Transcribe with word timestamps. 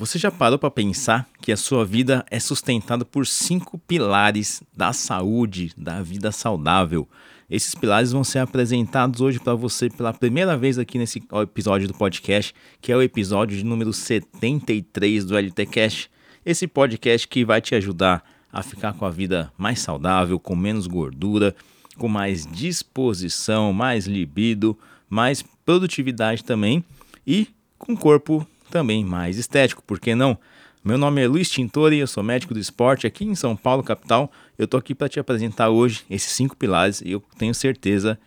Você 0.00 0.18
já 0.18 0.30
parou 0.30 0.58
para 0.58 0.70
pensar 0.70 1.28
que 1.42 1.52
a 1.52 1.56
sua 1.58 1.84
vida 1.84 2.24
é 2.30 2.40
sustentada 2.40 3.04
por 3.04 3.26
cinco 3.26 3.76
pilares 3.76 4.62
da 4.74 4.94
saúde, 4.94 5.74
da 5.76 6.00
vida 6.00 6.32
saudável? 6.32 7.06
Esses 7.50 7.74
pilares 7.74 8.10
vão 8.10 8.24
ser 8.24 8.38
apresentados 8.38 9.20
hoje 9.20 9.38
para 9.38 9.54
você 9.54 9.90
pela 9.90 10.14
primeira 10.14 10.56
vez 10.56 10.78
aqui 10.78 10.96
nesse 10.96 11.22
episódio 11.42 11.86
do 11.86 11.92
podcast, 11.92 12.54
que 12.80 12.90
é 12.90 12.96
o 12.96 13.02
episódio 13.02 13.58
de 13.58 13.62
número 13.62 13.92
73 13.92 15.26
do 15.26 15.36
LTcast. 15.36 16.10
Esse 16.46 16.66
podcast 16.66 17.28
que 17.28 17.44
vai 17.44 17.60
te 17.60 17.74
ajudar 17.74 18.24
a 18.50 18.62
ficar 18.62 18.94
com 18.94 19.04
a 19.04 19.10
vida 19.10 19.52
mais 19.58 19.80
saudável, 19.80 20.40
com 20.40 20.56
menos 20.56 20.86
gordura, 20.86 21.54
com 21.98 22.08
mais 22.08 22.46
disposição, 22.46 23.70
mais 23.74 24.06
libido, 24.06 24.78
mais 25.10 25.44
produtividade 25.62 26.42
também 26.42 26.82
e 27.26 27.48
com 27.76 27.94
corpo 27.94 28.46
também 28.70 29.04
mais 29.04 29.36
estético, 29.36 29.82
por 29.82 29.98
que 29.98 30.14
não? 30.14 30.38
Meu 30.82 30.96
nome 30.96 31.22
é 31.22 31.28
Luiz 31.28 31.50
Tintori, 31.50 31.98
eu 31.98 32.06
sou 32.06 32.22
médico 32.22 32.54
do 32.54 32.60
esporte 32.60 33.06
aqui 33.06 33.24
em 33.24 33.34
São 33.34 33.54
Paulo, 33.54 33.82
capital. 33.82 34.32
Eu 34.56 34.66
tô 34.66 34.78
aqui 34.78 34.94
para 34.94 35.08
te 35.08 35.20
apresentar 35.20 35.68
hoje 35.68 36.04
esses 36.08 36.32
cinco 36.32 36.56
pilares 36.56 37.02
e 37.02 37.10
eu 37.10 37.22
tenho 37.36 37.54
certeza 37.54 38.18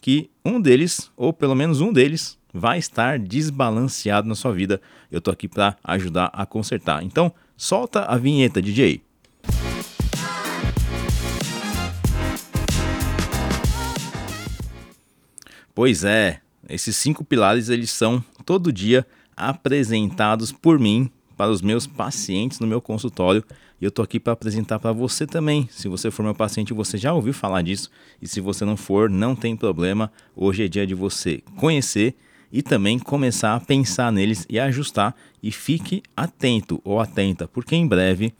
que 0.00 0.28
um 0.44 0.60
deles, 0.60 1.10
ou 1.16 1.32
pelo 1.32 1.54
menos 1.54 1.80
um 1.80 1.92
deles, 1.92 2.36
vai 2.52 2.78
estar 2.78 3.18
desbalanceado 3.18 4.28
na 4.28 4.34
sua 4.34 4.52
vida. 4.52 4.82
Eu 5.10 5.22
tô 5.22 5.30
aqui 5.30 5.48
para 5.48 5.76
ajudar 5.84 6.28
a 6.34 6.44
consertar. 6.44 7.02
Então, 7.02 7.32
solta 7.56 8.04
a 8.04 8.18
vinheta, 8.18 8.60
DJ. 8.60 9.00
Pois 15.74 16.04
é, 16.04 16.40
esses 16.68 16.94
cinco 16.96 17.24
pilares 17.24 17.70
eles 17.70 17.90
são 17.90 18.22
todo 18.44 18.70
dia 18.70 19.06
apresentados 19.36 20.52
por 20.52 20.78
mim 20.78 21.10
para 21.36 21.50
os 21.50 21.62
meus 21.62 21.86
pacientes 21.86 22.60
no 22.60 22.66
meu 22.66 22.80
consultório. 22.80 23.44
E 23.80 23.84
eu 23.84 23.90
tô 23.90 24.02
aqui 24.02 24.20
para 24.20 24.32
apresentar 24.32 24.78
para 24.78 24.92
você 24.92 25.26
também. 25.26 25.68
Se 25.70 25.88
você 25.88 26.10
for 26.10 26.22
meu 26.22 26.34
paciente, 26.34 26.72
você 26.72 26.96
já 26.96 27.12
ouviu 27.12 27.34
falar 27.34 27.62
disso. 27.62 27.90
E 28.20 28.28
se 28.28 28.40
você 28.40 28.64
não 28.64 28.76
for, 28.76 29.10
não 29.10 29.34
tem 29.34 29.56
problema. 29.56 30.12
Hoje 30.36 30.64
é 30.64 30.68
dia 30.68 30.86
de 30.86 30.94
você 30.94 31.42
conhecer 31.56 32.14
e 32.52 32.62
também 32.62 32.98
começar 32.98 33.54
a 33.54 33.60
pensar 33.60 34.12
neles 34.12 34.46
e 34.48 34.60
ajustar. 34.60 35.16
E 35.42 35.50
fique 35.50 36.02
atento 36.16 36.80
ou 36.84 37.00
atenta, 37.00 37.48
porque 37.48 37.74
em 37.74 37.86
breve 37.86 38.32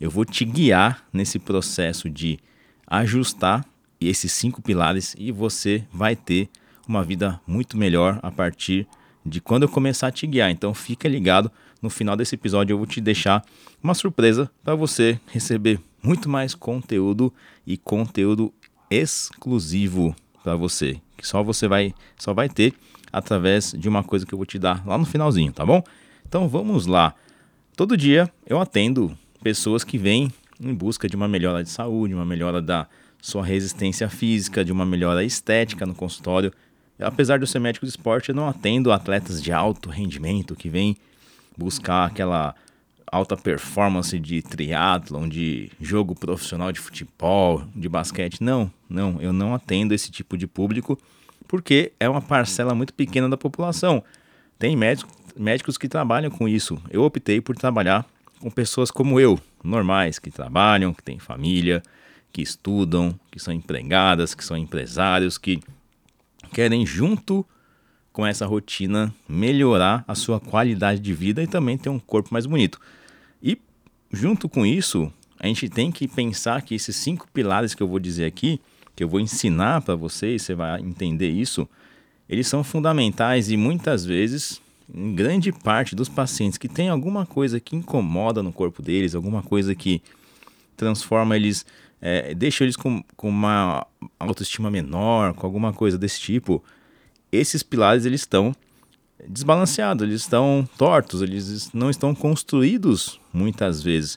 eu 0.00 0.10
vou 0.10 0.24
te 0.24 0.44
guiar 0.44 1.06
nesse 1.12 1.38
processo 1.38 2.10
de 2.10 2.38
ajustar 2.86 3.64
esses 4.00 4.32
cinco 4.32 4.62
pilares 4.62 5.14
e 5.18 5.30
você 5.30 5.84
vai 5.92 6.16
ter 6.16 6.48
uma 6.86 7.04
vida 7.04 7.40
muito 7.46 7.76
melhor 7.76 8.18
a 8.22 8.30
partir 8.30 8.86
de 9.24 9.40
quando 9.40 9.64
eu 9.64 9.68
começar 9.68 10.08
a 10.08 10.12
te 10.12 10.26
guiar. 10.26 10.50
Então 10.50 10.72
fica 10.74 11.08
ligado, 11.08 11.50
no 11.82 11.90
final 11.90 12.16
desse 12.16 12.34
episódio 12.34 12.74
eu 12.74 12.78
vou 12.78 12.86
te 12.86 13.00
deixar 13.00 13.44
uma 13.82 13.94
surpresa 13.94 14.50
para 14.62 14.74
você 14.74 15.20
receber 15.28 15.80
muito 16.02 16.28
mais 16.28 16.54
conteúdo 16.54 17.32
e 17.66 17.76
conteúdo 17.76 18.52
exclusivo 18.90 20.14
para 20.42 20.56
você, 20.56 21.00
que 21.16 21.26
só 21.26 21.42
você 21.42 21.68
vai 21.68 21.94
só 22.16 22.32
vai 22.32 22.48
ter 22.48 22.74
através 23.12 23.72
de 23.72 23.88
uma 23.88 24.02
coisa 24.02 24.24
que 24.24 24.32
eu 24.32 24.38
vou 24.38 24.46
te 24.46 24.58
dar 24.58 24.86
lá 24.86 24.96
no 24.96 25.04
finalzinho, 25.04 25.52
tá 25.52 25.64
bom? 25.64 25.82
Então 26.26 26.48
vamos 26.48 26.86
lá. 26.86 27.14
Todo 27.76 27.96
dia 27.96 28.30
eu 28.46 28.60
atendo 28.60 29.16
pessoas 29.42 29.84
que 29.84 29.98
vêm 29.98 30.32
em 30.60 30.74
busca 30.74 31.08
de 31.08 31.16
uma 31.16 31.28
melhora 31.28 31.62
de 31.62 31.70
saúde, 31.70 32.14
uma 32.14 32.24
melhora 32.24 32.60
da 32.60 32.86
sua 33.20 33.44
resistência 33.44 34.08
física, 34.08 34.64
de 34.64 34.72
uma 34.72 34.86
melhora 34.86 35.24
estética 35.24 35.86
no 35.86 35.94
consultório. 35.94 36.52
Apesar 36.98 37.38
de 37.38 37.44
eu 37.44 37.46
ser 37.46 37.60
médico 37.60 37.86
de 37.86 37.90
esporte, 37.90 38.30
eu 38.30 38.34
não 38.34 38.48
atendo 38.48 38.92
atletas 38.92 39.42
de 39.42 39.52
alto 39.52 39.88
rendimento 39.88 40.56
que 40.56 40.68
vêm 40.68 40.96
buscar 41.56 42.06
aquela 42.06 42.54
alta 43.10 43.36
performance 43.36 44.18
de 44.18 44.42
triatlon, 44.42 45.28
de 45.28 45.70
jogo 45.80 46.14
profissional 46.14 46.72
de 46.72 46.80
futebol, 46.80 47.62
de 47.74 47.88
basquete. 47.88 48.42
Não, 48.42 48.70
não, 48.88 49.20
eu 49.20 49.32
não 49.32 49.54
atendo 49.54 49.94
esse 49.94 50.10
tipo 50.10 50.36
de 50.36 50.46
público 50.46 50.98
porque 51.46 51.92
é 51.98 52.08
uma 52.08 52.20
parcela 52.20 52.74
muito 52.74 52.92
pequena 52.92 53.28
da 53.28 53.36
população. 53.36 54.04
Tem 54.58 54.76
médicos, 54.76 55.14
médicos 55.36 55.78
que 55.78 55.88
trabalham 55.88 56.30
com 56.30 56.46
isso. 56.46 56.80
Eu 56.90 57.02
optei 57.02 57.40
por 57.40 57.56
trabalhar 57.56 58.04
com 58.38 58.50
pessoas 58.50 58.90
como 58.90 59.18
eu, 59.18 59.40
normais, 59.64 60.18
que 60.18 60.30
trabalham, 60.30 60.92
que 60.92 61.02
têm 61.02 61.18
família, 61.18 61.82
que 62.30 62.42
estudam, 62.42 63.18
que 63.30 63.40
são 63.40 63.54
empregadas, 63.54 64.34
que 64.34 64.44
são 64.44 64.56
empresários, 64.56 65.38
que 65.38 65.60
querem, 66.48 66.84
junto 66.84 67.46
com 68.12 68.26
essa 68.26 68.46
rotina, 68.46 69.14
melhorar 69.28 70.04
a 70.08 70.14
sua 70.14 70.40
qualidade 70.40 71.00
de 71.00 71.14
vida 71.14 71.42
e 71.42 71.46
também 71.46 71.78
ter 71.78 71.88
um 71.88 72.00
corpo 72.00 72.30
mais 72.32 72.46
bonito. 72.46 72.80
E, 73.40 73.56
junto 74.10 74.48
com 74.48 74.66
isso, 74.66 75.12
a 75.38 75.46
gente 75.46 75.68
tem 75.68 75.92
que 75.92 76.08
pensar 76.08 76.62
que 76.62 76.74
esses 76.74 76.96
cinco 76.96 77.28
pilares 77.32 77.74
que 77.74 77.82
eu 77.82 77.86
vou 77.86 78.00
dizer 78.00 78.24
aqui, 78.24 78.60
que 78.96 79.04
eu 79.04 79.08
vou 79.08 79.20
ensinar 79.20 79.82
para 79.82 79.94
vocês, 79.94 80.42
você 80.42 80.54
vai 80.54 80.80
entender 80.80 81.30
isso, 81.30 81.68
eles 82.28 82.48
são 82.48 82.64
fundamentais 82.64 83.50
e 83.50 83.56
muitas 83.56 84.04
vezes, 84.04 84.60
em 84.92 85.14
grande 85.14 85.52
parte 85.52 85.94
dos 85.94 86.08
pacientes 86.08 86.58
que 86.58 86.68
tem 86.68 86.88
alguma 86.88 87.24
coisa 87.24 87.60
que 87.60 87.76
incomoda 87.76 88.42
no 88.42 88.52
corpo 88.52 88.82
deles, 88.82 89.14
alguma 89.14 89.42
coisa 89.42 89.74
que 89.74 90.02
transforma 90.76 91.36
eles 91.36 91.64
é, 92.00 92.34
deixa 92.34 92.64
eles 92.64 92.76
com, 92.76 93.02
com 93.16 93.28
uma 93.28 93.86
autoestima 94.18 94.70
menor, 94.70 95.34
com 95.34 95.46
alguma 95.46 95.72
coisa 95.72 95.98
desse 95.98 96.20
tipo, 96.20 96.62
esses 97.30 97.62
pilares 97.62 98.04
eles 98.04 98.20
estão 98.20 98.54
desbalanceados, 99.26 100.06
eles 100.06 100.22
estão 100.22 100.68
tortos, 100.76 101.22
eles 101.22 101.72
não 101.72 101.90
estão 101.90 102.14
construídos 102.14 103.20
muitas 103.32 103.82
vezes. 103.82 104.16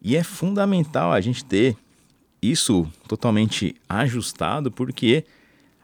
E 0.00 0.14
é 0.16 0.22
fundamental 0.22 1.12
a 1.12 1.20
gente 1.20 1.44
ter 1.44 1.76
isso 2.40 2.86
totalmente 3.08 3.74
ajustado, 3.88 4.70
porque 4.70 5.24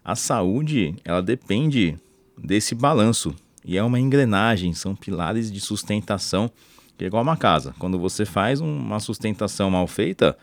a 0.04 0.14
saúde 0.14 0.94
ela 1.04 1.22
depende 1.22 1.98
desse 2.36 2.74
balanço 2.74 3.34
e 3.64 3.76
é 3.76 3.82
uma 3.82 3.98
engrenagem, 3.98 4.74
são 4.74 4.94
pilares 4.94 5.50
de 5.50 5.60
sustentação 5.60 6.50
que 6.96 7.04
é 7.04 7.08
igual 7.08 7.22
uma 7.22 7.36
casa. 7.36 7.74
Quando 7.78 7.98
você 7.98 8.24
faz 8.24 8.60
uma 8.60 9.00
sustentação 9.00 9.70
mal 9.70 9.86
feita, 9.86 10.36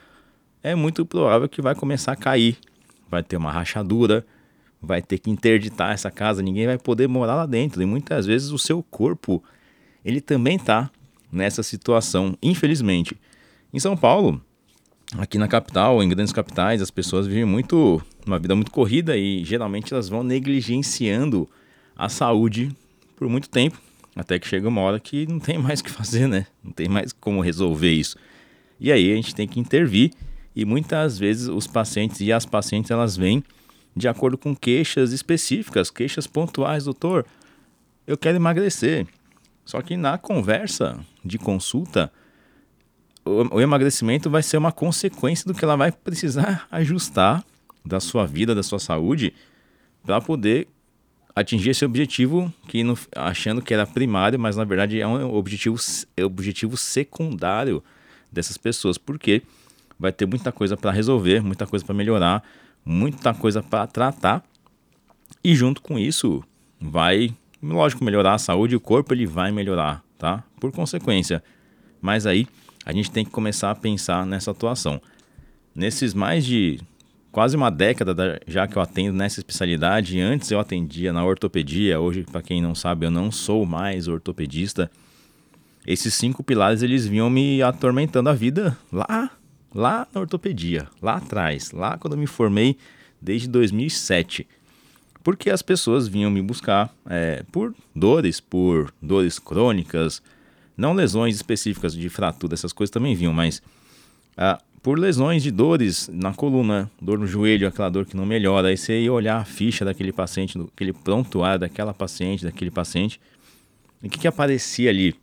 é 0.61 0.75
muito 0.75 1.05
provável 1.05 1.47
que 1.47 1.61
vai 1.61 1.75
começar 1.75 2.11
a 2.11 2.15
cair, 2.15 2.57
vai 3.09 3.23
ter 3.23 3.37
uma 3.37 3.51
rachadura, 3.51 4.25
vai 4.81 5.01
ter 5.01 5.17
que 5.17 5.29
interditar 5.29 5.91
essa 5.91 6.09
casa, 6.11 6.41
ninguém 6.41 6.65
vai 6.65 6.77
poder 6.77 7.07
morar 7.07 7.35
lá 7.35 7.45
dentro. 7.45 7.81
E 7.81 7.85
muitas 7.85 8.25
vezes 8.25 8.51
o 8.51 8.57
seu 8.57 8.81
corpo, 8.83 9.43
ele 10.03 10.21
também 10.21 10.55
está 10.55 10.89
nessa 11.31 11.63
situação, 11.63 12.37
infelizmente. 12.41 13.15
Em 13.73 13.79
São 13.79 13.95
Paulo, 13.95 14.41
aqui 15.17 15.37
na 15.37 15.47
capital, 15.47 16.01
em 16.01 16.09
grandes 16.09 16.33
capitais, 16.33 16.81
as 16.81 16.91
pessoas 16.91 17.27
vivem 17.27 17.45
muito 17.45 18.01
uma 18.25 18.39
vida 18.39 18.55
muito 18.55 18.71
corrida 18.71 19.17
e 19.17 19.43
geralmente 19.43 19.93
elas 19.93 20.09
vão 20.09 20.23
negligenciando 20.23 21.49
a 21.95 22.09
saúde 22.09 22.71
por 23.15 23.27
muito 23.27 23.49
tempo, 23.49 23.79
até 24.15 24.39
que 24.39 24.47
chega 24.47 24.67
uma 24.67 24.81
hora 24.81 24.99
que 24.99 25.27
não 25.27 25.39
tem 25.39 25.57
mais 25.59 25.79
o 25.79 25.83
que 25.83 25.91
fazer, 25.91 26.27
né? 26.27 26.47
Não 26.63 26.71
tem 26.71 26.87
mais 26.87 27.11
como 27.11 27.41
resolver 27.41 27.91
isso. 27.91 28.17
E 28.79 28.91
aí 28.91 29.11
a 29.11 29.15
gente 29.15 29.35
tem 29.35 29.47
que 29.47 29.59
intervir 29.59 30.11
e 30.59 30.65
muitas 30.65 31.17
vezes 31.17 31.47
os 31.47 31.67
pacientes 31.67 32.19
e 32.19 32.33
as 32.33 32.45
pacientes 32.45 32.91
elas 32.91 33.15
vêm 33.15 33.41
de 33.95 34.09
acordo 34.09 34.37
com 34.37 34.53
queixas 34.53 35.13
específicas, 35.13 35.89
queixas 35.89 36.27
pontuais, 36.27 36.83
doutor. 36.83 37.25
Eu 38.05 38.17
quero 38.17 38.35
emagrecer. 38.35 39.07
Só 39.63 39.81
que 39.81 39.95
na 39.95 40.17
conversa 40.17 40.99
de 41.23 41.37
consulta, 41.37 42.11
o, 43.23 43.55
o 43.55 43.61
emagrecimento 43.61 44.29
vai 44.29 44.43
ser 44.43 44.57
uma 44.57 44.73
consequência 44.73 45.45
do 45.45 45.53
que 45.53 45.63
ela 45.63 45.77
vai 45.77 45.93
precisar 45.93 46.67
ajustar 46.69 47.41
da 47.85 48.01
sua 48.01 48.25
vida, 48.25 48.53
da 48.53 48.61
sua 48.61 48.79
saúde, 48.79 49.33
para 50.03 50.19
poder 50.19 50.67
atingir 51.33 51.69
esse 51.69 51.85
objetivo 51.85 52.53
que 52.67 52.83
no, 52.83 52.97
achando 53.15 53.61
que 53.61 53.73
era 53.73 53.87
primário, 53.87 54.37
mas 54.37 54.57
na 54.57 54.65
verdade 54.65 54.99
é 54.99 55.07
um 55.07 55.33
objetivo, 55.33 55.77
é 56.17 56.25
objetivo 56.25 56.75
secundário 56.75 57.81
dessas 58.29 58.57
pessoas. 58.57 58.97
Por 58.97 59.17
quê? 59.17 59.41
Porque 59.41 59.58
vai 59.99 60.11
ter 60.11 60.25
muita 60.25 60.51
coisa 60.51 60.77
para 60.77 60.91
resolver, 60.91 61.43
muita 61.43 61.67
coisa 61.67 61.83
para 61.83 61.93
melhorar, 61.93 62.43
muita 62.85 63.33
coisa 63.33 63.61
para 63.61 63.85
tratar. 63.85 64.43
E 65.43 65.53
junto 65.53 65.81
com 65.81 65.99
isso, 65.99 66.41
vai, 66.79 67.35
lógico, 67.61 68.03
melhorar 68.03 68.35
a 68.35 68.37
saúde, 68.37 68.75
o 68.75 68.79
corpo 68.79 69.13
ele 69.13 69.25
vai 69.25 69.51
melhorar, 69.51 70.01
tá? 70.17 70.43
Por 70.59 70.71
consequência. 70.71 71.43
Mas 72.01 72.25
aí 72.25 72.47
a 72.85 72.93
gente 72.93 73.11
tem 73.11 73.25
que 73.25 73.31
começar 73.31 73.71
a 73.71 73.75
pensar 73.75 74.25
nessa 74.25 74.51
atuação. 74.51 75.01
Nesses 75.75 76.13
mais 76.13 76.45
de 76.45 76.79
quase 77.31 77.55
uma 77.55 77.69
década 77.69 78.39
já 78.47 78.67
que 78.67 78.77
eu 78.77 78.81
atendo 78.81 79.17
nessa 79.17 79.39
especialidade, 79.39 80.19
antes 80.19 80.49
eu 80.49 80.59
atendia 80.59 81.11
na 81.13 81.23
ortopedia, 81.23 81.99
hoje, 81.99 82.23
para 82.23 82.41
quem 82.41 82.61
não 82.61 82.73
sabe, 82.73 83.05
eu 83.05 83.11
não 83.11 83.31
sou 83.31 83.65
mais 83.65 84.07
ortopedista. 84.07 84.89
Esses 85.85 86.13
cinco 86.13 86.43
pilares 86.43 86.81
eles 86.81 87.05
vinham 87.05 87.29
me 87.29 87.61
atormentando 87.61 88.29
a 88.29 88.33
vida 88.33 88.77
lá 88.91 89.31
lá 89.73 90.07
na 90.13 90.21
ortopedia, 90.21 90.87
lá 91.01 91.15
atrás, 91.15 91.71
lá 91.71 91.97
quando 91.97 92.13
eu 92.13 92.19
me 92.19 92.27
formei, 92.27 92.77
desde 93.21 93.47
2007. 93.47 94.47
Porque 95.23 95.49
as 95.49 95.61
pessoas 95.61 96.07
vinham 96.07 96.31
me 96.31 96.41
buscar 96.41 96.93
é, 97.09 97.43
por 97.51 97.75
dores, 97.95 98.39
por 98.39 98.93
dores 99.01 99.37
crônicas, 99.37 100.21
Não 100.77 100.93
lesões 100.93 101.35
específicas 101.35 101.93
de 101.93 102.07
fratura, 102.07 102.53
essas 102.53 102.71
coisas 102.71 102.89
também 102.89 103.13
vinham, 103.13 103.33
mas 103.33 103.61
ah, 104.37 104.61
por 104.81 104.97
lesões 104.97 105.43
de 105.43 105.51
dores 105.51 106.09
na 106.11 106.33
coluna, 106.33 106.89
dor 107.01 107.19
no 107.19 107.27
joelho, 107.27 107.67
aquela 107.67 107.89
dor 107.89 108.05
que 108.05 108.15
não 108.15 108.25
melhora. 108.25 108.69
Aí 108.69 108.77
você 108.77 109.01
ia 109.01 109.11
olhar 109.11 109.37
a 109.37 109.45
ficha 109.45 109.83
daquele 109.83 110.13
paciente, 110.13 110.57
aquele 110.73 110.93
prontuário 110.93 111.59
daquela 111.59 111.93
paciente, 111.93 112.45
daquele 112.45 112.71
paciente. 112.71 113.19
E 114.01 114.07
o 114.07 114.09
que, 114.09 114.19
que 114.19 114.27
aparecia 114.27 114.89
ali? 114.89 115.13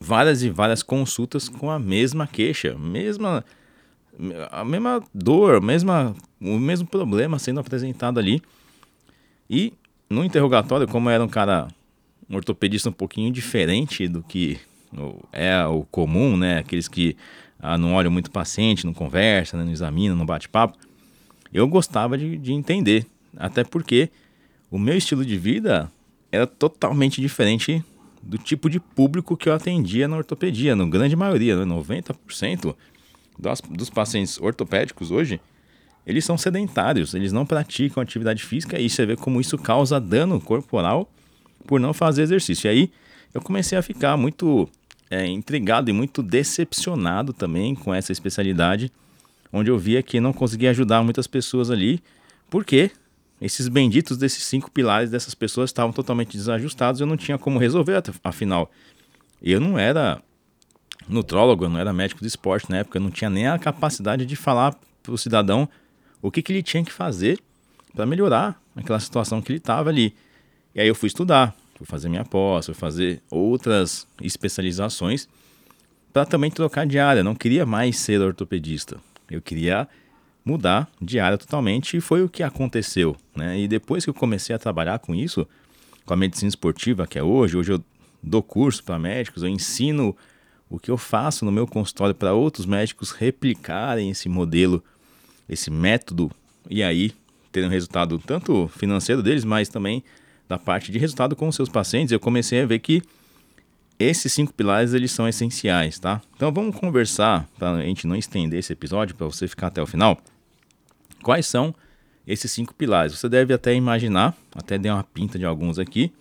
Várias 0.00 0.42
e 0.42 0.50
várias 0.50 0.82
consultas 0.82 1.48
com 1.48 1.70
a 1.70 1.78
mesma 1.78 2.26
queixa, 2.26 2.76
mesma, 2.78 3.44
a 4.50 4.64
mesma 4.64 5.02
dor, 5.14 5.60
mesma, 5.60 6.14
o 6.40 6.58
mesmo 6.58 6.86
problema 6.86 7.38
sendo 7.38 7.60
apresentado 7.60 8.18
ali. 8.18 8.42
E 9.48 9.72
no 10.08 10.24
interrogatório, 10.24 10.86
como 10.86 11.10
era 11.10 11.22
um 11.22 11.28
cara, 11.28 11.68
um 12.28 12.36
ortopedista 12.36 12.88
um 12.88 12.92
pouquinho 12.92 13.32
diferente 13.32 14.08
do 14.08 14.22
que 14.22 14.58
é 15.32 15.64
o 15.66 15.84
comum, 15.84 16.36
né? 16.36 16.58
Aqueles 16.58 16.88
que 16.88 17.16
ah, 17.58 17.78
não 17.78 17.94
olham 17.94 18.10
muito 18.10 18.30
paciente, 18.30 18.84
não 18.84 18.92
conversa, 18.92 19.56
né? 19.56 19.64
não 19.64 19.72
examina, 19.72 20.14
não 20.14 20.26
bate 20.26 20.48
papo. 20.48 20.76
Eu 21.52 21.66
gostava 21.68 22.18
de, 22.18 22.36
de 22.36 22.52
entender, 22.52 23.06
até 23.36 23.62
porque 23.62 24.10
o 24.70 24.78
meu 24.78 24.96
estilo 24.96 25.24
de 25.24 25.36
vida 25.36 25.90
era 26.30 26.46
totalmente 26.46 27.20
diferente 27.20 27.84
do 28.22 28.38
tipo 28.38 28.70
de 28.70 28.78
público 28.78 29.36
que 29.36 29.48
eu 29.48 29.54
atendia 29.54 30.06
na 30.06 30.16
ortopedia, 30.16 30.76
na 30.76 30.84
grande 30.86 31.16
maioria, 31.16 31.56
né? 31.56 31.74
90% 31.74 32.74
das, 33.38 33.60
dos 33.60 33.90
pacientes 33.90 34.40
ortopédicos 34.40 35.10
hoje, 35.10 35.40
eles 36.06 36.24
são 36.24 36.38
sedentários, 36.38 37.14
eles 37.14 37.32
não 37.32 37.46
praticam 37.46 38.02
atividade 38.02 38.44
física 38.44 38.78
e 38.78 38.88
você 38.88 39.04
vê 39.06 39.16
como 39.16 39.40
isso 39.40 39.58
causa 39.58 40.00
dano 40.00 40.40
corporal 40.40 41.10
por 41.66 41.80
não 41.80 41.92
fazer 41.92 42.22
exercício. 42.22 42.68
E 42.68 42.70
aí 42.70 42.90
eu 43.34 43.40
comecei 43.40 43.76
a 43.76 43.82
ficar 43.82 44.16
muito 44.16 44.68
é, 45.10 45.26
intrigado 45.26 45.90
e 45.90 45.92
muito 45.92 46.22
decepcionado 46.22 47.32
também 47.32 47.74
com 47.74 47.94
essa 47.94 48.12
especialidade, 48.12 48.90
onde 49.52 49.70
eu 49.70 49.78
via 49.78 50.02
que 50.02 50.20
não 50.20 50.32
conseguia 50.32 50.70
ajudar 50.70 51.02
muitas 51.02 51.26
pessoas 51.26 51.70
ali, 51.70 52.00
porque 52.50 52.90
esses 53.42 53.66
benditos 53.66 54.16
desses 54.16 54.44
cinco 54.44 54.70
pilares 54.70 55.10
dessas 55.10 55.34
pessoas 55.34 55.70
estavam 55.70 55.92
totalmente 55.92 56.36
desajustados, 56.36 57.00
eu 57.00 57.06
não 57.06 57.16
tinha 57.16 57.36
como 57.36 57.58
resolver, 57.58 58.00
afinal. 58.22 58.70
Eu 59.42 59.60
não 59.60 59.76
era 59.76 60.22
nutrólogo, 61.08 61.64
eu 61.64 61.68
não 61.68 61.80
era 61.80 61.92
médico 61.92 62.20
de 62.20 62.28
esporte 62.28 62.70
na 62.70 62.78
época, 62.78 62.98
eu 62.98 63.02
não 63.02 63.10
tinha 63.10 63.28
nem 63.28 63.48
a 63.48 63.58
capacidade 63.58 64.24
de 64.24 64.36
falar 64.36 64.78
para 65.02 65.12
o 65.12 65.18
cidadão 65.18 65.68
o 66.22 66.30
que, 66.30 66.40
que 66.40 66.52
ele 66.52 66.62
tinha 66.62 66.84
que 66.84 66.92
fazer 66.92 67.40
para 67.92 68.06
melhorar 68.06 68.62
aquela 68.76 69.00
situação 69.00 69.42
que 69.42 69.50
ele 69.50 69.58
estava 69.58 69.90
ali. 69.90 70.14
E 70.72 70.80
aí 70.80 70.86
eu 70.86 70.94
fui 70.94 71.08
estudar, 71.08 71.52
fui 71.74 71.84
fazer 71.84 72.08
minha 72.08 72.24
pós, 72.24 72.66
fui 72.66 72.74
fazer 72.76 73.20
outras 73.28 74.06
especializações 74.20 75.28
para 76.12 76.24
também 76.24 76.50
trocar 76.50 76.86
de 76.86 77.00
área. 77.00 77.24
Não 77.24 77.34
queria 77.34 77.66
mais 77.66 77.98
ser 77.98 78.20
ortopedista. 78.20 78.98
Eu 79.28 79.42
queria 79.42 79.88
mudar 80.44 80.90
de 81.00 81.20
área 81.20 81.38
totalmente 81.38 81.96
e 81.96 82.00
foi 82.00 82.22
o 82.22 82.28
que 82.28 82.42
aconteceu. 82.42 83.16
Né? 83.34 83.60
E 83.60 83.68
depois 83.68 84.04
que 84.04 84.10
eu 84.10 84.14
comecei 84.14 84.54
a 84.54 84.58
trabalhar 84.58 84.98
com 84.98 85.14
isso, 85.14 85.46
com 86.04 86.14
a 86.14 86.16
medicina 86.16 86.48
esportiva 86.48 87.06
que 87.06 87.18
é 87.18 87.22
hoje, 87.22 87.56
hoje 87.56 87.72
eu 87.72 87.84
dou 88.22 88.42
curso 88.42 88.82
para 88.82 88.98
médicos, 88.98 89.42
eu 89.42 89.48
ensino 89.48 90.16
o 90.68 90.78
que 90.78 90.90
eu 90.90 90.96
faço 90.96 91.44
no 91.44 91.52
meu 91.52 91.66
consultório 91.66 92.14
para 92.14 92.32
outros 92.32 92.66
médicos 92.66 93.10
replicarem 93.10 94.10
esse 94.10 94.28
modelo, 94.28 94.82
esse 95.48 95.70
método 95.70 96.30
e 96.68 96.82
aí 96.82 97.12
terem 97.50 97.68
um 97.68 97.72
resultado 97.72 98.18
tanto 98.18 98.68
financeiro 98.68 99.22
deles, 99.22 99.44
mas 99.44 99.68
também 99.68 100.02
da 100.48 100.58
parte 100.58 100.90
de 100.90 100.98
resultado 100.98 101.36
com 101.36 101.48
os 101.48 101.56
seus 101.56 101.68
pacientes, 101.68 102.12
eu 102.12 102.20
comecei 102.20 102.62
a 102.62 102.66
ver 102.66 102.78
que 102.78 103.02
esses 103.98 104.32
cinco 104.32 104.52
pilares 104.52 104.94
eles 104.94 105.12
são 105.12 105.28
essenciais, 105.28 105.98
tá? 105.98 106.20
Então 106.34 106.50
vamos 106.50 106.76
conversar 106.76 107.46
para 107.58 107.72
a 107.72 107.82
gente 107.82 108.06
não 108.06 108.16
estender 108.16 108.58
esse 108.58 108.72
episódio 108.72 109.14
para 109.14 109.26
você 109.26 109.46
ficar 109.46 109.68
até 109.68 109.82
o 109.82 109.86
final. 109.86 110.18
Quais 111.22 111.46
são 111.46 111.74
esses 112.26 112.50
cinco 112.50 112.74
pilares? 112.74 113.18
Você 113.18 113.28
deve 113.28 113.54
até 113.54 113.74
imaginar, 113.74 114.36
até 114.54 114.76
dei 114.76 114.90
uma 114.90 115.04
pinta 115.04 115.38
de 115.38 115.44
alguns 115.44 115.78
aqui. 115.78 116.12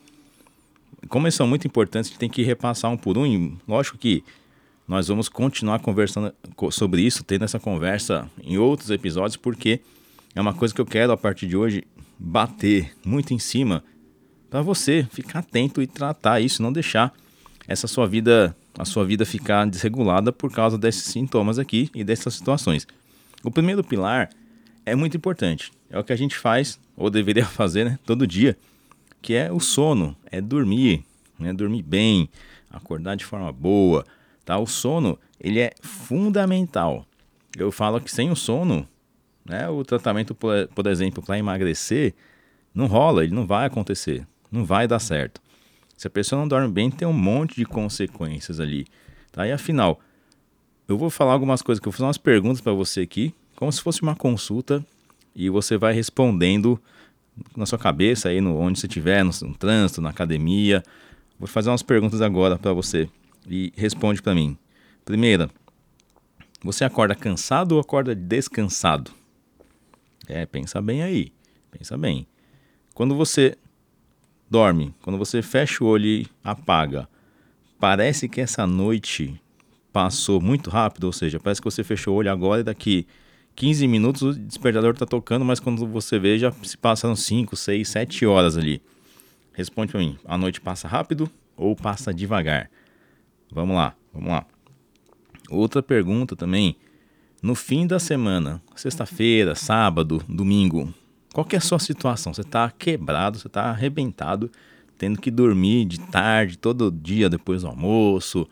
Como 1.09 1.25
eles 1.25 1.35
são 1.35 1.47
muito 1.47 1.65
importantes, 1.65 2.09
a 2.09 2.11
gente 2.11 2.19
tem 2.19 2.29
que 2.29 2.43
repassar 2.43 2.91
um 2.91 2.97
por 2.97 3.17
um. 3.17 3.25
E 3.25 3.57
lógico 3.67 3.97
que 3.97 4.23
nós 4.87 5.07
vamos 5.07 5.29
continuar 5.29 5.79
conversando 5.79 6.33
sobre 6.71 7.01
isso, 7.01 7.23
tendo 7.23 7.45
essa 7.45 7.59
conversa 7.59 8.29
em 8.43 8.57
outros 8.57 8.89
episódios, 8.91 9.37
porque 9.37 9.81
é 10.35 10.41
uma 10.41 10.53
coisa 10.53 10.73
que 10.73 10.81
eu 10.81 10.85
quero 10.85 11.11
a 11.11 11.17
partir 11.17 11.47
de 11.47 11.57
hoje 11.57 11.83
bater 12.19 12.93
muito 13.03 13.33
em 13.33 13.39
cima 13.39 13.83
para 14.49 14.61
você 14.61 15.07
ficar 15.11 15.39
atento 15.39 15.81
e 15.81 15.87
tratar 15.87 16.41
isso, 16.41 16.61
não 16.61 16.71
deixar 16.71 17.13
essa 17.67 17.87
sua 17.87 18.05
vida, 18.05 18.55
a 18.77 18.85
sua 18.85 19.05
vida 19.05 19.25
ficar 19.25 19.65
desregulada 19.65 20.31
por 20.31 20.51
causa 20.51 20.77
desses 20.77 21.05
sintomas 21.05 21.57
aqui 21.57 21.89
e 21.95 22.03
dessas 22.03 22.33
situações. 22.33 22.85
O 23.43 23.49
primeiro 23.49 23.83
pilar 23.83 24.29
é 24.85 24.95
muito 24.95 25.17
importante. 25.17 25.71
É 25.89 25.99
o 25.99 26.03
que 26.03 26.13
a 26.13 26.15
gente 26.15 26.37
faz 26.37 26.79
ou 26.95 27.09
deveria 27.09 27.45
fazer, 27.47 27.85
né, 27.85 27.99
todo 28.05 28.27
dia, 28.27 28.57
que 29.21 29.33
é 29.33 29.51
o 29.51 29.59
sono, 29.59 30.15
é 30.25 30.41
dormir, 30.41 31.03
né, 31.37 31.53
dormir 31.53 31.83
bem, 31.83 32.29
acordar 32.69 33.15
de 33.15 33.25
forma 33.25 33.51
boa, 33.51 34.05
tá? 34.45 34.57
O 34.57 34.65
sono, 34.65 35.19
ele 35.39 35.59
é 35.59 35.71
fundamental. 35.81 37.05
Eu 37.57 37.71
falo 37.71 37.99
que 37.99 38.11
sem 38.11 38.31
o 38.31 38.35
sono, 38.35 38.87
né, 39.45 39.67
o 39.69 39.83
tratamento, 39.83 40.33
por, 40.33 40.87
exemplo, 40.87 41.21
para 41.21 41.37
emagrecer, 41.37 42.13
não 42.73 42.87
rola, 42.87 43.23
ele 43.23 43.33
não 43.33 43.45
vai 43.45 43.65
acontecer 43.65 44.25
não 44.51 44.65
vai 44.65 44.87
dar 44.87 44.99
certo. 44.99 45.41
Se 45.95 46.07
a 46.07 46.09
pessoa 46.09 46.39
não 46.39 46.47
dorme 46.47 46.67
bem, 46.67 46.91
tem 46.91 47.07
um 47.07 47.13
monte 47.13 47.55
de 47.55 47.65
consequências 47.65 48.59
ali. 48.59 48.85
Tá? 49.31 49.47
E 49.47 49.51
afinal, 49.51 49.99
eu 50.87 50.97
vou 50.97 51.09
falar 51.09 51.33
algumas 51.33 51.61
coisas, 51.61 51.79
que 51.79 51.87
eu 51.87 51.91
vou 51.91 51.97
fazer 51.97 52.07
umas 52.07 52.17
perguntas 52.17 52.59
para 52.59 52.73
você 52.73 53.01
aqui, 53.01 53.33
como 53.61 53.71
se 53.71 53.79
fosse 53.79 54.01
uma 54.01 54.15
consulta, 54.15 54.83
e 55.35 55.47
você 55.47 55.77
vai 55.77 55.93
respondendo 55.93 56.81
na 57.55 57.63
sua 57.67 57.77
cabeça, 57.77 58.29
aí 58.29 58.41
no, 58.41 58.57
onde 58.57 58.79
você 58.79 58.87
estiver, 58.87 59.23
no, 59.23 59.29
no 59.43 59.53
trânsito, 59.53 60.01
na 60.01 60.09
academia. 60.09 60.81
Vou 61.37 61.47
fazer 61.47 61.69
umas 61.69 61.83
perguntas 61.83 62.23
agora 62.23 62.57
para 62.57 62.73
você 62.73 63.07
e 63.47 63.71
responde 63.75 64.19
para 64.19 64.33
mim. 64.33 64.57
Primeira, 65.05 65.47
você 66.63 66.83
acorda 66.83 67.13
cansado 67.13 67.73
ou 67.73 67.79
acorda 67.79 68.15
descansado? 68.15 69.11
É, 70.27 70.43
pensa 70.47 70.81
bem 70.81 71.03
aí. 71.03 71.31
Pensa 71.69 71.95
bem. 71.95 72.25
Quando 72.95 73.13
você 73.13 73.55
dorme, 74.49 74.91
quando 75.03 75.19
você 75.19 75.43
fecha 75.43 75.83
o 75.83 75.87
olho 75.87 76.07
e 76.07 76.27
apaga, 76.43 77.07
parece 77.79 78.27
que 78.27 78.41
essa 78.41 78.65
noite 78.65 79.39
passou 79.93 80.41
muito 80.41 80.71
rápido, 80.71 81.03
ou 81.03 81.13
seja, 81.13 81.39
parece 81.39 81.61
que 81.61 81.65
você 81.65 81.83
fechou 81.83 82.15
o 82.15 82.17
olho 82.17 82.31
agora 82.31 82.61
e 82.61 82.63
daqui 82.63 83.05
15 83.55 83.87
minutos 83.87 84.21
o 84.21 84.33
despertador 84.33 84.93
está 84.93 85.05
tocando, 85.05 85.45
mas 85.45 85.59
quando 85.59 85.85
você 85.85 86.17
vê 86.17 86.37
já 86.37 86.51
se 86.63 86.77
passaram 86.77 87.15
5, 87.15 87.55
6, 87.55 87.87
7 87.87 88.25
horas 88.25 88.57
ali. 88.57 88.81
Responde 89.53 89.91
para 89.91 89.99
mim, 89.99 90.17
a 90.25 90.37
noite 90.37 90.61
passa 90.61 90.87
rápido 90.87 91.29
ou 91.55 91.75
passa 91.75 92.13
devagar? 92.13 92.69
Vamos 93.51 93.75
lá, 93.75 93.93
vamos 94.13 94.29
lá. 94.29 94.45
Outra 95.49 95.83
pergunta 95.83 96.35
também, 96.35 96.77
no 97.43 97.55
fim 97.55 97.85
da 97.85 97.99
semana, 97.99 98.61
sexta-feira, 98.75 99.53
sábado, 99.53 100.23
domingo, 100.27 100.93
qual 101.33 101.45
é 101.51 101.57
a 101.57 101.61
sua 101.61 101.79
situação? 101.79 102.33
Você 102.33 102.41
está 102.41 102.69
quebrado, 102.71 103.37
você 103.37 103.47
está 103.47 103.63
arrebentado, 103.63 104.49
tendo 104.97 105.19
que 105.19 105.31
dormir 105.31 105.85
de 105.85 105.99
tarde, 105.99 106.57
todo 106.57 106.91
dia 106.91 107.29
depois 107.29 107.61
do 107.61 107.67
almoço, 107.67 108.47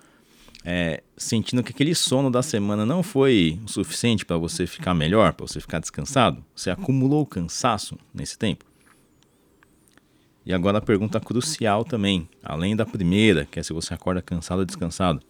é, 0.63 1.01
sentindo 1.15 1.63
que 1.63 1.71
aquele 1.71 1.95
sono 1.95 2.29
da 2.29 2.41
semana 2.41 2.85
não 2.85 3.01
foi 3.01 3.59
o 3.65 3.69
suficiente 3.69 4.25
para 4.25 4.37
você 4.37 4.67
ficar 4.67 4.93
melhor, 4.93 5.33
para 5.33 5.47
você 5.47 5.59
ficar 5.59 5.79
descansado? 5.79 6.43
Você 6.55 6.69
acumulou 6.69 7.25
cansaço 7.25 7.97
nesse 8.13 8.37
tempo? 8.37 8.65
E 10.45 10.53
agora 10.53 10.79
a 10.79 10.81
pergunta 10.81 11.19
crucial 11.19 11.85
também, 11.85 12.27
além 12.43 12.75
da 12.75 12.85
primeira, 12.85 13.45
que 13.45 13.59
é 13.59 13.63
se 13.63 13.71
você 13.71 13.93
acorda 13.93 14.21
cansado 14.21 14.59
ou 14.59 14.65
descansado. 14.65 15.21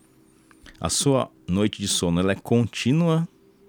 A 0.80 0.90
sua 0.90 1.30
noite 1.48 1.80
de 1.82 1.88
sono 1.88 2.22
ela 2.22 2.32
é 2.32 2.36
contínua 2.36 3.28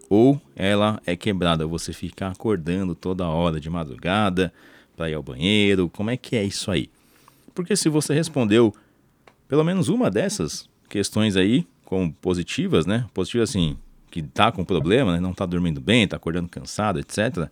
ou 0.08 0.40
ela 0.54 1.00
é 1.04 1.16
quebrada, 1.16 1.66
você 1.66 1.92
fica 1.92 2.28
acordando 2.28 2.94
toda 2.94 3.28
hora 3.28 3.60
de 3.60 3.68
madrugada 3.68 4.52
para 4.96 5.10
ir 5.10 5.14
ao 5.14 5.22
banheiro, 5.22 5.88
como 5.88 6.10
é 6.10 6.16
que 6.16 6.36
é 6.36 6.44
isso 6.44 6.70
aí? 6.70 6.88
Porque 7.54 7.74
se 7.74 7.88
você 7.88 8.14
respondeu 8.14 8.72
pelo 9.48 9.64
menos 9.64 9.88
uma 9.88 10.08
dessas 10.08 10.69
questões 10.90 11.36
aí, 11.36 11.66
como 11.86 12.12
positivas, 12.12 12.84
né? 12.84 13.06
Positiva 13.14 13.44
assim, 13.44 13.78
que 14.10 14.22
tá 14.22 14.52
com 14.52 14.64
problema, 14.64 15.14
né? 15.14 15.20
não 15.20 15.32
tá 15.32 15.46
dormindo 15.46 15.80
bem, 15.80 16.06
tá 16.06 16.16
acordando 16.16 16.48
cansado, 16.48 16.98
etc. 16.98 17.48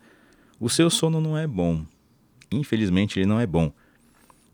O 0.60 0.68
seu 0.68 0.90
sono 0.90 1.20
não 1.20 1.38
é 1.38 1.46
bom. 1.46 1.86
Infelizmente 2.50 3.18
ele 3.18 3.26
não 3.26 3.40
é 3.40 3.46
bom. 3.46 3.72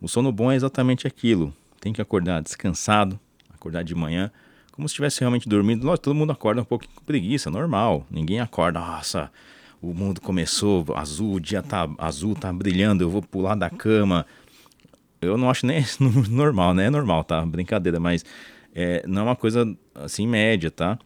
O 0.00 0.08
sono 0.08 0.30
bom 0.30 0.52
é 0.52 0.54
exatamente 0.54 1.06
aquilo. 1.06 1.52
Tem 1.80 1.92
que 1.92 2.00
acordar 2.00 2.42
descansado, 2.42 3.18
acordar 3.50 3.82
de 3.82 3.94
manhã 3.94 4.30
como 4.70 4.88
se 4.88 4.92
estivesse 4.92 5.20
realmente 5.20 5.48
dormindo. 5.48 5.86
Lógico, 5.86 6.04
todo 6.04 6.16
mundo 6.16 6.32
acorda 6.32 6.60
um 6.60 6.64
pouco 6.64 6.84
com 6.92 7.04
preguiça, 7.04 7.48
normal. 7.48 8.04
Ninguém 8.10 8.40
acorda, 8.40 8.80
nossa, 8.80 9.30
o 9.80 9.94
mundo 9.94 10.20
começou 10.20 10.84
azul, 10.96 11.34
o 11.34 11.40
dia 11.40 11.62
tá 11.62 11.88
azul, 11.96 12.34
tá 12.34 12.52
brilhando, 12.52 13.04
eu 13.04 13.08
vou 13.08 13.22
pular 13.22 13.54
da 13.54 13.70
cama. 13.70 14.26
Eu 15.20 15.38
não 15.38 15.48
acho 15.48 15.64
nem 15.64 15.84
normal, 16.28 16.74
né? 16.74 16.86
É 16.86 16.90
normal, 16.90 17.22
tá? 17.22 17.46
Brincadeira, 17.46 18.00
mas 18.00 18.24
é, 18.74 19.04
não 19.06 19.22
é 19.22 19.24
uma 19.24 19.36
coisa 19.36 19.72
assim 19.94 20.26
média, 20.26 20.70
tá? 20.70 20.98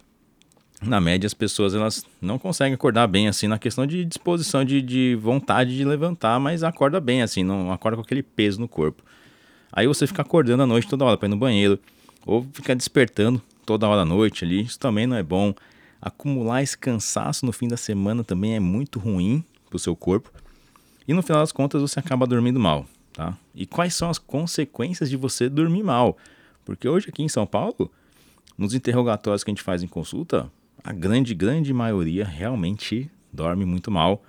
Na 0.80 1.00
média, 1.00 1.26
as 1.26 1.34
pessoas 1.34 1.74
elas 1.74 2.06
não 2.20 2.38
conseguem 2.38 2.74
acordar 2.74 3.06
bem 3.08 3.28
assim 3.28 3.48
na 3.48 3.58
questão 3.58 3.84
de 3.84 4.04
disposição, 4.04 4.64
de, 4.64 4.80
de 4.80 5.18
vontade 5.20 5.76
de 5.76 5.84
levantar, 5.84 6.38
mas 6.38 6.62
acorda 6.62 7.00
bem 7.00 7.20
assim, 7.20 7.42
não 7.42 7.72
acorda 7.72 7.96
com 7.96 8.02
aquele 8.02 8.22
peso 8.22 8.60
no 8.60 8.68
corpo. 8.68 9.02
Aí 9.72 9.86
você 9.86 10.06
fica 10.06 10.22
acordando 10.22 10.62
à 10.62 10.66
noite 10.66 10.88
toda 10.88 11.04
hora 11.04 11.16
para 11.16 11.26
ir 11.26 11.30
no 11.30 11.36
banheiro, 11.36 11.78
ou 12.24 12.46
fica 12.52 12.74
despertando 12.76 13.42
toda 13.66 13.88
hora 13.88 14.02
à 14.02 14.04
noite 14.04 14.44
ali, 14.44 14.62
isso 14.62 14.78
também 14.78 15.06
não 15.06 15.16
é 15.16 15.22
bom. 15.22 15.52
Acumular 16.00 16.62
esse 16.62 16.78
cansaço 16.78 17.44
no 17.44 17.52
fim 17.52 17.66
da 17.66 17.76
semana 17.76 18.22
também 18.22 18.54
é 18.54 18.60
muito 18.60 19.00
ruim 19.00 19.44
para 19.68 19.76
o 19.76 19.80
seu 19.80 19.96
corpo. 19.96 20.30
E 21.08 21.12
no 21.12 21.22
final 21.22 21.42
das 21.42 21.52
contas 21.52 21.80
você 21.80 21.98
acaba 21.98 22.26
dormindo 22.26 22.60
mal, 22.60 22.86
tá? 23.12 23.36
E 23.52 23.66
quais 23.66 23.94
são 23.94 24.08
as 24.08 24.18
consequências 24.18 25.10
de 25.10 25.16
você 25.16 25.48
dormir 25.48 25.82
mal? 25.82 26.16
Porque 26.68 26.86
hoje 26.86 27.08
aqui 27.08 27.22
em 27.22 27.30
São 27.30 27.46
Paulo, 27.46 27.90
nos 28.58 28.74
interrogatórios 28.74 29.42
que 29.42 29.50
a 29.50 29.54
gente 29.54 29.62
faz 29.62 29.82
em 29.82 29.86
consulta, 29.86 30.52
a 30.84 30.92
grande, 30.92 31.34
grande 31.34 31.72
maioria 31.72 32.26
realmente 32.26 33.10
dorme 33.32 33.64
muito 33.64 33.90
mal 33.90 34.22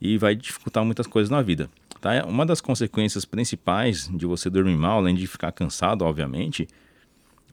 e 0.00 0.16
vai 0.16 0.34
dificultar 0.34 0.86
muitas 0.86 1.06
coisas 1.06 1.28
na 1.28 1.42
vida. 1.42 1.68
Tá? 2.00 2.24
Uma 2.24 2.46
das 2.46 2.62
consequências 2.62 3.26
principais 3.26 4.08
de 4.08 4.24
você 4.24 4.48
dormir 4.48 4.74
mal, 4.74 5.00
além 5.00 5.14
de 5.14 5.26
ficar 5.26 5.52
cansado, 5.52 6.00
obviamente, 6.02 6.66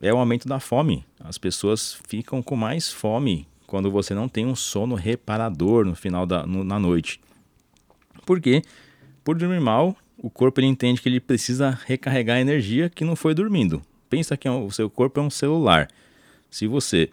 é 0.00 0.10
o 0.10 0.16
aumento 0.16 0.48
da 0.48 0.58
fome. 0.58 1.04
As 1.22 1.36
pessoas 1.36 2.00
ficam 2.08 2.40
com 2.40 2.56
mais 2.56 2.90
fome 2.90 3.46
quando 3.66 3.90
você 3.90 4.14
não 4.14 4.26
tem 4.26 4.46
um 4.46 4.56
sono 4.56 4.94
reparador 4.94 5.84
no 5.84 5.94
final 5.94 6.24
da 6.24 6.46
no, 6.46 6.64
na 6.64 6.78
noite. 6.78 7.20
Por 8.24 8.40
quê? 8.40 8.62
Por 9.22 9.36
dormir 9.36 9.60
mal, 9.60 9.94
o 10.16 10.30
corpo 10.30 10.60
ele 10.60 10.66
entende 10.66 11.02
que 11.02 11.10
ele 11.10 11.20
precisa 11.20 11.78
recarregar 11.84 12.38
a 12.38 12.40
energia 12.40 12.88
que 12.88 13.04
não 13.04 13.14
foi 13.14 13.34
dormindo. 13.34 13.82
Pensa 14.10 14.36
que 14.36 14.48
é 14.48 14.50
o 14.50 14.70
seu 14.72 14.90
corpo 14.90 15.20
é 15.20 15.22
um 15.22 15.30
celular. 15.30 15.88
Se 16.50 16.66
você 16.66 17.08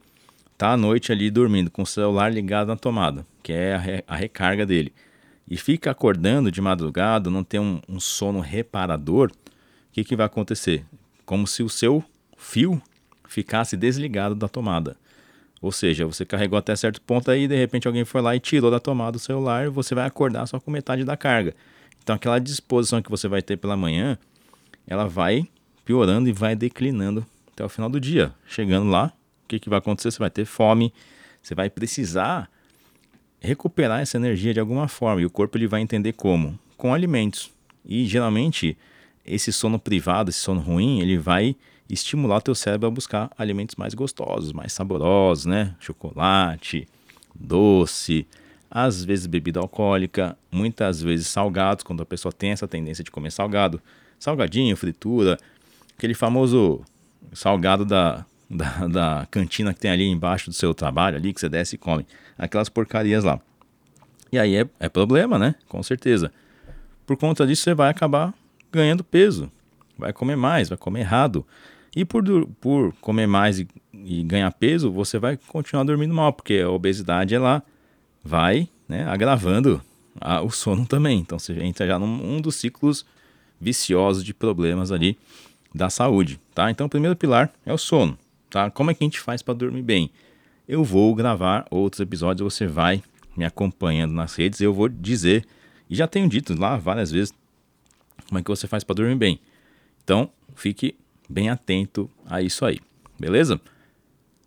tá 0.57 0.71
à 0.71 0.77
noite 0.77 1.11
ali 1.11 1.29
dormindo 1.29 1.69
com 1.69 1.83
o 1.83 1.85
celular 1.85 2.33
ligado 2.33 2.69
na 2.69 2.75
tomada, 2.75 3.23
que 3.43 3.53
é 3.53 3.75
a, 3.75 3.77
re, 3.77 4.03
a 4.07 4.15
recarga 4.15 4.65
dele, 4.65 4.91
e 5.47 5.55
fica 5.55 5.91
acordando 5.91 6.51
de 6.51 6.59
madrugada, 6.59 7.29
não 7.29 7.43
tem 7.43 7.59
um, 7.59 7.79
um 7.87 7.99
sono 7.99 8.39
reparador, 8.39 9.29
o 9.29 9.93
que, 9.93 10.03
que 10.03 10.15
vai 10.15 10.25
acontecer? 10.25 10.83
Como 11.23 11.45
se 11.45 11.61
o 11.61 11.69
seu 11.69 12.03
fio 12.35 12.81
ficasse 13.27 13.77
desligado 13.77 14.33
da 14.33 14.49
tomada. 14.49 14.97
Ou 15.61 15.71
seja, 15.71 16.05
você 16.05 16.25
carregou 16.25 16.57
até 16.57 16.75
certo 16.75 16.99
ponto 17.01 17.29
aí, 17.29 17.47
de 17.47 17.55
repente 17.55 17.87
alguém 17.87 18.05
foi 18.05 18.21
lá 18.21 18.35
e 18.35 18.39
tirou 18.39 18.71
da 18.71 18.79
tomada 18.79 19.17
o 19.17 19.19
celular, 19.19 19.69
você 19.69 19.93
vai 19.93 20.05
acordar 20.05 20.47
só 20.47 20.59
com 20.59 20.71
metade 20.71 21.03
da 21.03 21.15
carga. 21.15 21.53
Então 22.01 22.15
aquela 22.15 22.39
disposição 22.39 23.01
que 23.01 23.09
você 23.09 23.27
vai 23.27 23.41
ter 23.41 23.57
pela 23.57 23.77
manhã, 23.77 24.17
ela 24.87 25.07
vai 25.07 25.47
piorando 25.87 26.27
e 26.27 26.33
vai 26.33 26.53
declinando 26.53 27.25
até 27.53 27.63
o 27.63 27.69
final 27.69 27.89
do 27.89 27.97
dia. 27.97 28.33
Chegando 28.45 28.89
lá, 28.89 29.13
o 29.45 29.47
que, 29.47 29.57
que 29.57 29.69
vai 29.69 29.79
acontecer? 29.79 30.11
Você 30.11 30.19
vai 30.19 30.29
ter 30.29 30.43
fome, 30.43 30.93
você 31.41 31.55
vai 31.55 31.69
precisar 31.69 32.51
recuperar 33.39 34.01
essa 34.01 34.17
energia 34.17 34.53
de 34.53 34.59
alguma 34.59 34.89
forma. 34.89 35.21
E 35.21 35.25
o 35.25 35.29
corpo 35.29 35.57
ele 35.57 35.65
vai 35.65 35.79
entender 35.79 36.11
como? 36.11 36.59
Com 36.75 36.93
alimentos. 36.93 37.49
E 37.85 38.05
geralmente 38.05 38.77
esse 39.25 39.53
sono 39.53 39.79
privado, 39.79 40.29
esse 40.29 40.39
sono 40.39 40.59
ruim, 40.59 40.99
ele 40.99 41.17
vai 41.17 41.55
estimular 41.89 42.35
o 42.35 42.41
teu 42.41 42.53
cérebro 42.53 42.89
a 42.89 42.91
buscar 42.91 43.31
alimentos 43.37 43.77
mais 43.77 43.93
gostosos, 43.93 44.51
mais 44.51 44.73
saborosos, 44.73 45.45
né? 45.45 45.73
Chocolate, 45.79 46.85
doce, 47.33 48.27
às 48.69 49.05
vezes 49.05 49.25
bebida 49.25 49.61
alcoólica, 49.61 50.37
muitas 50.51 51.01
vezes 51.01 51.27
salgados, 51.27 51.85
quando 51.85 52.03
a 52.03 52.05
pessoa 52.05 52.33
tem 52.33 52.51
essa 52.51 52.67
tendência 52.67 53.05
de 53.05 53.11
comer 53.11 53.31
salgado, 53.31 53.81
salgadinho, 54.19 54.75
fritura, 54.75 55.37
aquele 55.97 56.13
famoso 56.13 56.81
salgado 57.33 57.83
da, 57.83 58.25
da, 58.49 58.87
da 58.87 59.27
cantina 59.29 59.73
que 59.73 59.79
tem 59.79 59.91
ali 59.91 60.05
embaixo 60.05 60.49
do 60.49 60.53
seu 60.53 60.73
trabalho, 60.73 61.17
ali 61.17 61.33
que 61.33 61.39
você 61.39 61.49
desce 61.49 61.75
e 61.75 61.77
come 61.77 62.05
aquelas 62.37 62.69
porcarias 62.69 63.23
lá. 63.23 63.39
E 64.31 64.37
aí 64.37 64.55
é, 64.55 64.67
é 64.79 64.89
problema, 64.89 65.39
né? 65.39 65.55
Com 65.67 65.81
certeza. 65.81 66.31
Por 67.05 67.17
conta 67.17 67.47
disso, 67.47 67.63
você 67.63 67.73
vai 67.73 67.89
acabar 67.89 68.33
ganhando 68.71 69.03
peso. 69.03 69.51
Vai 69.97 70.13
comer 70.13 70.35
mais, 70.35 70.69
vai 70.69 70.77
comer 70.77 70.99
errado. 70.99 71.45
E 71.95 72.05
por, 72.05 72.23
por 72.61 72.93
comer 73.01 73.25
mais 73.25 73.59
e, 73.59 73.67
e 73.93 74.21
ganhar 74.23 74.51
peso, 74.51 74.91
você 74.91 75.17
vai 75.17 75.37
continuar 75.47 75.83
dormindo 75.83 76.13
mal, 76.13 76.31
porque 76.31 76.59
a 76.63 76.69
obesidade 76.69 77.33
ela 77.33 77.63
vai 78.23 78.67
né, 78.87 79.05
agravando 79.07 79.81
a, 80.19 80.41
o 80.41 80.51
sono 80.51 80.85
também. 80.85 81.19
Então 81.19 81.39
você 81.39 81.53
entra 81.63 81.87
já 81.87 81.97
num 81.97 82.35
um 82.35 82.41
dos 82.41 82.55
ciclos 82.55 83.05
viciosos 83.59 84.23
de 84.23 84.33
problemas 84.33 84.91
ali 84.91 85.17
da 85.77 85.89
saúde, 85.89 86.39
tá? 86.53 86.69
Então 86.69 86.87
o 86.87 86.89
primeiro 86.89 87.15
pilar 87.15 87.51
é 87.65 87.71
o 87.71 87.77
sono, 87.77 88.17
tá? 88.49 88.69
Como 88.69 88.91
é 88.91 88.93
que 88.93 89.03
a 89.03 89.07
gente 89.07 89.19
faz 89.19 89.41
para 89.41 89.53
dormir 89.53 89.83
bem? 89.83 90.11
eu 90.67 90.83
vou 90.83 91.15
gravar 91.15 91.65
outros 91.71 92.01
episódios, 92.01 92.53
você 92.53 92.67
vai 92.67 93.01
me 93.35 93.45
acompanhando 93.45 94.13
nas 94.13 94.35
redes, 94.35 94.59
eu 94.59 94.73
vou 94.73 94.89
dizer, 94.89 95.45
e 95.89 95.95
já 95.95 96.07
tenho 96.07 96.27
dito 96.27 96.59
lá 96.59 96.75
várias 96.75 97.11
vezes, 97.11 97.33
como 98.27 98.39
é 98.39 98.43
que 98.43 98.49
você 98.49 98.67
faz 98.67 98.83
para 98.83 98.95
dormir 98.95 99.15
bem. 99.15 99.39
Então, 100.03 100.29
fique 100.55 100.95
bem 101.29 101.49
atento 101.49 102.09
a 102.25 102.41
isso 102.41 102.65
aí, 102.65 102.79
beleza? 103.17 103.61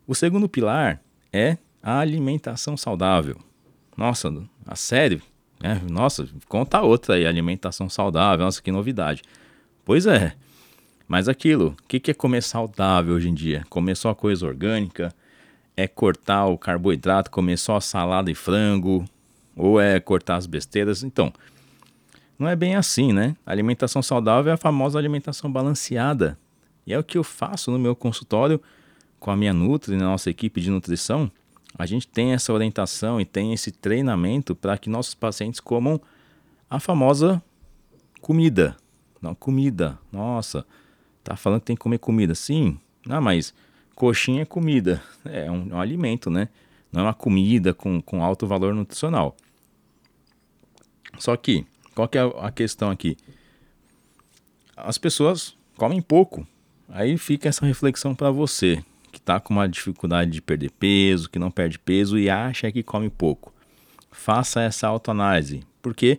O 0.06 0.14
segundo 0.14 0.48
pilar 0.48 1.00
é 1.32 1.56
a 1.82 2.00
alimentação 2.00 2.76
saudável. 2.76 3.38
Nossa, 3.96 4.32
a 4.66 4.76
sério? 4.76 5.22
É, 5.62 5.74
nossa, 5.90 6.28
conta 6.48 6.82
outra 6.82 7.14
aí, 7.14 7.26
alimentação 7.26 7.88
saudável, 7.88 8.44
nossa, 8.44 8.60
que 8.60 8.72
novidade. 8.72 9.22
Pois 9.84 10.06
é, 10.06 10.34
mas 11.10 11.28
aquilo, 11.28 11.70
o 11.70 11.88
que, 11.88 11.98
que 11.98 12.12
é 12.12 12.14
comer 12.14 12.40
saudável 12.40 13.16
hoje 13.16 13.28
em 13.28 13.34
dia? 13.34 13.66
Comer 13.68 13.96
só 13.96 14.14
coisa 14.14 14.46
orgânica, 14.46 15.12
é 15.76 15.88
cortar 15.88 16.46
o 16.46 16.56
carboidrato, 16.56 17.32
comer 17.32 17.58
só 17.58 17.80
salada 17.80 18.30
e 18.30 18.34
frango, 18.36 19.04
ou 19.56 19.80
é 19.80 19.98
cortar 19.98 20.36
as 20.36 20.46
besteiras. 20.46 21.02
Então, 21.02 21.32
não 22.38 22.46
é 22.46 22.54
bem 22.54 22.76
assim, 22.76 23.12
né? 23.12 23.34
A 23.44 23.50
alimentação 23.50 24.00
saudável 24.00 24.52
é 24.52 24.54
a 24.54 24.56
famosa 24.56 25.00
alimentação 25.00 25.50
balanceada. 25.50 26.38
E 26.86 26.92
é 26.92 26.98
o 27.00 27.02
que 27.02 27.18
eu 27.18 27.24
faço 27.24 27.72
no 27.72 27.78
meu 27.78 27.96
consultório 27.96 28.62
com 29.18 29.32
a 29.32 29.36
minha 29.36 29.52
Nutri, 29.52 29.96
na 29.96 30.04
nossa 30.04 30.30
equipe 30.30 30.60
de 30.60 30.70
nutrição. 30.70 31.28
A 31.76 31.86
gente 31.86 32.06
tem 32.06 32.34
essa 32.34 32.52
orientação 32.52 33.20
e 33.20 33.24
tem 33.24 33.52
esse 33.52 33.72
treinamento 33.72 34.54
para 34.54 34.78
que 34.78 34.88
nossos 34.88 35.16
pacientes 35.16 35.58
comam 35.58 36.00
a 36.70 36.78
famosa 36.78 37.42
comida. 38.20 38.76
Não, 39.20 39.34
comida. 39.34 39.98
Nossa, 40.12 40.64
tá 41.30 41.36
falando 41.36 41.60
que 41.60 41.66
tem 41.66 41.76
que 41.76 41.82
comer 41.82 41.98
comida. 41.98 42.34
Sim, 42.34 42.78
não, 43.06 43.20
mas 43.20 43.54
coxinha 43.94 44.42
é 44.42 44.44
comida, 44.44 45.02
é 45.24 45.50
um, 45.50 45.68
é 45.70 45.74
um 45.74 45.80
alimento, 45.80 46.30
né? 46.30 46.48
Não 46.92 47.02
é 47.02 47.04
uma 47.04 47.14
comida 47.14 47.72
com, 47.72 48.00
com 48.02 48.24
alto 48.24 48.46
valor 48.46 48.74
nutricional. 48.74 49.36
Só 51.18 51.36
que, 51.36 51.64
qual 51.94 52.08
que 52.08 52.18
é 52.18 52.22
a 52.40 52.50
questão 52.50 52.90
aqui? 52.90 53.16
As 54.76 54.98
pessoas 54.98 55.54
comem 55.76 56.00
pouco. 56.02 56.46
Aí 56.88 57.16
fica 57.16 57.48
essa 57.48 57.64
reflexão 57.64 58.14
para 58.14 58.30
você 58.30 58.82
que 59.12 59.18
está 59.18 59.38
com 59.38 59.54
uma 59.54 59.68
dificuldade 59.68 60.30
de 60.30 60.42
perder 60.42 60.70
peso, 60.72 61.30
que 61.30 61.38
não 61.38 61.50
perde 61.50 61.78
peso 61.78 62.18
e 62.18 62.28
acha 62.28 62.70
que 62.72 62.82
come 62.82 63.08
pouco. 63.08 63.52
Faça 64.10 64.62
essa 64.62 64.88
autoanálise, 64.88 65.62
porque 65.80 66.18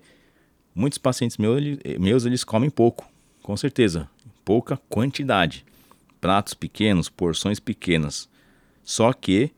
muitos 0.74 0.98
pacientes 0.98 1.38
meus, 1.38 1.62
meus 2.00 2.26
eles 2.26 2.44
comem 2.44 2.70
pouco, 2.70 3.06
com 3.42 3.56
certeza, 3.58 4.10
pouca 4.44 4.78
quantidade 4.90 5.66
pratos 6.20 6.54
pequenos, 6.54 7.10
porções 7.10 7.60
pequenas. 7.60 8.30
Só 8.84 9.12
que 9.12 9.52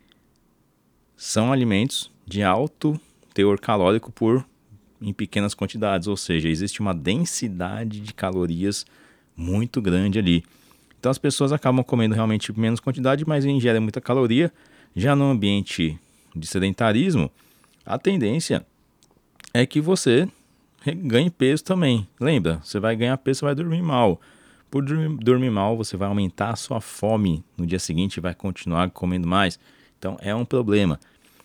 são 1.18 1.52
alimentos 1.52 2.10
de 2.26 2.42
alto 2.42 3.00
teor 3.34 3.60
calórico 3.60 4.12
por 4.12 4.46
em 5.02 5.12
pequenas 5.12 5.54
quantidades, 5.54 6.08
ou 6.08 6.16
seja, 6.16 6.48
existe 6.48 6.80
uma 6.80 6.94
densidade 6.94 8.00
de 8.00 8.14
calorias 8.14 8.86
muito 9.36 9.82
grande 9.82 10.18
ali. 10.18 10.46
Então 10.98 11.12
as 11.12 11.18
pessoas 11.18 11.52
acabam 11.52 11.84
comendo 11.84 12.16
realmente 12.16 12.58
menos 12.58 12.80
quantidade, 12.80 13.28
mas 13.28 13.44
ingerem 13.44 13.82
muita 13.82 14.00
caloria. 14.00 14.52
Já 14.96 15.16
no 15.16 15.26
ambiente 15.26 16.00
de 16.34 16.48
sedentarismo, 16.48 17.30
a 17.86 17.98
tendência 17.98 18.66
é 19.54 19.66
que 19.66 19.82
você 19.82 20.30
ganhe 20.98 21.30
peso 21.30 21.66
também. 21.66 22.08
Lembra, 22.18 22.62
você 22.64 22.80
vai 22.80 22.96
ganhar 22.96 23.18
peso, 23.18 23.40
você 23.40 23.46
vai 23.46 23.56
dormir 23.56 23.82
mal. 23.82 24.22
Por 24.74 24.84
dormir 24.84 25.52
mal, 25.52 25.78
você 25.78 25.96
vai 25.96 26.08
aumentar 26.08 26.50
a 26.50 26.56
sua 26.56 26.82
fome 26.82 27.44
no 27.56 27.64
dia 27.64 27.78
seguinte 27.78 28.18
e 28.18 28.20
vai 28.20 28.34
continuar 28.34 28.90
comendo 28.90 29.28
mais. 29.28 29.60
Então 30.00 30.18
é 30.20 30.34
um 30.34 30.44
problema. 30.44 31.00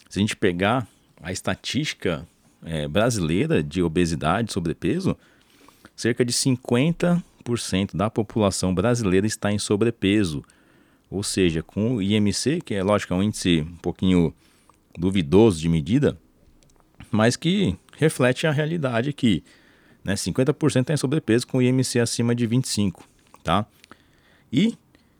Se 0.08 0.18
a 0.18 0.22
gente 0.22 0.34
pegar 0.34 0.88
a 1.22 1.30
estatística 1.30 2.26
é, 2.64 2.88
brasileira 2.88 3.62
de 3.62 3.82
obesidade 3.82 4.50
sobrepeso, 4.50 5.14
cerca 5.94 6.24
de 6.24 6.32
50% 6.32 7.20
da 7.94 8.08
população 8.08 8.74
brasileira 8.74 9.26
está 9.26 9.52
em 9.52 9.58
sobrepeso. 9.58 10.42
Ou 11.10 11.22
seja, 11.22 11.62
com 11.62 11.96
o 11.96 12.02
IMC, 12.02 12.62
que 12.64 12.72
é 12.72 12.82
lógico, 12.82 13.12
é 13.12 13.16
um 13.18 13.22
índice 13.22 13.60
um 13.60 13.76
pouquinho 13.76 14.32
duvidoso 14.98 15.60
de 15.60 15.68
medida, 15.68 16.18
mas 17.10 17.36
que 17.36 17.76
reflete 17.98 18.46
a 18.46 18.50
realidade 18.50 19.12
que 19.12 19.44
né, 20.02 20.14
50% 20.14 20.80
está 20.80 20.94
em 20.94 20.96
sobrepeso 20.96 21.46
com 21.46 21.58
o 21.58 21.62
IMC 21.62 22.00
acima 22.00 22.34
de 22.34 22.46
25 22.46 23.06
tá? 23.48 23.64
E 24.52 24.76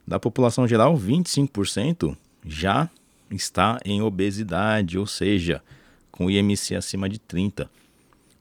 da 0.07 0.21
população 0.21 0.69
geral, 0.69 0.95
25% 0.99 2.15
já 2.45 2.91
está 3.31 3.79
em 3.87 4.03
obesidade, 4.03 4.99
ou 4.99 5.07
seja, 5.07 5.63
com 6.13 6.31
IMC 6.31 6.75
acima 6.75 7.09
de 7.09 7.19
30. 7.19 7.71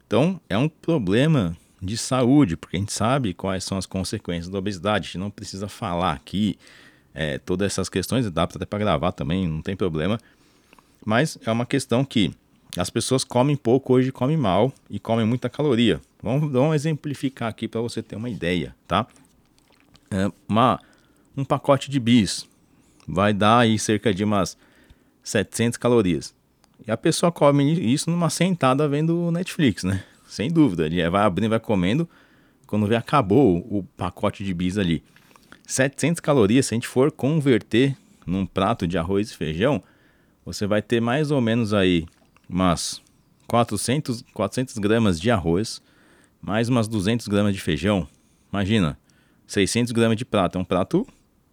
Então, 0.06 0.42
é 0.50 0.58
um 0.58 0.68
problema 0.68 1.56
de 1.82 1.96
saúde, 1.96 2.58
porque 2.58 2.76
a 2.76 2.80
gente 2.82 2.92
sabe 2.92 3.34
quais 3.34 3.64
são 3.64 3.78
as 3.78 3.86
consequências 3.86 4.50
da 4.50 4.58
obesidade. 4.58 5.06
A 5.06 5.08
gente 5.08 5.18
não 5.20 5.30
precisa 5.30 5.70
falar 5.70 6.12
aqui 6.12 6.58
é, 7.14 7.38
todas 7.38 7.72
essas 7.72 7.88
questões, 7.88 8.30
dá 8.30 8.44
até 8.44 8.66
para 8.66 8.80
gravar 8.80 9.14
também, 9.14 9.48
não 9.48 9.62
tem 9.62 9.76
problema. 9.76 10.20
Mas 11.06 11.38
é 11.46 11.52
uma 11.52 11.66
questão 11.66 12.04
que 12.04 12.34
as 12.76 12.90
pessoas 12.90 13.24
comem 13.24 13.56
pouco 13.56 13.94
hoje, 13.94 14.12
comem 14.12 14.36
mal 14.36 14.74
e 14.90 15.00
comem 15.00 15.26
muita 15.26 15.50
caloria. 15.50 16.02
Vamos, 16.22 16.52
vamos 16.52 16.76
exemplificar 16.76 17.48
aqui 17.48 17.70
para 17.70 17.80
você 17.80 18.04
ter 18.04 18.18
uma 18.18 18.30
ideia, 18.30 18.76
tá? 18.86 19.08
É 20.10 20.32
uma, 20.48 20.80
um 21.36 21.44
pacote 21.44 21.90
de 21.92 22.00
bis 22.00 22.48
vai 23.08 23.34
dar 23.34 23.60
aí 23.60 23.80
cerca 23.80 24.14
de 24.14 24.24
umas 24.24 24.58
700 25.24 25.78
calorias. 25.78 26.36
E 26.86 26.92
a 26.92 26.98
pessoa 26.98 27.32
come 27.32 27.74
isso 27.94 28.10
numa 28.10 28.30
sentada 28.30 28.88
vendo 28.88 29.32
Netflix, 29.32 29.84
né? 29.84 30.04
Sem 30.28 30.52
dúvida. 30.52 30.86
Ele 30.86 31.10
vai 31.10 31.24
abrindo, 31.24 31.50
vai 31.50 31.60
comendo. 31.60 32.08
Quando 32.66 32.86
vê, 32.86 32.96
acabou 32.96 33.58
o 33.70 33.84
pacote 33.96 34.44
de 34.44 34.54
bis 34.54 34.78
ali. 34.78 35.02
700 35.66 36.20
calorias, 36.20 36.66
se 36.66 36.74
a 36.74 36.76
gente 36.76 36.88
for 36.88 37.12
converter 37.12 37.96
num 38.26 38.46
prato 38.46 38.86
de 38.86 38.98
arroz 38.98 39.32
e 39.32 39.36
feijão, 39.36 39.82
você 40.46 40.68
vai 40.68 40.82
ter 40.82 41.02
mais 41.02 41.32
ou 41.32 41.42
menos 41.42 41.74
aí 41.74 42.06
umas 42.50 43.02
400, 43.48 44.24
400 44.34 44.78
gramas 44.78 45.20
de 45.20 45.32
arroz, 45.32 45.82
mais 46.42 46.70
umas 46.70 46.88
200 46.88 47.28
gramas 47.28 47.54
de 47.54 47.62
feijão. 47.62 48.08
Imagina, 48.52 48.98
600 49.48 49.92
gramas 49.92 50.18
de 50.18 50.26
prato. 50.26 50.58
É 50.58 50.62
um 50.62 50.66
prato 50.66 51.08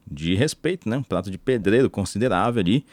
de 0.06 0.34
respeito, 0.34 0.88
né? 0.88 0.98
Um 0.98 1.02
prato 1.02 1.30
de 1.30 1.38
pedreiro 1.38 1.88
considerável 1.88 2.60
ali. 2.60 2.84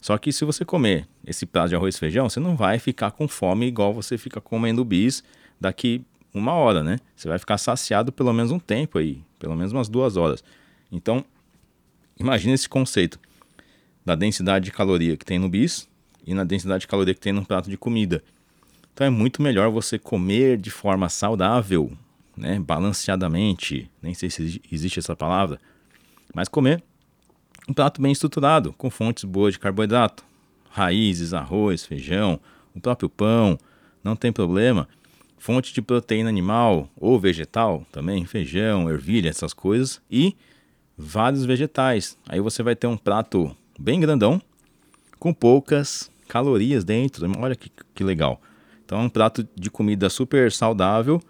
Só 0.00 0.18
que 0.18 0.32
se 0.32 0.44
você 0.44 0.64
comer 0.64 1.06
esse 1.24 1.46
prato 1.46 1.68
de 1.68 1.76
arroz 1.76 1.94
e 1.94 1.98
feijão, 1.98 2.28
você 2.28 2.40
não 2.40 2.56
vai 2.56 2.78
ficar 2.78 3.12
com 3.12 3.28
fome 3.28 3.66
igual 3.66 3.94
você 3.94 4.18
fica 4.18 4.40
comendo 4.40 4.84
bis 4.84 5.22
daqui 5.60 6.04
uma 6.34 6.54
hora, 6.54 6.82
né? 6.82 6.98
Você 7.14 7.28
vai 7.28 7.38
ficar 7.38 7.58
saciado 7.58 8.10
pelo 8.10 8.32
menos 8.32 8.50
um 8.50 8.58
tempo 8.58 8.98
aí, 8.98 9.22
pelo 9.38 9.54
menos 9.54 9.72
umas 9.72 9.88
duas 9.88 10.16
horas. 10.16 10.42
Então, 10.90 11.24
imagine 12.18 12.54
esse 12.54 12.68
conceito 12.68 13.20
da 14.04 14.14
densidade 14.14 14.64
de 14.64 14.72
caloria 14.72 15.16
que 15.16 15.24
tem 15.24 15.38
no 15.38 15.48
bis 15.48 15.88
e 16.26 16.34
na 16.34 16.42
densidade 16.42 16.80
de 16.80 16.88
caloria 16.88 17.14
que 17.14 17.20
tem 17.20 17.32
no 17.32 17.44
prato 17.44 17.70
de 17.70 17.76
comida. 17.76 18.22
Então 18.92 19.06
é 19.06 19.10
muito 19.10 19.40
melhor 19.40 19.70
você 19.70 19.98
comer 19.98 20.58
de 20.58 20.70
forma 20.70 21.08
saudável, 21.08 21.92
né, 22.36 22.58
balanceadamente, 22.58 23.90
nem 24.02 24.14
sei 24.14 24.30
se 24.30 24.60
existe 24.70 24.98
essa 24.98 25.14
palavra, 25.16 25.60
mas 26.34 26.48
comer 26.48 26.82
um 27.68 27.72
prato 27.72 28.02
bem 28.02 28.12
estruturado, 28.12 28.72
com 28.72 28.90
fontes 28.90 29.24
boas 29.24 29.54
de 29.54 29.60
carboidrato, 29.60 30.24
raízes, 30.70 31.32
arroz, 31.32 31.84
feijão, 31.84 32.40
o 32.74 32.80
próprio 32.80 33.08
pão, 33.08 33.58
não 34.02 34.16
tem 34.16 34.32
problema. 34.32 34.88
Fonte 35.38 35.72
de 35.72 35.82
proteína 35.82 36.28
animal 36.28 36.88
ou 36.96 37.18
vegetal 37.18 37.84
também, 37.92 38.24
feijão, 38.24 38.88
ervilha, 38.88 39.28
essas 39.28 39.52
coisas. 39.52 40.00
E 40.10 40.36
vários 40.96 41.44
vegetais. 41.44 42.16
Aí 42.28 42.40
você 42.40 42.62
vai 42.62 42.76
ter 42.76 42.86
um 42.86 42.96
prato 42.96 43.54
bem 43.78 44.00
grandão, 44.00 44.40
com 45.18 45.32
poucas 45.32 46.10
calorias 46.28 46.84
dentro. 46.84 47.30
Olha 47.38 47.54
que, 47.54 47.70
que 47.94 48.04
legal. 48.04 48.40
Então 48.84 49.00
é 49.00 49.02
um 49.02 49.08
prato 49.08 49.46
de 49.54 49.70
comida 49.70 50.08
super 50.08 50.50
saudável, 50.50 51.20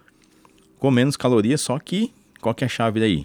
com 0.82 0.90
menos 0.90 1.16
calorias, 1.16 1.60
só 1.60 1.78
que 1.78 2.12
qual 2.40 2.52
que 2.52 2.64
é 2.64 2.66
a 2.66 2.68
chave 2.68 2.98
daí? 2.98 3.24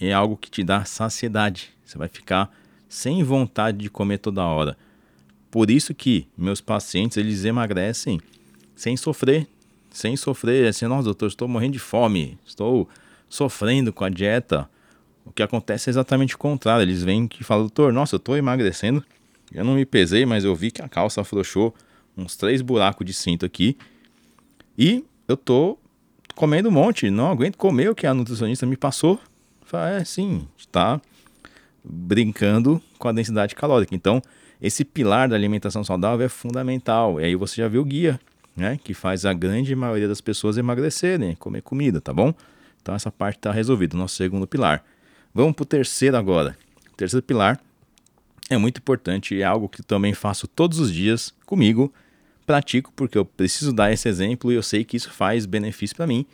É 0.00 0.12
algo 0.12 0.36
que 0.36 0.48
te 0.48 0.62
dá 0.62 0.84
saciedade. 0.84 1.70
Você 1.84 1.98
vai 1.98 2.06
ficar 2.06 2.56
sem 2.88 3.20
vontade 3.24 3.78
de 3.78 3.90
comer 3.90 4.18
toda 4.18 4.44
hora. 4.44 4.78
Por 5.50 5.72
isso 5.72 5.92
que 5.92 6.28
meus 6.38 6.60
pacientes 6.60 7.16
eles 7.16 7.44
emagrecem 7.44 8.20
sem 8.76 8.96
sofrer, 8.96 9.48
sem 9.90 10.16
sofrer 10.16 10.68
assim, 10.68 10.86
nossa 10.86 11.02
doutor, 11.02 11.26
estou 11.26 11.48
morrendo 11.48 11.72
de 11.72 11.80
fome, 11.80 12.38
estou 12.46 12.88
sofrendo 13.28 13.92
com 13.92 14.04
a 14.04 14.08
dieta. 14.08 14.70
O 15.24 15.32
que 15.32 15.42
acontece 15.42 15.90
é 15.90 15.90
exatamente 15.90 16.36
o 16.36 16.38
contrário. 16.38 16.84
Eles 16.84 17.02
vêm 17.02 17.26
que 17.26 17.42
falam, 17.42 17.64
doutor, 17.64 17.92
nossa, 17.92 18.14
eu 18.14 18.18
estou 18.18 18.36
emagrecendo. 18.36 19.04
Eu 19.52 19.64
não 19.64 19.74
me 19.74 19.84
pesei, 19.84 20.24
mas 20.24 20.44
eu 20.44 20.54
vi 20.54 20.70
que 20.70 20.80
a 20.80 20.88
calça 20.88 21.22
afrouxou 21.22 21.74
uns 22.16 22.36
três 22.36 22.62
buracos 22.62 23.04
de 23.04 23.12
cinto 23.12 23.44
aqui. 23.44 23.76
E 24.78 25.04
eu 25.26 25.36
tô 25.36 25.76
comendo 26.38 26.68
um 26.68 26.72
monte, 26.72 27.10
não 27.10 27.32
aguento 27.32 27.56
comer 27.56 27.90
o 27.90 27.96
que 27.96 28.06
a 28.06 28.14
nutricionista 28.14 28.64
me 28.64 28.76
passou. 28.76 29.20
Fala, 29.62 29.96
é 29.96 30.04
sim, 30.04 30.46
tá 30.70 31.00
brincando 31.82 32.80
com 32.96 33.08
a 33.08 33.12
densidade 33.12 33.56
calórica. 33.56 33.92
Então, 33.92 34.22
esse 34.62 34.84
pilar 34.84 35.28
da 35.28 35.34
alimentação 35.34 35.82
saudável 35.82 36.24
é 36.24 36.28
fundamental. 36.28 37.20
E 37.20 37.24
aí 37.24 37.34
você 37.34 37.60
já 37.60 37.66
viu 37.66 37.82
o 37.82 37.84
guia, 37.84 38.20
né? 38.56 38.78
Que 38.84 38.94
faz 38.94 39.26
a 39.26 39.32
grande 39.32 39.74
maioria 39.74 40.06
das 40.06 40.20
pessoas 40.20 40.56
emagrecerem, 40.56 41.34
comer 41.34 41.60
comida, 41.60 42.00
tá 42.00 42.12
bom? 42.12 42.32
Então 42.80 42.94
essa 42.94 43.10
parte 43.10 43.38
está 43.38 43.50
resolvida, 43.50 43.98
nosso 43.98 44.14
segundo 44.14 44.46
pilar. 44.46 44.84
Vamos 45.34 45.56
para 45.56 45.64
o 45.64 45.66
terceiro 45.66 46.16
agora. 46.16 46.56
O 46.92 46.96
terceiro 46.96 47.26
pilar 47.26 47.60
é 48.48 48.56
muito 48.56 48.78
importante 48.78 49.42
é 49.42 49.44
algo 49.44 49.68
que 49.68 49.82
também 49.82 50.14
faço 50.14 50.46
todos 50.46 50.78
os 50.78 50.92
dias 50.92 51.34
comigo. 51.44 51.92
Pratico 52.48 52.90
porque 52.96 53.18
eu 53.18 53.26
preciso 53.26 53.74
dar 53.74 53.92
esse 53.92 54.08
exemplo 54.08 54.50
e 54.50 54.54
eu 54.54 54.62
sei 54.62 54.82
que 54.82 54.96
isso 54.96 55.10
faz 55.10 55.44
benefício 55.44 55.94
para 55.94 56.06
mim, 56.06 56.24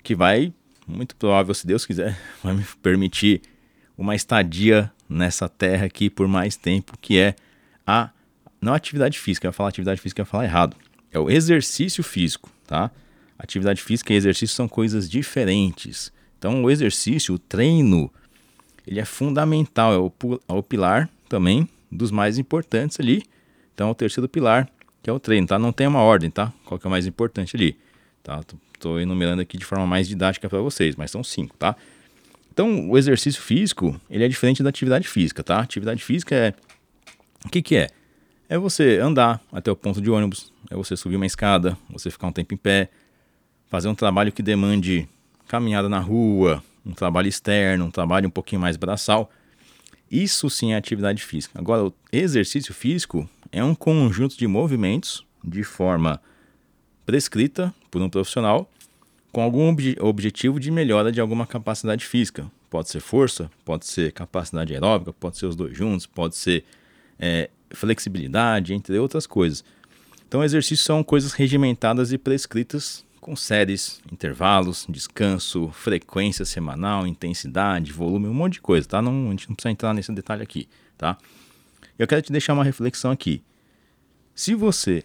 que 0.00 0.14
vai, 0.14 0.52
muito 0.86 1.16
provável, 1.16 1.52
se 1.52 1.66
Deus 1.66 1.84
quiser, 1.84 2.16
vai 2.40 2.54
me 2.54 2.64
permitir 2.80 3.42
uma 3.98 4.14
estadia 4.14 4.92
nessa 5.08 5.48
terra 5.48 5.86
aqui 5.86 6.08
por 6.08 6.28
mais 6.28 6.56
tempo, 6.56 6.96
que 7.00 7.18
é 7.18 7.34
a 7.84 8.10
não 8.60 8.72
a 8.72 8.76
atividade 8.76 9.18
física, 9.18 9.48
eu 9.48 9.48
ia 9.48 9.52
falar 9.52 9.70
atividade 9.70 10.00
física, 10.00 10.20
eu 10.20 10.22
ia 10.22 10.26
falar 10.26 10.44
errado. 10.44 10.76
É 11.10 11.18
o 11.18 11.28
exercício 11.28 12.04
físico, 12.04 12.48
tá? 12.64 12.92
Atividade 13.36 13.82
física 13.82 14.12
e 14.12 14.16
exercício 14.16 14.54
são 14.54 14.68
coisas 14.68 15.10
diferentes. 15.10 16.12
Então, 16.38 16.62
o 16.62 16.70
exercício, 16.70 17.34
o 17.34 17.38
treino, 17.40 18.08
ele 18.86 19.00
é 19.00 19.04
fundamental, 19.04 19.92
é 19.92 19.98
o, 19.98 20.12
é 20.48 20.52
o 20.52 20.62
pilar 20.62 21.10
também 21.28 21.68
dos 21.90 22.12
mais 22.12 22.38
importantes 22.38 23.00
ali. 23.00 23.24
Então, 23.74 23.88
é 23.88 23.90
o 23.90 23.94
terceiro 23.94 24.28
pilar, 24.28 24.70
que 25.04 25.10
é 25.10 25.12
o 25.12 25.20
treino, 25.20 25.46
tá? 25.46 25.58
Não 25.58 25.70
tem 25.70 25.86
uma 25.86 26.00
ordem, 26.00 26.30
tá? 26.30 26.50
Qual 26.64 26.80
que 26.80 26.86
é 26.86 26.88
o 26.88 26.90
mais 26.90 27.06
importante 27.06 27.54
ali, 27.54 27.76
tá? 28.22 28.40
Tô 28.80 28.98
enumerando 28.98 29.42
aqui 29.42 29.58
de 29.58 29.64
forma 29.64 29.86
mais 29.86 30.08
didática 30.08 30.48
para 30.48 30.60
vocês, 30.60 30.96
mas 30.96 31.10
são 31.10 31.22
cinco, 31.22 31.54
tá? 31.58 31.76
Então, 32.50 32.88
o 32.88 32.96
exercício 32.96 33.42
físico, 33.42 34.00
ele 34.08 34.24
é 34.24 34.28
diferente 34.28 34.62
da 34.62 34.70
atividade 34.70 35.06
física, 35.06 35.42
tá? 35.42 35.60
Atividade 35.60 36.02
física 36.02 36.34
é... 36.34 36.54
O 37.44 37.50
que 37.50 37.60
que 37.60 37.76
é? 37.76 37.88
É 38.48 38.56
você 38.56 38.98
andar 38.98 39.42
até 39.52 39.70
o 39.70 39.76
ponto 39.76 40.00
de 40.00 40.10
ônibus, 40.10 40.50
é 40.70 40.74
você 40.74 40.96
subir 40.96 41.16
uma 41.16 41.26
escada, 41.26 41.76
você 41.90 42.10
ficar 42.10 42.28
um 42.28 42.32
tempo 42.32 42.54
em 42.54 42.56
pé, 42.56 42.88
fazer 43.68 43.88
um 43.88 43.94
trabalho 43.94 44.32
que 44.32 44.42
demande 44.42 45.06
caminhada 45.46 45.86
na 45.86 45.98
rua, 45.98 46.64
um 46.84 46.92
trabalho 46.92 47.28
externo, 47.28 47.84
um 47.84 47.90
trabalho 47.90 48.28
um 48.28 48.30
pouquinho 48.30 48.62
mais 48.62 48.78
braçal. 48.78 49.30
Isso 50.10 50.48
sim 50.48 50.72
é 50.72 50.76
atividade 50.76 51.22
física. 51.22 51.58
Agora, 51.58 51.84
o 51.84 51.94
exercício 52.10 52.72
físico 52.72 53.28
é 53.54 53.62
um 53.62 53.74
conjunto 53.74 54.36
de 54.36 54.48
movimentos 54.48 55.24
de 55.42 55.62
forma 55.62 56.20
prescrita 57.06 57.72
por 57.88 58.02
um 58.02 58.10
profissional 58.10 58.68
com 59.30 59.40
algum 59.40 59.68
ob 59.68 59.96
objetivo 60.00 60.58
de 60.58 60.72
melhora 60.72 61.12
de 61.12 61.20
alguma 61.20 61.46
capacidade 61.46 62.04
física. 62.04 62.50
Pode 62.68 62.90
ser 62.90 62.98
força, 62.98 63.48
pode 63.64 63.86
ser 63.86 64.10
capacidade 64.10 64.74
aeróbica, 64.74 65.12
pode 65.12 65.38
ser 65.38 65.46
os 65.46 65.54
dois 65.54 65.76
juntos, 65.76 66.04
pode 66.04 66.34
ser 66.34 66.64
é, 67.18 67.48
flexibilidade, 67.70 68.74
entre 68.74 68.98
outras 68.98 69.24
coisas. 69.24 69.64
Então, 70.26 70.42
exercícios 70.42 70.84
são 70.84 71.04
coisas 71.04 71.32
regimentadas 71.32 72.12
e 72.12 72.18
prescritas 72.18 73.04
com 73.20 73.36
séries, 73.36 74.00
intervalos, 74.12 74.84
descanso, 74.88 75.70
frequência 75.72 76.44
semanal, 76.44 77.06
intensidade, 77.06 77.92
volume, 77.92 78.26
um 78.26 78.34
monte 78.34 78.54
de 78.54 78.60
coisa, 78.60 78.88
tá? 78.88 79.00
Não, 79.00 79.28
a 79.28 79.30
gente 79.30 79.48
não 79.48 79.54
precisa 79.54 79.70
entrar 79.70 79.94
nesse 79.94 80.12
detalhe 80.12 80.42
aqui, 80.42 80.68
tá? 80.98 81.16
Eu 81.98 82.06
quero 82.06 82.22
te 82.22 82.32
deixar 82.32 82.54
uma 82.54 82.64
reflexão 82.64 83.10
aqui. 83.10 83.42
Se 84.34 84.54
você 84.54 85.04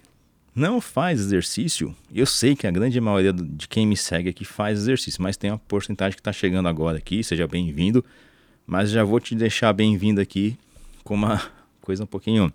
não 0.56 0.82
faz 0.82 1.20
exercício, 1.20 1.96
eu 2.14 2.26
sei 2.26 2.56
que 2.56 2.66
a 2.66 2.72
grande 2.72 3.00
maioria 3.00 3.32
de 3.32 3.68
quem 3.68 3.86
me 3.86 3.96
segue 3.96 4.30
aqui 4.30 4.44
faz 4.44 4.80
exercício, 4.80 5.22
mas 5.22 5.38
tem 5.38 5.52
uma 5.52 5.60
porcentagem 5.60 6.16
que 6.16 6.22
está 6.22 6.34
chegando 6.34 6.68
agora 6.68 6.98
aqui, 6.98 7.24
seja 7.24 7.48
bem-vindo. 7.48 8.04
Mas 8.66 8.90
já 8.90 9.04
vou 9.04 9.20
te 9.20 9.36
deixar 9.36 9.72
bem-vindo 9.74 10.20
aqui 10.20 10.58
com 11.04 11.14
uma 11.14 11.42
coisa 11.82 12.04
um 12.04 12.08
pouquinho. 12.08 12.52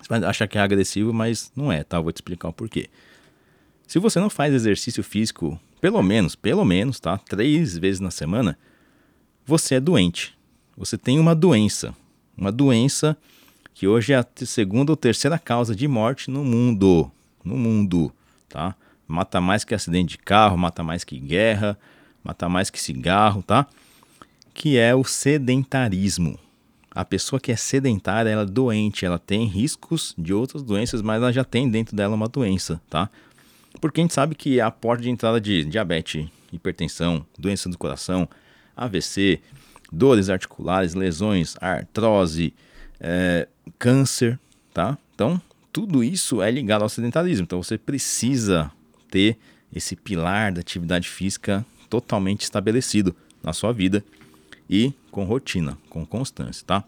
Você 0.00 0.08
vai 0.08 0.24
achar 0.24 0.48
que 0.48 0.56
é 0.56 0.60
agressivo, 0.60 1.12
mas 1.12 1.52
não 1.54 1.70
é, 1.70 1.84
tá? 1.84 1.98
Eu 1.98 2.02
vou 2.02 2.12
te 2.12 2.16
explicar 2.16 2.48
o 2.48 2.52
porquê. 2.52 2.88
Se 3.86 3.98
você 3.98 4.18
não 4.18 4.30
faz 4.30 4.54
exercício 4.54 5.02
físico, 5.02 5.60
pelo 5.80 6.02
menos, 6.02 6.34
pelo 6.34 6.64
menos, 6.64 6.98
tá? 6.98 7.18
Três 7.18 7.76
vezes 7.76 8.00
na 8.00 8.10
semana, 8.10 8.58
você 9.44 9.74
é 9.74 9.80
doente. 9.80 10.36
Você 10.76 10.96
tem 10.96 11.18
uma 11.18 11.34
doença. 11.34 11.94
Uma 12.36 12.50
doença 12.50 13.16
que 13.74 13.86
hoje 13.86 14.12
é 14.12 14.16
a 14.16 14.26
segunda 14.44 14.92
ou 14.92 14.96
terceira 14.96 15.38
causa 15.38 15.74
de 15.74 15.86
morte 15.88 16.30
no 16.30 16.44
mundo. 16.44 17.10
No 17.44 17.56
mundo, 17.56 18.12
tá? 18.48 18.74
Mata 19.08 19.40
mais 19.40 19.64
que 19.64 19.74
acidente 19.74 20.10
de 20.10 20.18
carro, 20.18 20.56
mata 20.56 20.82
mais 20.82 21.04
que 21.04 21.18
guerra, 21.18 21.78
mata 22.22 22.48
mais 22.48 22.70
que 22.70 22.80
cigarro, 22.80 23.42
tá? 23.42 23.66
que 24.60 24.76
é 24.76 24.94
o 24.94 25.04
sedentarismo. 25.04 26.38
A 26.90 27.04
pessoa 27.04 27.38
que 27.38 27.52
é 27.52 27.56
sedentária, 27.56 28.28
ela 28.28 28.42
é 28.42 28.46
doente, 28.46 29.06
ela 29.06 29.18
tem 29.18 29.46
riscos 29.46 30.14
de 30.18 30.34
outras 30.34 30.62
doenças, 30.62 31.00
mas 31.00 31.22
ela 31.22 31.32
já 31.32 31.44
tem 31.44 31.68
dentro 31.70 31.94
dela 31.94 32.14
uma 32.14 32.28
doença, 32.28 32.78
tá? 32.90 33.08
Porque 33.80 34.00
a 34.00 34.04
gente 34.04 34.12
sabe 34.12 34.34
que 34.34 34.60
a 34.60 34.70
porta 34.70 35.02
de 35.02 35.10
entrada 35.10 35.40
de 35.40 35.64
diabetes, 35.64 36.28
hipertensão, 36.52 37.24
doença 37.38 37.68
do 37.68 37.78
coração, 37.78 38.28
AVC, 38.76 39.40
dores 39.92 40.28
articulares, 40.28 40.94
lesões, 40.94 41.56
artrose, 41.60 42.52
é, 43.00 43.48
câncer, 43.78 44.38
tá? 44.72 44.98
Então, 45.14 45.40
tudo 45.72 46.04
isso 46.04 46.42
é 46.42 46.50
ligado 46.50 46.82
ao 46.82 46.88
sedentarismo. 46.88 47.44
Então, 47.44 47.62
você 47.62 47.78
precisa 47.78 48.70
ter 49.10 49.38
esse 49.74 49.96
pilar 49.96 50.52
da 50.52 50.60
atividade 50.60 51.08
física 51.08 51.64
totalmente 51.88 52.42
estabelecido 52.42 53.14
na 53.42 53.52
sua 53.52 53.72
vida 53.72 54.04
e 54.68 54.92
com 55.10 55.24
rotina, 55.24 55.76
com 55.88 56.04
constância, 56.06 56.64
tá? 56.66 56.84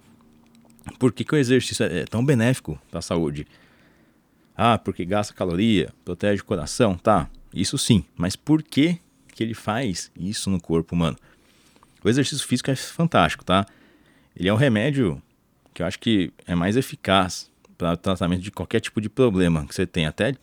Por 0.99 1.13
que, 1.13 1.25
que 1.25 1.35
o 1.35 1.39
exercício 1.39 1.85
é 1.85 2.05
tão 2.05 2.25
benéfico 2.25 2.81
para 2.91 2.99
a 2.99 3.03
saúde? 3.03 3.47
Ah, 4.57 4.79
porque 4.79 5.05
gasta 5.05 5.33
caloria, 5.33 5.93
protege 6.05 6.43
o 6.43 6.45
coração, 6.45 6.97
tá? 6.97 7.29
Isso 7.55 7.79
sim, 7.79 8.05
mas 8.17 8.37
por 8.37 8.63
que, 8.63 8.99
que 9.35 9.43
ele 9.43 9.55
faz 9.55 10.11
isso 10.17 10.51
no 10.51 10.61
corpo 10.61 10.95
humano? 10.95 11.17
O 12.05 12.09
exercício 12.09 12.47
físico 12.47 12.71
é 12.71 12.77
fantástico, 12.77 13.45
tá? 13.45 13.65
Ele 14.37 14.49
é 14.49 14.53
um 14.53 14.57
remédio 14.57 15.23
que 15.73 15.83
eu 15.83 15.87
acho 15.87 15.99
que 15.99 16.33
é 16.47 16.55
mais 16.55 16.77
eficaz 16.77 17.51
para 17.77 17.95
o 17.95 17.97
tratamento 17.97 18.43
de 18.43 18.51
qualquer 18.51 18.81
tipo 18.81 19.01
de 19.01 19.09
problema 19.09 19.67
que 19.67 19.75
você 19.75 19.87
tem, 19.87 20.07
até 20.07 20.35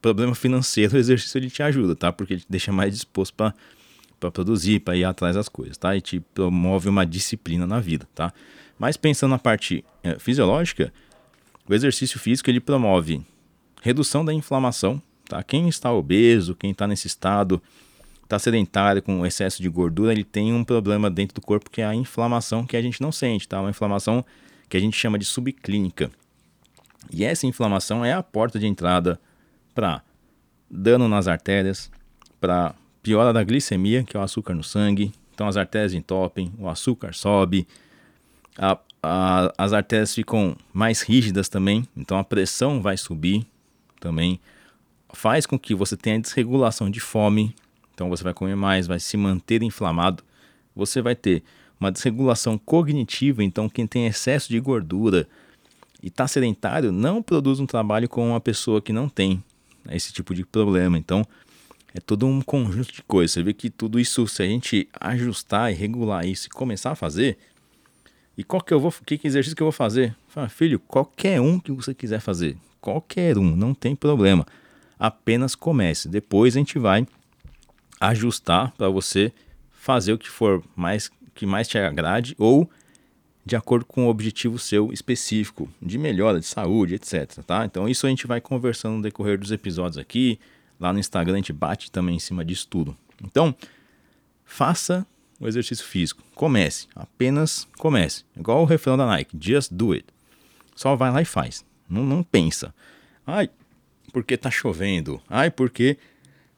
problema 0.00 0.34
financeiro, 0.34 0.94
o 0.96 0.98
exercício 0.98 1.38
ele 1.38 1.50
te 1.50 1.62
ajuda, 1.62 1.94
tá? 1.96 2.12
Porque 2.12 2.34
ele 2.34 2.40
te 2.40 2.46
deixa 2.48 2.72
mais 2.72 2.92
disposto 2.94 3.34
para 3.34 4.30
produzir, 4.30 4.80
para 4.80 4.96
ir 4.96 5.04
atrás 5.04 5.34
das 5.34 5.48
coisas, 5.48 5.76
tá? 5.76 5.96
E 5.96 6.00
te 6.00 6.20
promove 6.20 6.88
uma 6.88 7.06
disciplina 7.06 7.66
na 7.66 7.80
vida, 7.80 8.06
tá? 8.14 8.32
Mas 8.78 8.96
pensando 8.96 9.30
na 9.30 9.38
parte 9.38 9.84
é, 10.02 10.18
fisiológica, 10.18 10.92
o 11.68 11.74
exercício 11.74 12.18
físico 12.18 12.50
ele 12.50 12.60
promove 12.60 13.24
redução 13.80 14.24
da 14.24 14.32
inflamação, 14.32 15.00
tá? 15.28 15.42
Quem 15.42 15.68
está 15.68 15.92
obeso, 15.92 16.54
quem 16.54 16.72
está 16.72 16.86
nesse 16.86 17.06
estado, 17.06 17.62
está 18.22 18.38
sedentário 18.38 19.02
com 19.02 19.24
excesso 19.26 19.62
de 19.62 19.68
gordura, 19.68 20.12
ele 20.12 20.24
tem 20.24 20.52
um 20.52 20.64
problema 20.64 21.10
dentro 21.10 21.34
do 21.34 21.40
corpo 21.40 21.70
que 21.70 21.80
é 21.80 21.86
a 21.86 21.94
inflamação 21.94 22.64
que 22.64 22.76
a 22.76 22.82
gente 22.82 23.00
não 23.00 23.12
sente, 23.12 23.46
tá? 23.46 23.60
Uma 23.60 23.70
inflamação 23.70 24.24
que 24.72 24.76
a 24.78 24.80
gente 24.80 24.96
chama 24.96 25.18
de 25.18 25.26
subclínica. 25.26 26.10
E 27.10 27.26
essa 27.26 27.46
inflamação 27.46 28.02
é 28.02 28.14
a 28.14 28.22
porta 28.22 28.58
de 28.58 28.66
entrada 28.66 29.20
para 29.74 30.02
dano 30.70 31.06
nas 31.10 31.28
artérias, 31.28 31.90
para 32.40 32.74
piora 33.02 33.34
da 33.34 33.44
glicemia, 33.44 34.02
que 34.02 34.16
é 34.16 34.20
o 34.20 34.22
açúcar 34.22 34.54
no 34.54 34.64
sangue. 34.64 35.12
Então 35.34 35.46
as 35.46 35.58
artérias 35.58 35.92
entopem, 35.92 36.50
o 36.58 36.70
açúcar 36.70 37.12
sobe, 37.12 37.68
a, 38.56 38.78
a, 39.02 39.52
as 39.58 39.74
artérias 39.74 40.14
ficam 40.14 40.56
mais 40.72 41.02
rígidas 41.02 41.50
também, 41.50 41.86
então 41.94 42.16
a 42.16 42.24
pressão 42.24 42.80
vai 42.80 42.96
subir 42.96 43.46
também. 44.00 44.40
Faz 45.12 45.44
com 45.44 45.58
que 45.58 45.74
você 45.74 45.98
tenha 45.98 46.18
desregulação 46.18 46.88
de 46.88 46.98
fome, 46.98 47.54
então 47.92 48.08
você 48.08 48.24
vai 48.24 48.32
comer 48.32 48.56
mais, 48.56 48.86
vai 48.86 48.98
se 48.98 49.18
manter 49.18 49.62
inflamado. 49.62 50.24
Você 50.74 51.02
vai 51.02 51.14
ter 51.14 51.42
uma 51.82 51.90
desregulação 51.90 52.56
cognitiva, 52.56 53.42
então 53.42 53.68
quem 53.68 53.86
tem 53.86 54.06
excesso 54.06 54.48
de 54.48 54.60
gordura 54.60 55.26
e 56.00 56.06
está 56.06 56.28
sedentário 56.28 56.92
não 56.92 57.20
produz 57.20 57.58
um 57.58 57.66
trabalho 57.66 58.08
com 58.08 58.28
uma 58.28 58.40
pessoa 58.40 58.80
que 58.80 58.92
não 58.92 59.08
tem 59.08 59.42
esse 59.90 60.12
tipo 60.12 60.32
de 60.32 60.46
problema. 60.46 60.96
Então 60.96 61.26
é 61.92 62.00
todo 62.00 62.26
um 62.26 62.40
conjunto 62.40 62.92
de 62.92 63.02
coisas. 63.02 63.32
Você 63.32 63.42
vê 63.42 63.52
que 63.52 63.68
tudo 63.68 63.98
isso, 63.98 64.26
se 64.28 64.42
a 64.42 64.46
gente 64.46 64.88
ajustar 65.00 65.72
e 65.72 65.74
regular 65.74 66.24
isso 66.24 66.46
e 66.46 66.50
começar 66.50 66.92
a 66.92 66.94
fazer, 66.94 67.36
e 68.38 68.44
qual 68.44 68.62
que 68.62 68.72
eu 68.72 68.80
vou, 68.80 68.92
que, 69.04 69.18
que 69.18 69.26
exercício 69.26 69.56
que 69.56 69.62
eu 69.62 69.66
vou 69.66 69.72
fazer? 69.72 70.16
Fala, 70.28 70.48
filho, 70.48 70.78
qualquer 70.78 71.40
um 71.40 71.58
que 71.58 71.72
você 71.72 71.92
quiser 71.92 72.20
fazer, 72.20 72.56
qualquer 72.80 73.36
um, 73.36 73.56
não 73.56 73.74
tem 73.74 73.96
problema. 73.96 74.46
Apenas 74.98 75.56
comece. 75.56 76.08
Depois 76.08 76.54
a 76.54 76.60
gente 76.60 76.78
vai 76.78 77.06
ajustar 78.00 78.72
para 78.72 78.88
você 78.88 79.32
fazer 79.70 80.12
o 80.12 80.18
que 80.18 80.30
for 80.30 80.62
mais 80.76 81.10
que 81.34 81.46
mais 81.46 81.68
te 81.68 81.78
agrade 81.78 82.34
ou 82.38 82.70
de 83.44 83.56
acordo 83.56 83.84
com 83.84 84.06
o 84.06 84.08
objetivo 84.08 84.58
seu 84.58 84.92
específico 84.92 85.68
de 85.80 85.98
melhora 85.98 86.38
de 86.38 86.46
saúde, 86.46 86.94
etc. 86.94 87.42
Tá? 87.44 87.64
Então 87.64 87.88
isso 87.88 88.06
a 88.06 88.10
gente 88.10 88.26
vai 88.26 88.40
conversando 88.40 88.96
no 88.96 89.02
decorrer 89.02 89.38
dos 89.38 89.50
episódios 89.50 89.98
aqui. 89.98 90.38
Lá 90.78 90.92
no 90.92 90.98
Instagram 90.98 91.34
a 91.34 91.38
gente 91.38 91.52
bate 91.52 91.90
também 91.90 92.16
em 92.16 92.20
cima 92.20 92.44
disso 92.44 92.66
tudo. 92.68 92.96
Então, 93.22 93.54
faça 94.44 95.06
o 95.38 95.48
exercício 95.48 95.84
físico. 95.84 96.22
Comece, 96.34 96.86
apenas 96.94 97.66
comece. 97.78 98.24
Igual 98.36 98.62
o 98.62 98.66
refrão 98.66 98.96
da 98.96 99.06
Nike, 99.06 99.36
just 99.40 99.72
do 99.72 99.92
it. 99.92 100.06
Só 100.74 100.94
vai 100.96 101.10
lá 101.10 101.22
e 101.22 101.24
faz. 101.24 101.64
Não, 101.88 102.04
não 102.04 102.22
pensa. 102.22 102.74
Ai, 103.26 103.50
porque 104.12 104.36
tá 104.36 104.50
chovendo. 104.50 105.20
Ai, 105.28 105.50
porque 105.50 105.98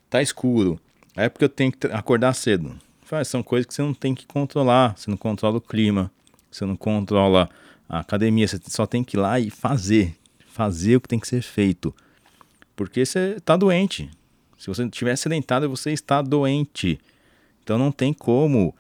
tá 0.09 0.23
escuro. 0.23 0.81
É 1.17 1.29
porque 1.29 1.45
eu 1.45 1.49
tenho 1.49 1.73
que 1.73 1.87
acordar 1.89 2.35
cedo. 2.35 2.77
São 3.25 3.43
coisas 3.43 3.67
que 3.67 3.75
você 3.75 3.83
não 3.83 3.95
tem 3.95 4.15
que 4.15 4.27
controlar. 4.27 4.97
Você 4.97 5.11
não 5.11 5.17
controla 5.17 5.59
o 5.59 5.61
clima. 5.61 6.11
Você 6.51 6.65
não 6.65 6.77
controla 6.77 7.49
a 7.89 8.01
academia. 8.01 8.47
Você 8.47 8.59
só 8.69 8.87
tem 8.87 9.05
que 9.05 9.17
ir 9.17 9.21
lá 9.21 9.39
e 9.39 9.51
fazer. 9.51 10.17
Fazer 10.47 10.97
o 10.97 11.01
que 11.01 11.09
tem 11.09 11.19
que 11.19 11.29
ser 11.29 11.43
feito 11.43 11.95
porque 12.77 13.05
você 13.05 13.35
está 13.37 13.57
doente. 13.57 14.11
Se 14.59 14.69
você 14.69 14.85
estiver 14.85 15.17
sedentado, 15.17 15.69
você 15.69 15.93
está 15.93 16.23
doente. 16.23 16.99
Então 17.63 17.79
não 17.79 17.93
tem 17.93 18.13
como 18.13 18.75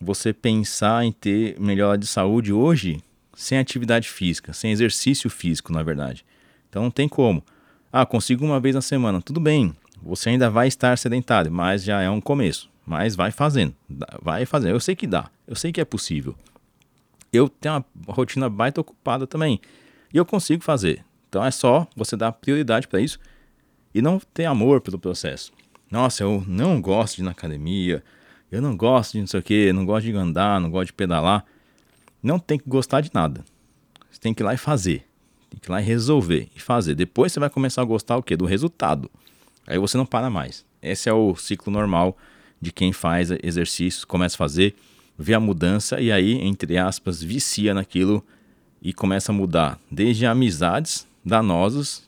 você 0.00 0.32
pensar 0.32 1.04
em 1.04 1.12
ter 1.12 1.58
melhora 1.58 1.96
de 1.96 2.06
saúde 2.06 2.52
hoje 2.52 3.00
sem 3.34 3.58
atividade 3.58 4.08
física, 4.08 4.52
sem 4.52 4.70
exercício 4.72 5.28
físico, 5.28 5.72
na 5.72 5.82
verdade. 5.82 6.24
Então 6.68 6.82
não 6.82 6.90
tem 6.90 7.08
como. 7.08 7.42
Ah, 7.92 8.04
consigo 8.04 8.44
uma 8.44 8.60
vez 8.60 8.74
na 8.74 8.82
semana. 8.82 9.22
Tudo 9.22 9.40
bem, 9.40 9.74
você 10.02 10.30
ainda 10.30 10.50
vai 10.50 10.68
estar 10.68 10.96
sedentário, 10.98 11.50
mas 11.52 11.84
já 11.84 12.00
é 12.00 12.10
um 12.10 12.20
começo. 12.20 12.70
Mas 12.86 13.16
vai 13.16 13.32
fazendo, 13.32 13.74
vai 14.22 14.46
fazendo. 14.46 14.70
Eu 14.70 14.80
sei 14.80 14.94
que 14.94 15.08
dá, 15.08 15.28
eu 15.46 15.56
sei 15.56 15.72
que 15.72 15.80
é 15.80 15.84
possível. 15.84 16.36
Eu 17.32 17.48
tenho 17.48 17.84
uma 18.06 18.14
rotina 18.14 18.48
baita 18.48 18.80
ocupada 18.80 19.26
também. 19.26 19.60
E 20.14 20.16
eu 20.16 20.24
consigo 20.24 20.62
fazer. 20.62 21.04
Então 21.28 21.44
é 21.44 21.50
só 21.50 21.86
você 21.96 22.16
dar 22.16 22.30
prioridade 22.30 22.86
para 22.86 23.00
isso 23.00 23.18
e 23.92 24.00
não 24.00 24.20
ter 24.32 24.44
amor 24.44 24.80
pelo 24.80 24.98
processo. 24.98 25.52
Nossa, 25.90 26.22
eu 26.22 26.44
não 26.46 26.80
gosto 26.80 27.16
de 27.16 27.22
ir 27.22 27.24
na 27.24 27.32
academia, 27.32 28.04
eu 28.50 28.62
não 28.62 28.76
gosto 28.76 29.12
de 29.12 29.20
não 29.20 29.26
sei 29.26 29.40
o 29.40 29.42
que, 29.42 29.72
não 29.72 29.84
gosto 29.84 30.06
de 30.06 30.16
andar, 30.16 30.60
não 30.60 30.70
gosto 30.70 30.86
de 30.86 30.92
pedalar. 30.92 31.44
Não 32.22 32.38
tem 32.38 32.58
que 32.58 32.68
gostar 32.68 33.00
de 33.00 33.10
nada. 33.12 33.44
Você 34.10 34.20
tem 34.20 34.32
que 34.32 34.42
ir 34.42 34.44
lá 34.44 34.54
e 34.54 34.56
fazer. 34.56 35.06
Tem 35.50 35.58
que 35.60 35.68
ir 35.68 35.72
lá 35.72 35.80
e 35.80 35.84
resolver 35.84 36.48
e 36.54 36.60
fazer. 36.60 36.94
Depois 36.94 37.32
você 37.32 37.40
vai 37.40 37.50
começar 37.50 37.82
a 37.82 37.84
gostar 37.84 38.16
o 38.16 38.22
quê? 38.22 38.36
Do 38.36 38.44
resultado. 38.44 39.10
Aí 39.66 39.78
você 39.78 39.96
não 39.96 40.06
para 40.06 40.30
mais. 40.30 40.64
Esse 40.80 41.08
é 41.08 41.12
o 41.12 41.34
ciclo 41.34 41.72
normal 41.72 42.16
de 42.60 42.72
quem 42.72 42.92
faz 42.92 43.30
exercícios, 43.42 44.04
começa 44.04 44.36
a 44.36 44.38
fazer, 44.38 44.74
vê 45.18 45.34
a 45.34 45.40
mudança 45.40 46.00
e 46.00 46.10
aí, 46.10 46.32
entre 46.32 46.78
aspas, 46.78 47.22
vicia 47.22 47.74
naquilo 47.74 48.24
e 48.82 48.92
começa 48.92 49.32
a 49.32 49.34
mudar. 49.34 49.78
Desde 49.90 50.26
amizades 50.26 51.06
danosas 51.24 52.06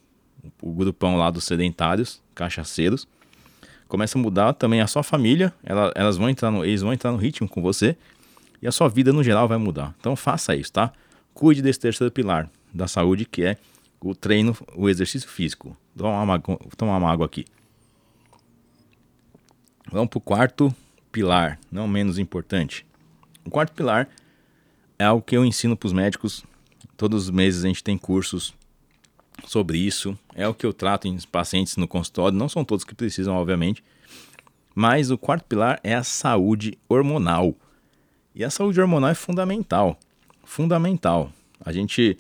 o 0.63 0.73
grupão 0.73 1.17
lá 1.17 1.31
dos 1.31 1.45
sedentários, 1.45 2.21
cachaceiros. 2.35 3.07
Começa 3.87 4.19
a 4.19 4.21
mudar 4.21 4.53
também 4.53 4.81
a 4.81 4.87
sua 4.87 5.03
família, 5.03 5.53
ela, 5.65 5.91
elas 5.95 6.17
vão 6.17 6.29
entrar 6.29 6.51
no, 6.51 6.65
eles 6.65 6.83
vão 6.83 6.93
entrar 6.93 7.11
no 7.11 7.17
ritmo 7.17 7.49
com 7.49 7.63
você 7.63 7.97
e 8.61 8.69
a 8.69 8.73
sua 8.73 8.89
vida 8.89 9.13
no 9.13 9.25
geral 9.25 9.49
vai 9.49 9.57
mudar. 9.57 9.95
Então 9.99 10.15
faça 10.15 10.55
isso, 10.55 10.73
tá? 10.73 10.93
Cuide 11.33 11.63
desse 11.63 11.81
terceiro 11.81 12.13
pilar 12.13 12.51
da 12.73 12.87
saúde 12.87 13.25
que 13.25 13.43
é 13.43 13.57
o 14.01 14.15
treino, 14.15 14.57
o 14.77 14.89
exercício 14.89 15.29
físico. 15.29 15.77
Toma 15.97 16.23
uma, 16.23 16.39
toma 16.77 16.99
uma 16.99 17.11
água 17.11 17.25
aqui. 17.25 17.47
Vamos 19.91 20.09
para 20.09 20.19
o 20.19 20.21
quarto 20.21 20.75
pilar, 21.11 21.59
não 21.73 21.89
menos 21.89 22.19
importante. 22.19 22.85
O 23.45 23.51
quarto 23.51 23.73
pilar 23.73 24.09
é 24.99 25.05
algo 25.05 25.23
que 25.23 25.37
eu 25.37 25.45
ensino 25.45 25.77
para 25.77 25.87
os 25.87 25.93
médicos. 25.93 26.45
Todos 26.97 27.25
os 27.25 27.31
meses 27.31 27.65
a 27.65 27.69
gente 27.69 27.83
tem 27.83 27.97
cursos 27.97 28.55
sobre 29.47 29.79
isso. 29.79 30.19
É 30.35 30.47
o 30.47 30.53
que 30.53 30.67
eu 30.67 30.73
trato 30.75 31.09
em 31.09 31.19
pacientes 31.23 31.77
no 31.77 31.89
consultório. 31.89 32.37
Não 32.37 32.49
são 32.49 32.65
todos 32.65 32.85
que 32.85 32.95
precisam, 32.95 33.35
obviamente. 33.35 33.83
Mas 34.75 35.11
o 35.11 35.17
quarto 35.17 35.45
pilar 35.45 35.81
é 35.83 35.95
a 35.95 36.05
saúde 36.05 36.79
hormonal. 36.89 37.55
E 38.35 38.45
a 38.45 38.51
saúde 38.51 38.81
hormonal 38.81 39.11
é 39.11 39.15
fundamental. 39.15 39.99
Fundamental. 40.45 41.33
A 41.65 41.73
gente 41.73 42.19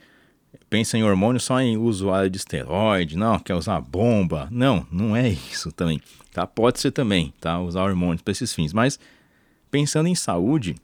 pensa 0.69 0.99
em 0.99 1.03
hormônio 1.03 1.41
só 1.41 1.61
em 1.61 1.77
usuário 1.77 2.31
de 2.31 2.37
esteroide, 2.37 3.17
não, 3.17 3.39
quer 3.39 3.55
usar 3.55 3.81
bomba. 3.81 4.49
Não, 4.51 4.87
não 4.91 5.17
é 5.17 5.29
isso 5.29 5.73
também. 5.73 6.01
Tá? 6.33 6.47
Pode 6.47 6.81
ser 6.81 6.91
também, 6.91 7.33
tá? 7.41 7.59
Usar 7.61 7.85
hormônios 7.85 8.23
para 8.23 8.33
esses 8.33 8.53
fins. 8.53 8.73
Mas 8.73 8.99
pensando 9.71 10.09
em 10.09 10.15
saúde, 10.15 10.77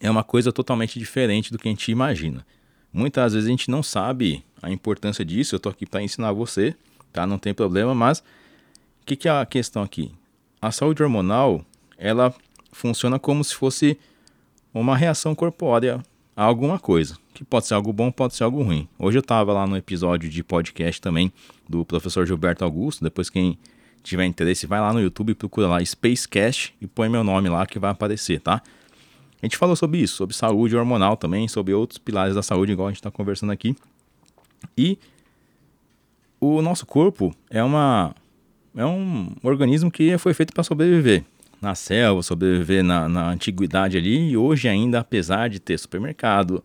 é 0.00 0.10
uma 0.10 0.24
coisa 0.24 0.52
totalmente 0.52 0.98
diferente 0.98 1.52
do 1.52 1.58
que 1.58 1.68
a 1.68 1.70
gente 1.70 1.90
imagina. 1.90 2.44
Muitas 2.92 3.34
vezes 3.34 3.46
a 3.46 3.50
gente 3.50 3.70
não 3.70 3.82
sabe 3.82 4.44
a 4.62 4.70
importância 4.70 5.24
disso, 5.24 5.54
eu 5.54 5.58
estou 5.58 5.70
aqui 5.70 5.86
para 5.86 6.02
ensinar 6.02 6.32
você, 6.32 6.74
tá? 7.12 7.26
Não 7.26 7.38
tem 7.38 7.54
problema, 7.54 7.94
mas 7.94 8.18
o 8.18 9.06
que, 9.06 9.16
que 9.16 9.28
é 9.28 9.30
a 9.30 9.46
questão 9.46 9.82
aqui? 9.82 10.12
A 10.60 10.70
saúde 10.70 11.02
hormonal, 11.02 11.64
ela 11.96 12.34
funciona 12.72 13.18
como 13.18 13.44
se 13.44 13.54
fosse 13.54 13.98
uma 14.74 14.96
reação 14.96 15.34
corpórea 15.34 16.02
alguma 16.46 16.78
coisa, 16.78 17.16
que 17.34 17.44
pode 17.44 17.66
ser 17.66 17.74
algo 17.74 17.92
bom, 17.92 18.10
pode 18.10 18.34
ser 18.34 18.44
algo 18.44 18.62
ruim. 18.62 18.88
Hoje 18.98 19.18
eu 19.18 19.20
estava 19.20 19.52
lá 19.52 19.66
no 19.66 19.76
episódio 19.76 20.30
de 20.30 20.42
podcast 20.42 21.00
também 21.00 21.30
do 21.68 21.84
professor 21.84 22.26
Gilberto 22.26 22.64
Augusto, 22.64 23.04
depois 23.04 23.28
quem 23.28 23.58
tiver 24.02 24.24
interesse, 24.24 24.66
vai 24.66 24.80
lá 24.80 24.92
no 24.92 25.00
YouTube, 25.00 25.34
procura 25.34 25.68
lá 25.68 25.84
Spacecast 25.84 26.74
e 26.80 26.86
põe 26.86 27.10
meu 27.10 27.22
nome 27.22 27.50
lá 27.50 27.66
que 27.66 27.78
vai 27.78 27.90
aparecer, 27.90 28.40
tá? 28.40 28.62
A 29.42 29.46
gente 29.46 29.58
falou 29.58 29.76
sobre 29.76 29.98
isso, 29.98 30.16
sobre 30.16 30.34
saúde 30.34 30.74
hormonal 30.74 31.16
também, 31.16 31.46
sobre 31.46 31.74
outros 31.74 31.98
pilares 31.98 32.34
da 32.34 32.42
saúde, 32.42 32.72
igual 32.72 32.88
a 32.88 32.90
gente 32.90 33.00
está 33.00 33.10
conversando 33.10 33.52
aqui. 33.52 33.76
E 34.76 34.98
o 36.40 36.62
nosso 36.62 36.86
corpo 36.86 37.34
é 37.50 37.62
uma 37.62 38.14
é 38.74 38.86
um 38.86 39.34
organismo 39.42 39.90
que 39.90 40.16
foi 40.16 40.32
feito 40.32 40.54
para 40.54 40.62
sobreviver 40.62 41.24
na 41.60 41.74
selva, 41.74 42.22
sobreviver 42.22 42.82
na, 42.82 43.08
na 43.08 43.30
antiguidade 43.30 43.98
ali, 43.98 44.30
e 44.30 44.36
hoje 44.36 44.68
ainda, 44.68 45.00
apesar 45.00 45.48
de 45.48 45.60
ter 45.60 45.78
supermercado, 45.78 46.64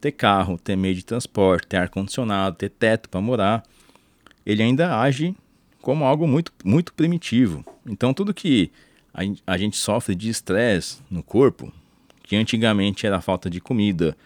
ter 0.00 0.12
carro, 0.12 0.58
ter 0.58 0.76
meio 0.76 0.94
de 0.94 1.04
transporte, 1.04 1.66
ter 1.66 1.76
ar-condicionado, 1.76 2.56
ter 2.56 2.70
teto 2.70 3.08
para 3.08 3.20
morar, 3.20 3.62
ele 4.44 4.62
ainda 4.62 4.98
age 4.98 5.34
como 5.80 6.04
algo 6.04 6.26
muito, 6.26 6.52
muito 6.64 6.92
primitivo. 6.94 7.64
Então, 7.86 8.14
tudo 8.14 8.32
que 8.32 8.70
a, 9.12 9.20
a 9.46 9.58
gente 9.58 9.76
sofre 9.76 10.14
de 10.14 10.28
estresse 10.28 10.98
no 11.10 11.22
corpo, 11.22 11.72
que 12.22 12.36
antigamente 12.36 13.06
era 13.06 13.20
falta 13.20 13.50
de 13.50 13.60
comida, 13.60 14.16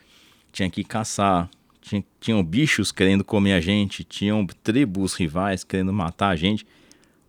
tinha 0.52 0.70
que 0.70 0.84
caçar, 0.84 1.50
tinha, 1.80 2.04
tinham 2.20 2.42
bichos 2.42 2.92
querendo 2.92 3.24
comer 3.24 3.54
a 3.54 3.60
gente, 3.60 4.04
tinham 4.04 4.46
tribos 4.62 5.14
rivais 5.14 5.64
querendo 5.64 5.92
matar 5.92 6.28
a 6.28 6.36
gente. 6.36 6.66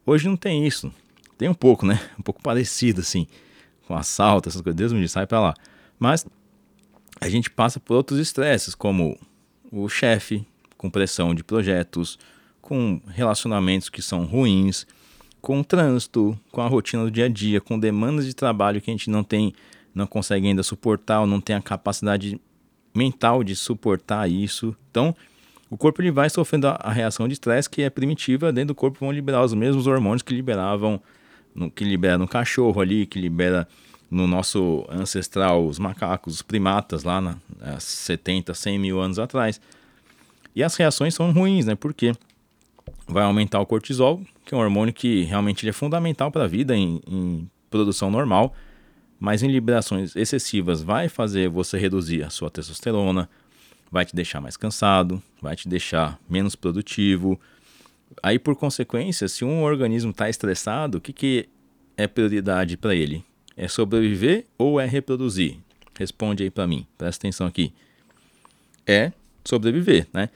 Hoje 0.05 0.27
não 0.27 0.37
tem 0.37 0.65
isso. 0.65 0.91
Tem 1.37 1.47
um 1.47 1.53
pouco, 1.53 1.85
né? 1.85 1.99
Um 2.17 2.21
pouco 2.21 2.41
parecido, 2.41 3.01
assim, 3.01 3.27
com 3.87 3.95
assalto, 3.95 4.49
essas 4.49 4.61
coisas. 4.61 4.77
Deus 4.77 4.93
me 4.93 5.01
diz, 5.01 5.11
sai 5.11 5.27
pra 5.27 5.39
lá. 5.39 5.53
Mas 5.99 6.25
a 7.19 7.29
gente 7.29 7.49
passa 7.49 7.79
por 7.79 7.95
outros 7.95 8.19
estresses, 8.19 8.73
como 8.75 9.17
o 9.71 9.87
chefe, 9.89 10.45
com 10.77 10.89
pressão 10.89 11.33
de 11.33 11.43
projetos, 11.43 12.17
com 12.61 13.01
relacionamentos 13.07 13.89
que 13.89 14.01
são 14.01 14.25
ruins, 14.25 14.85
com 15.41 15.59
o 15.59 15.63
trânsito, 15.63 16.37
com 16.51 16.61
a 16.61 16.67
rotina 16.67 17.03
do 17.03 17.11
dia 17.11 17.25
a 17.25 17.29
dia, 17.29 17.61
com 17.61 17.79
demandas 17.79 18.25
de 18.25 18.33
trabalho 18.33 18.81
que 18.81 18.89
a 18.89 18.93
gente 18.93 19.09
não 19.09 19.23
tem, 19.23 19.53
não 19.93 20.05
consegue 20.05 20.47
ainda 20.47 20.63
suportar 20.63 21.21
ou 21.21 21.27
não 21.27 21.39
tem 21.39 21.55
a 21.55 21.61
capacidade 21.61 22.39
mental 22.93 23.43
de 23.43 23.55
suportar 23.55 24.29
isso. 24.29 24.75
Então, 24.91 25.15
o 25.69 25.77
corpo 25.77 26.01
ele 26.01 26.11
vai 26.11 26.29
sofrendo 26.29 26.67
a, 26.67 26.91
reação 26.91 27.27
de 27.27 27.33
estresse 27.33 27.69
que 27.69 27.81
é 27.81 27.89
primitiva, 27.89 28.51
dentro 28.51 28.69
do 28.69 28.75
corpo 28.75 28.99
vão 28.99 29.11
liberar 29.11 29.43
os 29.43 29.53
mesmos 29.53 29.87
hormônios 29.87 30.21
que 30.21 30.33
liberavam 30.33 31.01
no, 31.57 31.71
que 31.71 31.83
libera 31.83 32.17
no 32.17 32.27
cachorro 32.27 32.79
ali, 32.79 33.05
que 33.07 33.19
libera 33.19 33.67
no 34.09 34.27
nosso 34.27 34.85
ancestral 34.89 35.65
os 35.65 35.79
macacos, 35.79 36.35
os 36.35 36.41
primatas 36.41 37.03
lá 37.03 37.19
na, 37.19 37.37
70, 37.79 38.53
100 38.53 38.79
mil 38.79 39.01
anos 39.01 39.19
atrás. 39.19 39.59
E 40.55 40.63
as 40.63 40.75
reações 40.75 41.13
são 41.13 41.31
ruins, 41.31 41.65
né? 41.65 41.75
Porque 41.75 42.13
vai 43.07 43.23
aumentar 43.23 43.59
o 43.59 43.65
cortisol, 43.65 44.21
que 44.45 44.53
é 44.53 44.57
um 44.57 44.61
hormônio 44.61 44.93
que 44.93 45.23
realmente 45.23 45.67
é 45.67 45.73
fundamental 45.73 46.31
para 46.31 46.45
a 46.45 46.47
vida 46.47 46.75
em, 46.75 47.01
em 47.07 47.49
produção 47.69 48.09
normal, 48.09 48.55
mas 49.19 49.43
em 49.43 49.47
liberações 49.47 50.15
excessivas 50.15 50.81
vai 50.81 51.09
fazer 51.09 51.49
você 51.49 51.77
reduzir 51.77 52.23
a 52.23 52.29
sua 52.29 52.49
testosterona, 52.49 53.29
vai 53.91 54.05
te 54.05 54.15
deixar 54.15 54.39
mais 54.39 54.55
cansado, 54.55 55.21
vai 55.41 55.55
te 55.55 55.67
deixar 55.67 56.19
menos 56.29 56.55
produtivo. 56.55 57.39
Aí, 58.21 58.39
por 58.39 58.55
consequência, 58.55 59.27
se 59.27 59.45
um 59.45 59.63
organismo 59.63 60.11
está 60.11 60.29
estressado, 60.29 60.97
o 60.97 61.01
que, 61.01 61.13
que 61.13 61.49
é 61.95 62.07
prioridade 62.07 62.77
para 62.77 62.95
ele? 62.95 63.23
É 63.55 63.67
sobreviver 63.67 64.45
ou 64.57 64.79
é 64.79 64.85
reproduzir? 64.85 65.57
Responde 65.97 66.43
aí 66.43 66.49
para 66.49 66.67
mim, 66.67 66.85
presta 66.97 67.21
atenção 67.21 67.47
aqui. 67.47 67.73
É 68.85 69.11
sobreviver, 69.43 70.07
né? 70.13 70.29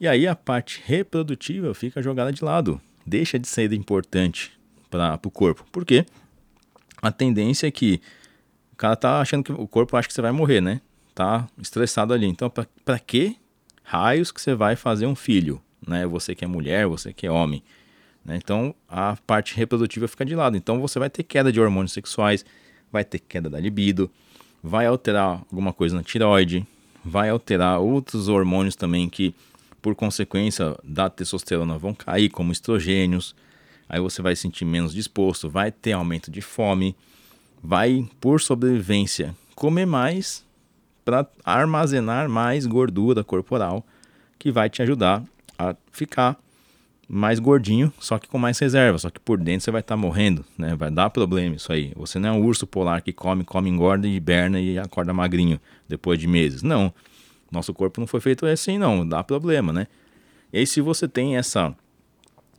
E 0.00 0.06
aí 0.06 0.26
a 0.26 0.34
parte 0.34 0.82
reprodutiva 0.84 1.74
fica 1.74 2.02
jogada 2.02 2.32
de 2.32 2.44
lado, 2.44 2.80
deixa 3.06 3.38
de 3.38 3.48
ser 3.48 3.72
importante 3.72 4.52
para 4.90 5.18
o 5.24 5.30
corpo. 5.30 5.64
Por 5.72 5.84
quê? 5.84 6.04
A 7.02 7.10
tendência 7.10 7.66
é 7.66 7.70
que 7.70 8.00
o 8.72 8.76
cara 8.76 8.96
tá 8.96 9.20
achando 9.20 9.44
que 9.44 9.52
o 9.52 9.66
corpo 9.66 9.96
acha 9.96 10.08
que 10.08 10.14
você 10.14 10.22
vai 10.22 10.32
morrer, 10.32 10.60
né? 10.60 10.80
Tá 11.14 11.46
estressado 11.58 12.12
ali. 12.12 12.26
Então, 12.26 12.50
para 12.50 12.98
que 12.98 13.36
raios 13.82 14.32
que 14.32 14.40
você 14.40 14.54
vai 14.54 14.74
fazer 14.76 15.06
um 15.06 15.14
filho, 15.14 15.60
né? 15.86 16.06
Você 16.06 16.34
que 16.34 16.44
é 16.44 16.48
mulher, 16.48 16.86
você 16.86 17.12
que 17.12 17.26
é 17.26 17.30
homem. 17.30 17.62
Né? 18.24 18.38
Então, 18.42 18.74
a 18.88 19.16
parte 19.26 19.54
reprodutiva 19.56 20.08
fica 20.08 20.24
de 20.24 20.34
lado. 20.34 20.56
Então, 20.56 20.80
você 20.80 20.98
vai 20.98 21.10
ter 21.10 21.22
queda 21.22 21.52
de 21.52 21.60
hormônios 21.60 21.92
sexuais, 21.92 22.44
vai 22.90 23.04
ter 23.04 23.18
queda 23.18 23.50
da 23.50 23.60
libido, 23.60 24.10
vai 24.62 24.86
alterar 24.86 25.42
alguma 25.50 25.72
coisa 25.72 25.96
na 25.96 26.02
tiroide, 26.02 26.66
vai 27.04 27.28
alterar 27.28 27.80
outros 27.80 28.28
hormônios 28.28 28.76
também 28.76 29.08
que 29.08 29.34
por 29.82 29.94
consequência 29.94 30.74
da 30.82 31.10
testosterona 31.10 31.76
vão 31.76 31.92
cair, 31.92 32.30
como 32.30 32.52
estrogênios. 32.52 33.34
Aí 33.86 34.00
você 34.00 34.22
vai 34.22 34.34
sentir 34.34 34.64
menos 34.64 34.94
disposto, 34.94 35.50
vai 35.50 35.70
ter 35.70 35.92
aumento 35.92 36.30
de 36.30 36.40
fome, 36.40 36.96
vai, 37.62 38.08
por 38.18 38.40
sobrevivência, 38.40 39.36
comer 39.54 39.84
mais 39.84 40.42
para 41.04 41.26
armazenar 41.44 42.30
mais 42.30 42.64
gordura 42.64 43.22
corporal, 43.22 43.84
que 44.38 44.50
vai 44.50 44.70
te 44.70 44.80
ajudar 44.80 45.22
a 45.58 45.74
ficar 45.92 46.38
mais 47.08 47.38
gordinho, 47.38 47.92
só 47.98 48.18
que 48.18 48.28
com 48.28 48.38
mais 48.38 48.58
reserva, 48.58 48.98
só 48.98 49.10
que 49.10 49.20
por 49.20 49.38
dentro 49.38 49.64
você 49.64 49.70
vai 49.70 49.80
estar 49.80 49.94
tá 49.94 50.00
morrendo, 50.00 50.44
né? 50.56 50.74
Vai 50.74 50.90
dar 50.90 51.10
problema 51.10 51.56
isso 51.56 51.72
aí. 51.72 51.92
Você 51.96 52.18
não 52.18 52.28
é 52.28 52.32
um 52.32 52.42
urso 52.42 52.66
polar 52.66 53.02
que 53.02 53.12
come, 53.12 53.44
come, 53.44 53.68
engorda, 53.68 54.08
hiberna 54.08 54.60
e 54.60 54.78
acorda 54.78 55.12
magrinho 55.12 55.60
depois 55.88 56.18
de 56.18 56.26
meses. 56.26 56.62
Não. 56.62 56.92
Nosso 57.50 57.72
corpo 57.72 58.00
não 58.00 58.06
foi 58.06 58.20
feito 58.20 58.46
assim, 58.46 58.78
não. 58.78 59.06
Dá 59.06 59.22
problema, 59.22 59.72
né? 59.72 59.86
E 60.52 60.58
aí, 60.58 60.66
se 60.66 60.80
você 60.80 61.06
tem 61.06 61.36
essa, 61.36 61.74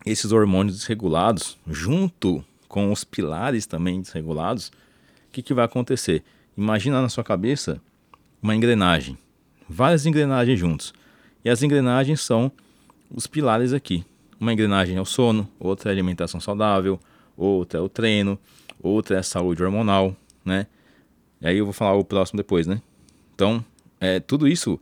esses 0.06 0.32
hormônios 0.32 0.78
desregulados, 0.78 1.58
junto 1.68 2.44
com 2.68 2.92
os 2.92 3.04
pilares 3.04 3.66
também 3.66 4.02
desregulados, 4.02 4.68
o 4.68 5.32
que, 5.32 5.42
que 5.42 5.54
vai 5.54 5.66
acontecer? 5.66 6.24
Imagina 6.58 7.02
na 7.02 7.10
sua 7.10 7.24
cabeça 7.24 7.82
uma 8.42 8.56
engrenagem, 8.56 9.18
várias 9.68 10.06
engrenagens 10.06 10.60
juntos. 10.60 10.94
E 11.44 11.50
as 11.50 11.64
engrenagens 11.64 12.22
são 12.22 12.52
os 13.10 13.28
pilares 13.28 13.74
aqui. 13.74 14.04
Uma 14.40 14.54
engrenagem 14.54 14.98
é 14.98 15.02
o 15.02 15.06
sono, 15.06 15.48
outra 15.60 15.90
é 15.90 15.92
a 15.92 15.94
alimentação 15.94 16.40
saudável, 16.40 17.00
outra 17.38 17.80
é 17.80 17.82
o 17.82 17.90
treino, 17.90 18.38
outra 18.82 19.16
é 19.16 19.20
a 19.20 19.24
saúde 19.24 19.64
hormonal, 19.64 20.16
né? 20.44 20.68
E 21.42 21.48
aí 21.48 21.58
eu 21.58 21.66
vou 21.66 21.74
falar 21.74 21.94
o 21.94 22.04
próximo 22.04 22.38
depois, 22.38 22.68
né? 22.68 22.82
Então, 23.34 23.64
é, 24.00 24.20
tudo 24.20 24.48
isso, 24.48 24.80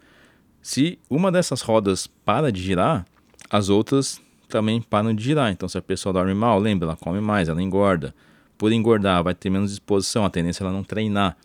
se 0.62 1.00
uma 1.10 1.32
dessas 1.32 1.62
rodas 1.62 2.08
para 2.08 2.52
de 2.52 2.62
girar, 2.62 3.06
as 3.50 3.70
outras 3.70 4.22
também 4.48 4.82
param 4.82 5.14
de 5.14 5.24
girar. 5.24 5.52
Então, 5.52 5.68
se 5.68 5.78
a 5.78 5.82
pessoa 5.82 6.14
dorme 6.14 6.34
mal, 6.34 6.60
lembra, 6.60 6.88
ela 6.88 6.96
come 6.96 7.20
mais, 7.20 7.50
ela 7.50 7.62
engorda. 7.62 8.14
Por 8.58 8.72
engordar, 8.72 9.24
vai 9.24 9.34
ter 9.34 9.50
menos 9.50 9.72
disposição, 9.72 10.26
a 10.26 10.30
tendência 10.30 10.64
é 10.64 10.66
ela 10.66 10.74
não 10.74 10.84
treinar. 10.84 11.38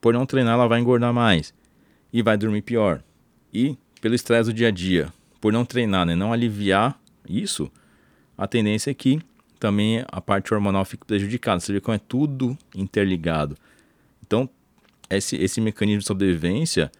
Por 0.00 0.12
não 0.12 0.26
treinar, 0.26 0.54
ela 0.54 0.68
vai 0.68 0.80
engordar 0.80 1.12
mais 1.12 1.54
e 2.12 2.22
vai 2.22 2.36
dormir 2.36 2.62
pior. 2.62 3.02
E 3.52 3.76
pelo 4.00 4.14
estresse 4.14 4.50
do 4.50 4.54
dia 4.54 4.68
a 4.68 4.70
dia, 4.70 5.12
por 5.40 5.52
não 5.52 5.64
treinar, 5.64 6.06
né, 6.06 6.14
não 6.14 6.32
aliviar 6.32 6.98
isso, 7.28 7.70
a 8.36 8.46
tendência 8.46 8.90
é 8.90 8.94
que 8.94 9.20
também 9.58 10.04
a 10.10 10.20
parte 10.20 10.54
hormonal 10.54 10.84
fique 10.84 11.04
prejudicada. 11.04 11.60
Você 11.60 11.72
vê 11.72 11.80
como 11.80 11.94
é 11.94 11.98
tudo 11.98 12.56
interligado. 12.74 13.56
Então, 14.24 14.48
esse, 15.10 15.36
esse 15.36 15.60
mecanismo 15.60 16.00
de 16.00 16.06
sobrevivência 16.06 16.90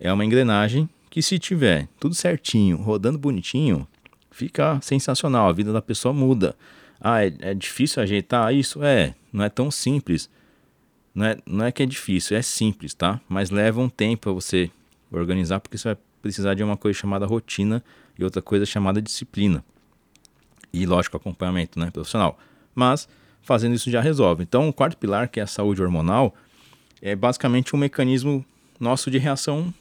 é 0.00 0.12
uma 0.12 0.24
engrenagem 0.24 0.88
que 1.10 1.20
se 1.20 1.38
tiver 1.38 1.88
tudo 1.98 2.14
certinho, 2.14 2.76
rodando 2.78 3.18
bonitinho, 3.18 3.86
fica 4.30 4.80
sensacional, 4.80 5.48
a 5.48 5.52
vida 5.52 5.72
da 5.72 5.82
pessoa 5.82 6.14
muda. 6.14 6.54
Ah, 7.00 7.24
é, 7.24 7.32
é 7.40 7.54
difícil 7.54 8.02
ajeitar 8.02 8.54
isso? 8.54 8.82
É, 8.82 9.14
não 9.32 9.44
é 9.44 9.48
tão 9.48 9.70
simples. 9.70 10.30
Não 11.14 11.26
é, 11.26 11.36
não 11.44 11.64
é 11.64 11.72
que 11.72 11.82
é 11.82 11.86
difícil, 11.86 12.36
é 12.36 12.42
simples, 12.42 12.94
tá? 12.94 13.20
Mas 13.28 13.50
leva 13.50 13.80
um 13.80 13.88
tempo 13.88 14.22
para 14.22 14.32
você 14.32 14.70
organizar, 15.10 15.58
porque 15.60 15.76
você 15.76 15.88
vai 15.88 15.98
precisar 16.20 16.54
de 16.54 16.62
uma 16.62 16.76
coisa 16.76 16.98
chamada 16.98 17.26
rotina 17.26 17.82
e 18.18 18.24
outra 18.24 18.42
coisa 18.42 18.66
chamada 18.66 19.00
disciplina. 19.00 19.64
E, 20.72 20.84
lógico, 20.86 21.16
acompanhamento 21.16 21.78
né, 21.78 21.90
profissional. 21.90 22.38
Mas 22.74 23.08
fazendo 23.42 23.74
isso 23.74 23.90
já 23.90 24.00
resolve. 24.00 24.42
Então, 24.42 24.68
o 24.68 24.72
quarto 24.72 24.96
pilar, 24.96 25.28
que 25.28 25.40
é 25.40 25.42
a 25.42 25.46
saúde 25.46 25.82
hormonal, 25.82 26.34
é 27.00 27.16
basicamente 27.16 27.74
um 27.74 27.78
mecanismo 27.78 28.44
nosso 28.78 29.10
de 29.10 29.18
reação 29.18 29.72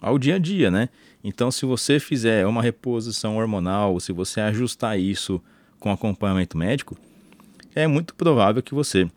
ao 0.00 0.18
dia 0.18 0.36
a 0.36 0.38
dia, 0.38 0.70
né? 0.70 0.88
Então, 1.24 1.50
se 1.50 1.66
você 1.66 1.98
fizer 1.98 2.46
uma 2.46 2.62
reposição 2.62 3.36
hormonal, 3.36 3.98
se 3.98 4.12
você 4.12 4.40
ajustar 4.40 4.98
isso 4.98 5.42
com 5.80 5.90
acompanhamento 5.90 6.56
médico, 6.56 6.96
é 7.74 7.86
muito 7.86 8.14
provável 8.14 8.62
que 8.62 8.74
você 8.74 9.10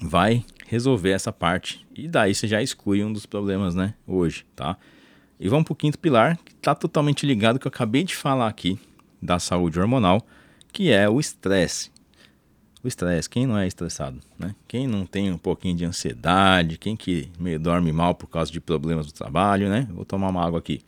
vai 0.00 0.44
resolver 0.66 1.10
essa 1.10 1.32
parte 1.32 1.86
e 1.94 2.06
daí 2.06 2.34
você 2.34 2.46
já 2.46 2.62
exclui 2.62 3.02
um 3.02 3.12
dos 3.12 3.26
problemas, 3.26 3.74
né, 3.74 3.94
hoje, 4.06 4.46
tá? 4.54 4.76
E 5.40 5.48
vamos 5.48 5.64
para 5.64 5.72
o 5.72 5.76
quinto 5.76 5.98
pilar, 5.98 6.36
que 6.38 6.52
está 6.52 6.74
totalmente 6.74 7.24
ligado 7.24 7.58
que 7.58 7.66
eu 7.66 7.70
acabei 7.70 8.02
de 8.02 8.14
falar 8.16 8.48
aqui 8.48 8.78
da 9.22 9.38
saúde 9.38 9.78
hormonal, 9.78 10.20
que 10.72 10.90
é 10.90 11.08
o 11.08 11.20
estresse. 11.20 11.90
o 12.82 12.88
estresse. 12.88 13.28
Quem 13.28 13.46
não 13.46 13.58
é 13.58 13.66
estressado, 13.66 14.18
né? 14.38 14.54
Quem 14.66 14.86
não 14.86 15.04
tem 15.06 15.30
um 15.32 15.38
pouquinho 15.38 15.76
de 15.76 15.84
ansiedade, 15.84 16.78
quem 16.78 16.96
que 16.96 17.30
meio 17.38 17.58
dorme 17.58 17.92
mal 17.92 18.14
por 18.14 18.28
causa 18.28 18.50
de 18.50 18.60
problemas 18.60 19.06
do 19.06 19.12
trabalho, 19.12 19.68
né? 19.68 19.86
Vou 19.90 20.04
tomar 20.04 20.28
uma 20.28 20.44
água 20.44 20.58
aqui. 20.58 20.80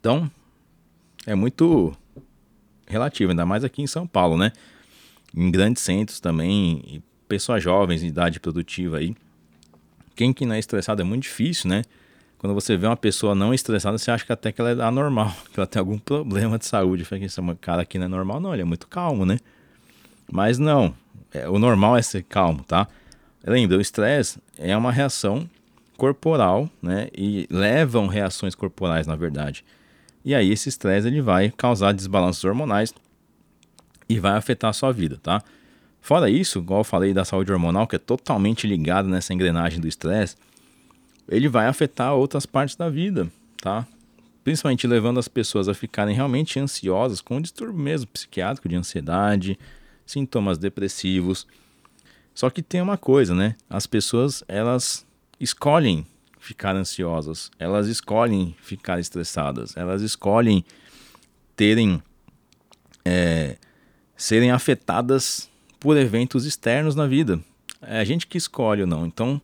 Então, 0.00 0.30
é 1.26 1.34
muito 1.34 1.96
relativo, 2.86 3.30
ainda 3.30 3.46
mais 3.46 3.64
aqui 3.64 3.82
em 3.82 3.86
São 3.86 4.06
Paulo, 4.06 4.36
né? 4.36 4.52
Em 5.34 5.50
grandes 5.50 5.82
centros 5.82 6.20
também, 6.20 7.02
pessoas 7.26 7.62
jovens 7.62 8.00
de 8.02 8.06
idade 8.06 8.38
produtiva 8.38 8.98
aí. 8.98 9.16
Quem 10.14 10.32
que 10.32 10.46
não 10.46 10.54
é 10.54 10.58
estressado 10.58 11.00
é 11.00 11.04
muito 11.04 11.22
difícil, 11.22 11.70
né? 11.70 11.82
Quando 12.44 12.52
você 12.52 12.76
vê 12.76 12.86
uma 12.86 12.94
pessoa 12.94 13.34
não 13.34 13.54
estressada, 13.54 13.96
você 13.96 14.10
acha 14.10 14.22
que 14.22 14.30
até 14.30 14.52
que 14.52 14.60
ela 14.60 14.70
é 14.72 14.86
anormal, 14.86 15.34
que 15.50 15.58
ela 15.58 15.66
tem 15.66 15.80
algum 15.80 15.98
problema 15.98 16.58
de 16.58 16.66
saúde. 16.66 17.02
Fala 17.02 17.18
que 17.18 17.24
esse 17.24 17.40
cara 17.58 17.80
aqui 17.80 17.96
não 17.96 18.04
é 18.04 18.08
normal, 18.08 18.38
não, 18.38 18.52
ele 18.52 18.60
é 18.60 18.66
muito 18.66 18.86
calmo, 18.86 19.24
né? 19.24 19.38
Mas 20.30 20.58
não, 20.58 20.94
é, 21.32 21.48
o 21.48 21.58
normal 21.58 21.96
é 21.96 22.02
ser 22.02 22.22
calmo, 22.22 22.62
tá? 22.62 22.86
Lembra, 23.46 23.78
o 23.78 23.80
estresse 23.80 24.38
é 24.58 24.76
uma 24.76 24.92
reação 24.92 25.48
corporal, 25.96 26.68
né? 26.82 27.08
E 27.16 27.46
levam 27.50 28.08
reações 28.08 28.54
corporais, 28.54 29.06
na 29.06 29.16
verdade. 29.16 29.64
E 30.22 30.34
aí 30.34 30.52
esse 30.52 30.68
estresse 30.68 31.06
ele 31.06 31.22
vai 31.22 31.50
causar 31.50 31.92
desbalanços 31.92 32.44
hormonais 32.44 32.92
e 34.06 34.20
vai 34.20 34.36
afetar 34.36 34.68
a 34.68 34.74
sua 34.74 34.92
vida, 34.92 35.18
tá? 35.22 35.42
Fora 35.98 36.28
isso, 36.28 36.58
igual 36.58 36.80
eu 36.80 36.84
falei 36.84 37.14
da 37.14 37.24
saúde 37.24 37.50
hormonal, 37.50 37.86
que 37.86 37.96
é 37.96 37.98
totalmente 37.98 38.66
ligada 38.66 39.08
nessa 39.08 39.32
engrenagem 39.32 39.80
do 39.80 39.88
estresse, 39.88 40.36
ele 41.28 41.48
vai 41.48 41.66
afetar 41.66 42.14
outras 42.14 42.46
partes 42.46 42.76
da 42.76 42.88
vida, 42.88 43.30
tá? 43.60 43.86
Principalmente 44.42 44.86
levando 44.86 45.18
as 45.18 45.28
pessoas 45.28 45.68
a 45.68 45.74
ficarem 45.74 46.14
realmente 46.14 46.60
ansiosas 46.60 47.20
com 47.20 47.36
um 47.36 47.40
distúrbio 47.40 47.78
mesmo 47.78 48.06
psiquiátrico 48.08 48.68
de 48.68 48.76
ansiedade, 48.76 49.58
sintomas 50.04 50.58
depressivos. 50.58 51.46
Só 52.34 52.50
que 52.50 52.62
tem 52.62 52.82
uma 52.82 52.98
coisa, 52.98 53.34
né? 53.34 53.56
As 53.70 53.86
pessoas, 53.86 54.44
elas 54.48 55.06
escolhem 55.40 56.06
ficar 56.38 56.76
ansiosas, 56.76 57.50
elas 57.58 57.88
escolhem 57.88 58.54
ficar 58.60 59.00
estressadas, 59.00 59.76
elas 59.76 60.02
escolhem 60.02 60.64
terem 61.56 62.02
é, 63.04 63.56
serem 64.16 64.50
afetadas 64.50 65.48
por 65.80 65.96
eventos 65.96 66.44
externos 66.44 66.94
na 66.94 67.06
vida. 67.06 67.40
É 67.80 68.00
a 68.00 68.04
gente 68.04 68.26
que 68.26 68.38
escolhe 68.38 68.82
ou 68.82 68.86
não. 68.86 69.06
Então, 69.06 69.40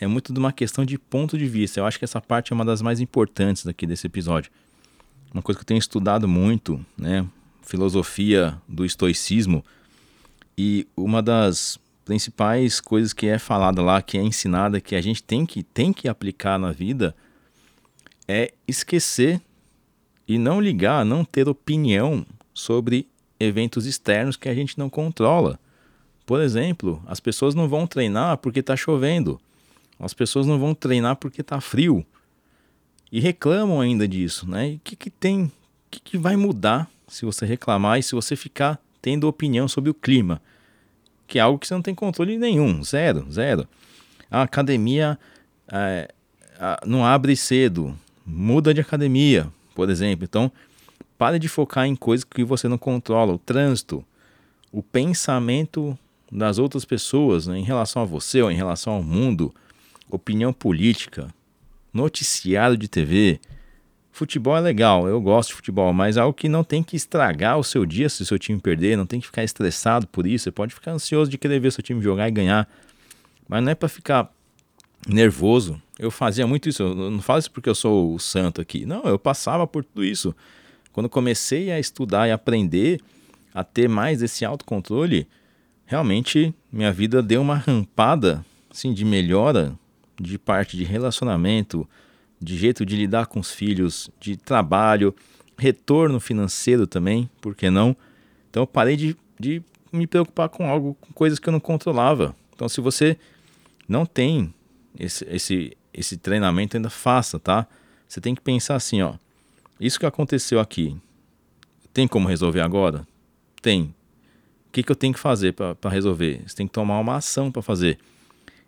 é 0.00 0.06
muito 0.06 0.32
de 0.32 0.38
uma 0.38 0.52
questão 0.52 0.84
de 0.84 0.98
ponto 0.98 1.36
de 1.36 1.46
vista. 1.46 1.78
Eu 1.78 1.84
acho 1.84 1.98
que 1.98 2.04
essa 2.04 2.20
parte 2.20 2.52
é 2.52 2.54
uma 2.54 2.64
das 2.64 2.80
mais 2.80 3.00
importantes 3.00 3.66
aqui 3.66 3.86
desse 3.86 4.06
episódio. 4.06 4.50
Uma 5.32 5.42
coisa 5.42 5.58
que 5.58 5.62
eu 5.62 5.66
tenho 5.66 5.78
estudado 5.78 6.26
muito, 6.26 6.84
né? 6.96 7.26
Filosofia 7.62 8.60
do 8.66 8.84
estoicismo. 8.84 9.62
E 10.56 10.88
uma 10.96 11.22
das 11.22 11.78
principais 12.04 12.80
coisas 12.80 13.12
que 13.12 13.26
é 13.26 13.38
falada 13.38 13.82
lá, 13.82 14.00
que 14.00 14.16
é 14.16 14.22
ensinada, 14.22 14.80
que 14.80 14.96
a 14.96 15.00
gente 15.02 15.22
tem 15.22 15.44
que, 15.44 15.62
tem 15.62 15.92
que 15.92 16.08
aplicar 16.08 16.58
na 16.58 16.72
vida, 16.72 17.14
é 18.26 18.52
esquecer 18.66 19.40
e 20.26 20.38
não 20.38 20.60
ligar, 20.60 21.04
não 21.04 21.24
ter 21.24 21.46
opinião 21.46 22.26
sobre 22.54 23.06
eventos 23.38 23.84
externos 23.84 24.36
que 24.36 24.48
a 24.48 24.54
gente 24.54 24.78
não 24.78 24.88
controla. 24.88 25.60
Por 26.24 26.40
exemplo, 26.40 27.02
as 27.06 27.20
pessoas 27.20 27.54
não 27.54 27.68
vão 27.68 27.86
treinar 27.86 28.38
porque 28.38 28.60
está 28.60 28.76
chovendo. 28.76 29.40
As 30.00 30.14
pessoas 30.14 30.46
não 30.46 30.58
vão 30.58 30.74
treinar 30.74 31.16
porque 31.16 31.42
está 31.42 31.60
frio. 31.60 32.04
E 33.12 33.20
reclamam 33.20 33.80
ainda 33.80 34.08
disso, 34.08 34.48
né? 34.48 34.70
E 34.70 34.74
o 34.76 34.80
que, 34.82 34.96
que 34.96 35.10
tem? 35.10 35.44
O 35.44 35.50
que, 35.90 36.00
que 36.00 36.18
vai 36.18 36.36
mudar 36.36 36.88
se 37.06 37.26
você 37.26 37.44
reclamar 37.44 37.98
e 37.98 38.02
se 38.02 38.14
você 38.14 38.34
ficar 38.34 38.80
tendo 39.02 39.28
opinião 39.28 39.68
sobre 39.68 39.90
o 39.90 39.94
clima? 39.94 40.40
Que 41.26 41.38
é 41.38 41.42
algo 41.42 41.58
que 41.58 41.66
você 41.66 41.74
não 41.74 41.82
tem 41.82 41.94
controle 41.94 42.38
nenhum. 42.38 42.82
Zero, 42.82 43.30
zero. 43.30 43.68
A 44.30 44.42
academia 44.42 45.18
é, 45.70 46.08
não 46.86 47.04
abre 47.04 47.36
cedo. 47.36 47.94
Muda 48.24 48.72
de 48.72 48.80
academia, 48.80 49.52
por 49.74 49.90
exemplo. 49.90 50.24
Então, 50.24 50.50
pare 51.18 51.38
de 51.38 51.48
focar 51.48 51.84
em 51.84 51.96
coisas 51.96 52.24
que 52.24 52.44
você 52.44 52.68
não 52.68 52.78
controla. 52.78 53.34
O 53.34 53.38
trânsito, 53.38 54.04
o 54.72 54.82
pensamento 54.82 55.98
das 56.30 56.58
outras 56.58 56.84
pessoas 56.84 57.48
né, 57.48 57.58
em 57.58 57.64
relação 57.64 58.02
a 58.02 58.04
você 58.04 58.40
ou 58.40 58.50
em 58.50 58.56
relação 58.56 58.94
ao 58.94 59.02
mundo 59.02 59.52
opinião 60.16 60.52
política, 60.52 61.32
noticiário 61.92 62.76
de 62.76 62.88
TV. 62.88 63.40
Futebol 64.12 64.56
é 64.56 64.60
legal, 64.60 65.08
eu 65.08 65.20
gosto 65.20 65.50
de 65.50 65.54
futebol, 65.54 65.92
mas 65.92 66.16
é 66.16 66.20
algo 66.20 66.34
que 66.34 66.48
não 66.48 66.64
tem 66.64 66.82
que 66.82 66.96
estragar 66.96 67.58
o 67.58 67.64
seu 67.64 67.86
dia 67.86 68.08
se 68.08 68.22
o 68.22 68.26
seu 68.26 68.38
time 68.38 68.60
perder, 68.60 68.96
não 68.96 69.06
tem 69.06 69.20
que 69.20 69.26
ficar 69.26 69.44
estressado 69.44 70.06
por 70.06 70.26
isso. 70.26 70.44
Você 70.44 70.50
pode 70.50 70.74
ficar 70.74 70.92
ansioso 70.92 71.30
de 71.30 71.38
querer 71.38 71.60
ver 71.60 71.72
seu 71.72 71.82
time 71.82 72.02
jogar 72.02 72.28
e 72.28 72.32
ganhar, 72.32 72.68
mas 73.48 73.62
não 73.62 73.70
é 73.70 73.74
para 73.74 73.88
ficar 73.88 74.30
nervoso. 75.08 75.80
Eu 75.98 76.10
fazia 76.10 76.46
muito 76.46 76.68
isso, 76.68 76.82
eu 76.82 77.10
não 77.10 77.20
falo 77.20 77.38
isso 77.38 77.50
porque 77.50 77.68
eu 77.68 77.74
sou 77.74 78.14
o 78.14 78.18
santo 78.18 78.60
aqui. 78.60 78.84
Não, 78.84 79.04
eu 79.04 79.18
passava 79.18 79.66
por 79.66 79.84
tudo 79.84 80.04
isso. 80.04 80.34
Quando 80.92 81.08
comecei 81.08 81.70
a 81.70 81.78
estudar 81.78 82.28
e 82.28 82.32
aprender 82.32 83.00
a 83.54 83.62
ter 83.62 83.88
mais 83.88 84.22
esse 84.22 84.44
autocontrole, 84.44 85.26
realmente 85.86 86.54
minha 86.72 86.92
vida 86.92 87.22
deu 87.22 87.40
uma 87.40 87.56
rampada 87.56 88.44
assim, 88.70 88.92
de 88.92 89.04
melhora 89.04 89.78
de 90.20 90.38
parte 90.38 90.76
de 90.76 90.84
relacionamento, 90.84 91.88
de 92.38 92.56
jeito 92.56 92.84
de 92.84 92.94
lidar 92.94 93.26
com 93.26 93.40
os 93.40 93.50
filhos, 93.50 94.10
de 94.20 94.36
trabalho, 94.36 95.14
retorno 95.56 96.20
financeiro 96.20 96.86
também, 96.86 97.28
por 97.40 97.54
que 97.54 97.70
não? 97.70 97.96
Então 98.50 98.62
eu 98.62 98.66
parei 98.66 98.96
de, 98.96 99.16
de 99.38 99.62
me 99.90 100.06
preocupar 100.06 100.48
com 100.50 100.68
algo, 100.68 100.94
com 101.00 101.12
coisas 101.12 101.38
que 101.38 101.48
eu 101.48 101.52
não 101.52 101.60
controlava. 101.60 102.36
Então 102.54 102.68
se 102.68 102.80
você 102.80 103.16
não 103.88 104.04
tem 104.04 104.52
esse, 104.98 105.26
esse, 105.30 105.76
esse 105.92 106.18
treinamento, 106.18 106.76
ainda 106.76 106.90
faça, 106.90 107.38
tá? 107.38 107.66
Você 108.06 108.20
tem 108.20 108.34
que 108.34 108.42
pensar 108.42 108.76
assim, 108.76 109.00
ó. 109.00 109.14
Isso 109.80 109.98
que 109.98 110.04
aconteceu 110.04 110.60
aqui, 110.60 110.96
tem 111.94 112.06
como 112.06 112.28
resolver 112.28 112.60
agora? 112.60 113.06
Tem. 113.62 113.94
O 114.68 114.72
que, 114.72 114.82
que 114.82 114.92
eu 114.92 114.96
tenho 114.96 115.14
que 115.14 115.18
fazer 115.18 115.52
para 115.52 115.90
resolver? 115.90 116.42
Você 116.46 116.54
tem 116.54 116.66
que 116.66 116.72
tomar 116.72 117.00
uma 117.00 117.16
ação 117.16 117.50
para 117.50 117.62
fazer. 117.62 117.98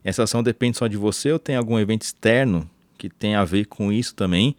Essa 0.04 0.24
ação 0.24 0.42
depende 0.42 0.76
só 0.76 0.86
de 0.86 0.96
você 0.96 1.32
ou 1.32 1.38
tem 1.38 1.56
algum 1.56 1.78
evento 1.78 2.02
externo 2.02 2.68
que 2.98 3.08
tem 3.08 3.34
a 3.34 3.44
ver 3.44 3.66
com 3.66 3.92
isso 3.92 4.14
também 4.14 4.56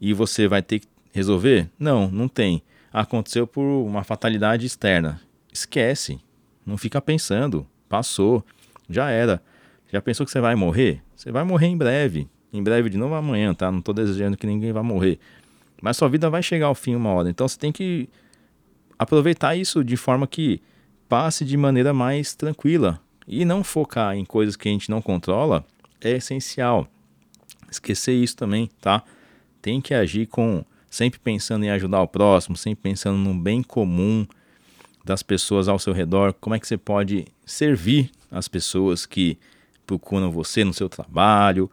e 0.00 0.12
você 0.12 0.48
vai 0.48 0.62
ter 0.62 0.80
que 0.80 0.88
resolver? 1.12 1.68
Não, 1.78 2.10
não 2.10 2.28
tem. 2.28 2.62
Aconteceu 2.92 3.46
por 3.46 3.62
uma 3.62 4.04
fatalidade 4.04 4.66
externa. 4.66 5.20
Esquece. 5.52 6.20
Não 6.64 6.76
fica 6.76 7.00
pensando. 7.00 7.66
Passou. 7.88 8.44
Já 8.88 9.10
era. 9.10 9.42
Já 9.92 10.00
pensou 10.00 10.24
que 10.24 10.32
você 10.32 10.40
vai 10.40 10.54
morrer? 10.54 11.02
Você 11.14 11.30
vai 11.30 11.44
morrer 11.44 11.66
em 11.66 11.76
breve. 11.76 12.28
Em 12.52 12.62
breve 12.62 12.88
de 12.88 12.96
novo 12.96 13.14
amanhã, 13.14 13.54
tá? 13.54 13.70
Não 13.70 13.80
estou 13.80 13.94
desejando 13.94 14.36
que 14.36 14.46
ninguém 14.46 14.72
vá 14.72 14.82
morrer. 14.82 15.18
Mas 15.80 15.96
sua 15.96 16.08
vida 16.08 16.30
vai 16.30 16.42
chegar 16.42 16.66
ao 16.66 16.74
fim 16.74 16.94
uma 16.94 17.10
hora. 17.10 17.28
Então 17.28 17.46
você 17.46 17.58
tem 17.58 17.70
que 17.70 18.08
aproveitar 18.98 19.56
isso 19.56 19.84
de 19.84 19.96
forma 19.96 20.26
que 20.26 20.60
passe 21.08 21.44
de 21.44 21.56
maneira 21.56 21.92
mais 21.92 22.34
tranquila. 22.34 23.00
E 23.26 23.44
não 23.44 23.64
focar 23.64 24.16
em 24.16 24.24
coisas 24.24 24.56
que 24.56 24.68
a 24.68 24.72
gente 24.72 24.90
não 24.90 25.02
controla 25.02 25.64
é 26.00 26.12
essencial. 26.12 26.86
Esquecer 27.70 28.12
isso 28.12 28.36
também, 28.36 28.70
tá? 28.80 29.02
Tem 29.60 29.80
que 29.80 29.92
agir 29.94 30.26
com 30.26 30.64
sempre 30.88 31.18
pensando 31.18 31.64
em 31.64 31.70
ajudar 31.70 32.00
o 32.02 32.08
próximo, 32.08 32.56
sempre 32.56 32.90
pensando 32.90 33.18
no 33.18 33.34
bem 33.34 33.62
comum 33.62 34.26
das 35.04 35.22
pessoas 35.22 35.68
ao 35.68 35.78
seu 35.78 35.92
redor, 35.92 36.32
como 36.40 36.54
é 36.54 36.58
que 36.58 36.66
você 36.66 36.76
pode 36.76 37.26
servir 37.44 38.10
as 38.30 38.48
pessoas 38.48 39.06
que 39.06 39.38
procuram 39.86 40.30
você 40.30 40.64
no 40.64 40.74
seu 40.74 40.88
trabalho. 40.88 41.70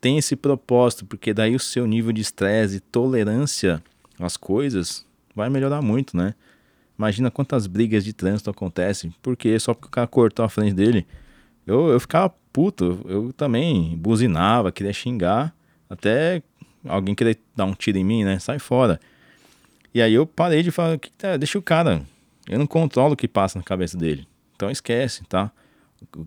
Tem 0.00 0.18
esse 0.18 0.36
propósito, 0.36 1.06
porque 1.06 1.32
daí 1.32 1.54
o 1.54 1.60
seu 1.60 1.86
nível 1.86 2.12
de 2.12 2.20
estresse 2.20 2.76
e 2.76 2.80
tolerância 2.80 3.82
às 4.18 4.36
coisas 4.36 5.06
vai 5.34 5.48
melhorar 5.48 5.80
muito, 5.80 6.16
né? 6.16 6.34
Imagina 7.00 7.30
quantas 7.30 7.66
brigas 7.66 8.04
de 8.04 8.12
trânsito 8.12 8.50
acontecem, 8.50 9.10
porque 9.22 9.58
só 9.58 9.72
porque 9.72 9.88
o 9.88 9.90
cara 9.90 10.06
cortou 10.06 10.44
a 10.44 10.50
frente 10.50 10.74
dele, 10.74 11.06
eu, 11.66 11.88
eu 11.88 11.98
ficava 11.98 12.28
puto, 12.52 13.00
eu 13.08 13.32
também 13.32 13.96
buzinava, 13.96 14.70
queria 14.70 14.92
xingar, 14.92 15.56
até 15.88 16.42
alguém 16.86 17.14
querer 17.14 17.38
dar 17.56 17.64
um 17.64 17.72
tiro 17.72 17.96
em 17.96 18.04
mim, 18.04 18.22
né? 18.22 18.38
Sai 18.38 18.58
fora. 18.58 19.00
E 19.94 20.02
aí 20.02 20.12
eu 20.12 20.26
parei 20.26 20.62
de 20.62 20.70
falar, 20.70 20.98
tá, 21.16 21.38
deixa 21.38 21.58
o 21.58 21.62
cara, 21.62 22.02
eu 22.46 22.58
não 22.58 22.66
controlo 22.66 23.14
o 23.14 23.16
que 23.16 23.26
passa 23.26 23.58
na 23.58 23.64
cabeça 23.64 23.96
dele. 23.96 24.28
Então 24.54 24.70
esquece, 24.70 25.24
tá? 25.24 25.50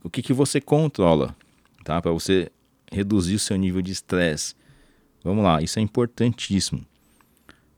O 0.04 0.10
que, 0.10 0.24
que 0.24 0.34
você 0.34 0.60
controla, 0.60 1.36
tá? 1.84 2.02
Para 2.02 2.12
você 2.12 2.52
reduzir 2.92 3.36
o 3.36 3.40
seu 3.40 3.58
nível 3.58 3.84
de 3.84 3.92
estresse. 3.92 4.56
Vamos 5.24 5.44
lá, 5.44 5.62
isso 5.62 5.78
é 5.78 5.84
importantíssimo. 5.84 6.84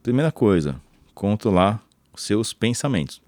Primeira 0.02 0.32
coisa, 0.32 0.80
controlar 1.14 1.85
seus 2.16 2.52
pensamentos. 2.52 3.20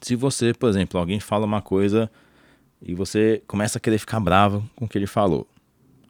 Se 0.00 0.16
você, 0.16 0.52
por 0.52 0.68
exemplo, 0.68 0.98
alguém 0.98 1.20
fala 1.20 1.46
uma 1.46 1.62
coisa 1.62 2.10
e 2.80 2.94
você 2.94 3.42
começa 3.46 3.78
a 3.78 3.80
querer 3.80 3.98
ficar 3.98 4.20
bravo 4.20 4.68
com 4.74 4.84
o 4.84 4.88
que 4.88 4.98
ele 4.98 5.06
falou. 5.06 5.46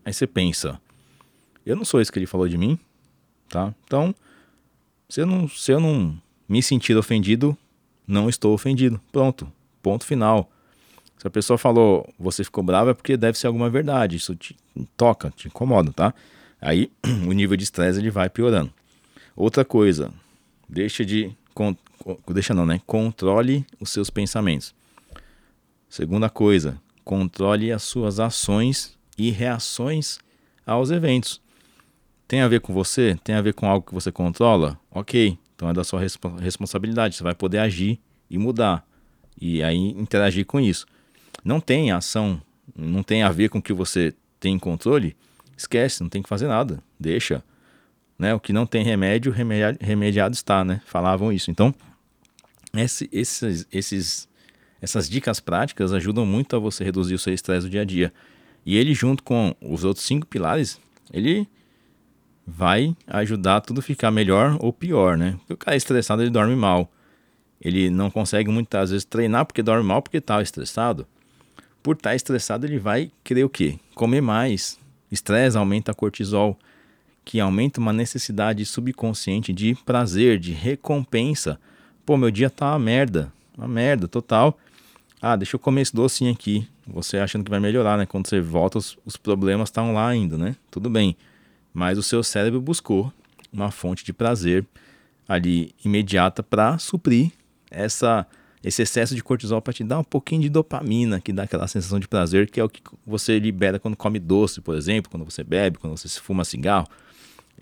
Aí 0.04 0.12
você 0.12 0.26
pensa, 0.26 0.80
eu 1.64 1.76
não 1.76 1.84
sou 1.84 2.00
isso 2.00 2.12
que 2.12 2.18
ele 2.18 2.26
falou 2.26 2.48
de 2.48 2.56
mim, 2.56 2.78
tá? 3.48 3.74
Então, 3.84 4.14
se 5.08 5.20
eu 5.20 5.26
não, 5.26 5.48
se 5.48 5.70
eu 5.70 5.78
não 5.78 6.18
me 6.48 6.62
sentir 6.62 6.96
ofendido, 6.96 7.56
não 8.06 8.28
estou 8.28 8.54
ofendido. 8.54 9.00
Pronto, 9.12 9.50
ponto 9.82 10.04
final. 10.04 10.50
Se 11.18 11.26
a 11.26 11.30
pessoa 11.30 11.56
falou, 11.56 12.08
você 12.18 12.42
ficou 12.42 12.64
bravo, 12.64 12.90
é 12.90 12.94
porque 12.94 13.16
deve 13.16 13.38
ser 13.38 13.46
alguma 13.46 13.70
verdade. 13.70 14.16
Isso 14.16 14.34
te 14.34 14.56
toca, 14.96 15.30
te 15.36 15.46
incomoda, 15.46 15.92
tá? 15.92 16.14
Aí 16.60 16.90
o 17.28 17.32
nível 17.32 17.56
de 17.56 17.64
estresse 17.64 17.98
ele 17.98 18.10
vai 18.10 18.28
piorando. 18.28 18.72
Outra 19.36 19.64
coisa, 19.64 20.12
deixa 20.68 21.04
de. 21.04 21.36
Deixa 22.32 22.54
não, 22.54 22.66
né? 22.66 22.80
Controle 22.86 23.64
os 23.80 23.90
seus 23.90 24.10
pensamentos. 24.10 24.74
Segunda 25.88 26.30
coisa, 26.30 26.80
controle 27.04 27.70
as 27.70 27.82
suas 27.82 28.18
ações 28.18 28.96
e 29.18 29.30
reações 29.30 30.18
aos 30.66 30.90
eventos. 30.90 31.40
Tem 32.26 32.40
a 32.40 32.48
ver 32.48 32.60
com 32.60 32.72
você? 32.72 33.18
Tem 33.22 33.34
a 33.34 33.42
ver 33.42 33.52
com 33.52 33.66
algo 33.66 33.86
que 33.86 33.94
você 33.94 34.10
controla? 34.10 34.80
Ok, 34.90 35.36
então 35.54 35.68
é 35.68 35.72
da 35.72 35.84
sua 35.84 36.00
resp 36.00 36.24
responsabilidade. 36.40 37.16
Você 37.16 37.22
vai 37.22 37.34
poder 37.34 37.58
agir 37.58 38.00
e 38.30 38.38
mudar. 38.38 38.86
E 39.38 39.62
aí 39.62 39.76
interagir 39.76 40.46
com 40.46 40.58
isso. 40.58 40.86
Não 41.44 41.60
tem 41.60 41.90
ação, 41.90 42.40
não 42.74 43.02
tem 43.02 43.22
a 43.22 43.30
ver 43.30 43.48
com 43.48 43.58
o 43.58 43.62
que 43.62 43.72
você 43.72 44.14
tem 44.40 44.58
controle, 44.58 45.16
esquece, 45.56 46.02
não 46.02 46.08
tem 46.08 46.22
que 46.22 46.28
fazer 46.28 46.46
nada. 46.48 46.82
Deixa. 46.98 47.44
Né? 48.22 48.32
O 48.32 48.38
que 48.38 48.52
não 48.52 48.64
tem 48.64 48.84
remédio, 48.84 49.32
remediado, 49.32 49.78
remediado 49.80 50.32
está, 50.32 50.64
né? 50.64 50.80
Falavam 50.86 51.32
isso. 51.32 51.50
Então, 51.50 51.74
esse, 52.72 53.10
esses, 53.10 53.66
esses, 53.72 54.28
essas 54.80 55.10
dicas 55.10 55.40
práticas 55.40 55.92
ajudam 55.92 56.24
muito 56.24 56.54
a 56.54 56.60
você 56.60 56.84
reduzir 56.84 57.16
o 57.16 57.18
seu 57.18 57.34
estresse 57.34 57.66
do 57.66 57.70
dia 57.70 57.80
a 57.80 57.84
dia. 57.84 58.12
E 58.64 58.76
ele, 58.76 58.94
junto 58.94 59.24
com 59.24 59.56
os 59.60 59.82
outros 59.82 60.06
cinco 60.06 60.24
pilares, 60.24 60.80
ele 61.12 61.48
vai 62.46 62.96
ajudar 63.08 63.60
tudo 63.60 63.82
ficar 63.82 64.12
melhor 64.12 64.56
ou 64.60 64.72
pior, 64.72 65.18
né? 65.18 65.32
Porque 65.38 65.54
o 65.54 65.56
cara 65.56 65.74
é 65.74 65.78
estressado, 65.78 66.22
ele 66.22 66.30
dorme 66.30 66.54
mal. 66.54 66.88
Ele 67.60 67.90
não 67.90 68.08
consegue 68.08 68.48
muitas 68.52 68.90
vezes 68.90 69.04
treinar 69.04 69.46
porque 69.46 69.64
dorme 69.64 69.82
mal 69.82 70.00
porque 70.00 70.18
está 70.18 70.40
estressado. 70.40 71.08
Por 71.82 71.96
estar 71.96 72.10
tá 72.10 72.14
estressado, 72.14 72.66
ele 72.66 72.78
vai 72.78 73.10
querer 73.24 73.42
o 73.42 73.48
quê? 73.48 73.80
Comer 73.96 74.20
mais. 74.20 74.78
Estresse 75.10 75.58
aumenta 75.58 75.92
cortisol, 75.92 76.56
que 77.24 77.40
aumenta 77.40 77.80
uma 77.80 77.92
necessidade 77.92 78.64
subconsciente 78.64 79.52
de 79.52 79.74
prazer, 79.84 80.38
de 80.38 80.52
recompensa. 80.52 81.58
Pô, 82.04 82.16
meu 82.16 82.30
dia 82.30 82.50
tá 82.50 82.72
uma 82.72 82.78
merda, 82.78 83.32
uma 83.56 83.68
merda 83.68 84.08
total. 84.08 84.58
Ah, 85.20 85.36
deixa 85.36 85.54
eu 85.56 85.60
comer 85.60 85.82
esse 85.82 85.94
docinho 85.94 86.32
aqui. 86.32 86.66
Você 86.86 87.18
achando 87.18 87.44
que 87.44 87.50
vai 87.50 87.60
melhorar, 87.60 87.96
né? 87.96 88.06
Quando 88.06 88.26
você 88.26 88.40
volta, 88.40 88.78
os, 88.78 88.98
os 89.04 89.16
problemas 89.16 89.68
estão 89.68 89.92
lá 89.94 90.08
ainda, 90.08 90.36
né? 90.36 90.56
Tudo 90.70 90.90
bem. 90.90 91.16
Mas 91.72 91.96
o 91.96 92.02
seu 92.02 92.22
cérebro 92.24 92.60
buscou 92.60 93.12
uma 93.52 93.70
fonte 93.70 94.04
de 94.04 94.12
prazer 94.12 94.66
ali 95.28 95.72
imediata 95.84 96.42
para 96.42 96.78
suprir 96.78 97.30
essa 97.70 98.26
esse 98.64 98.80
excesso 98.82 99.14
de 99.14 99.22
cortisol 99.24 99.60
para 99.60 99.72
te 99.72 99.82
dar 99.82 99.98
um 99.98 100.04
pouquinho 100.04 100.42
de 100.42 100.48
dopamina, 100.48 101.20
que 101.20 101.32
dá 101.32 101.42
aquela 101.42 101.66
sensação 101.66 101.98
de 101.98 102.06
prazer, 102.06 102.48
que 102.48 102.60
é 102.60 102.64
o 102.64 102.68
que 102.68 102.80
você 103.04 103.36
libera 103.38 103.78
quando 103.78 103.96
come 103.96 104.20
doce, 104.20 104.60
por 104.60 104.76
exemplo, 104.76 105.10
quando 105.10 105.24
você 105.24 105.42
bebe, 105.42 105.78
quando 105.78 105.96
você 105.96 106.08
fuma 106.20 106.44
cigarro, 106.44 106.86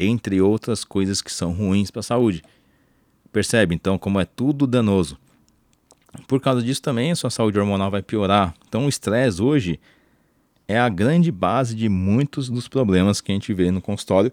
entre 0.00 0.40
outras 0.40 0.84
coisas 0.84 1.20
que 1.20 1.32
são 1.32 1.52
ruins 1.52 1.90
para 1.90 2.00
a 2.00 2.02
saúde. 2.02 2.42
Percebe 3.32 3.74
então 3.74 3.98
como 3.98 4.18
é 4.18 4.24
tudo 4.24 4.66
danoso. 4.66 5.18
Por 6.26 6.40
causa 6.40 6.62
disso 6.62 6.82
também 6.82 7.12
a 7.12 7.16
sua 7.16 7.30
saúde 7.30 7.58
hormonal 7.58 7.90
vai 7.90 8.02
piorar. 8.02 8.54
Então 8.68 8.86
o 8.86 8.88
estresse 8.88 9.40
hoje 9.40 9.78
é 10.66 10.78
a 10.78 10.88
grande 10.88 11.30
base 11.30 11.74
de 11.74 11.88
muitos 11.88 12.48
dos 12.48 12.66
problemas 12.66 13.20
que 13.20 13.30
a 13.30 13.34
gente 13.34 13.52
vê 13.52 13.70
no 13.70 13.80
consultório. 13.80 14.32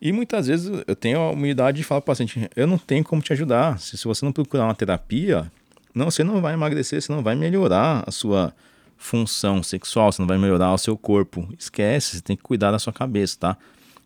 E 0.00 0.12
muitas 0.12 0.46
vezes 0.46 0.82
eu 0.86 0.96
tenho 0.96 1.18
a 1.18 1.30
humildade 1.30 1.78
de 1.78 1.84
falar 1.84 2.00
para 2.00 2.12
o 2.12 2.14
paciente: 2.14 2.48
eu 2.54 2.66
não 2.66 2.78
tenho 2.78 3.04
como 3.04 3.20
te 3.20 3.32
ajudar. 3.32 3.78
Se, 3.78 3.96
se 3.96 4.04
você 4.04 4.24
não 4.24 4.32
procurar 4.32 4.64
uma 4.64 4.74
terapia, 4.74 5.50
não, 5.94 6.10
você 6.10 6.22
não 6.22 6.40
vai 6.40 6.54
emagrecer, 6.54 7.02
você 7.02 7.12
não 7.12 7.22
vai 7.22 7.34
melhorar 7.34 8.04
a 8.06 8.10
sua 8.10 8.54
função 8.96 9.62
sexual, 9.62 10.12
você 10.12 10.22
não 10.22 10.28
vai 10.28 10.38
melhorar 10.38 10.72
o 10.72 10.78
seu 10.78 10.96
corpo. 10.96 11.48
Esquece, 11.58 12.16
você 12.16 12.22
tem 12.22 12.36
que 12.36 12.42
cuidar 12.42 12.70
da 12.70 12.78
sua 12.78 12.92
cabeça, 12.92 13.36
tá? 13.38 13.58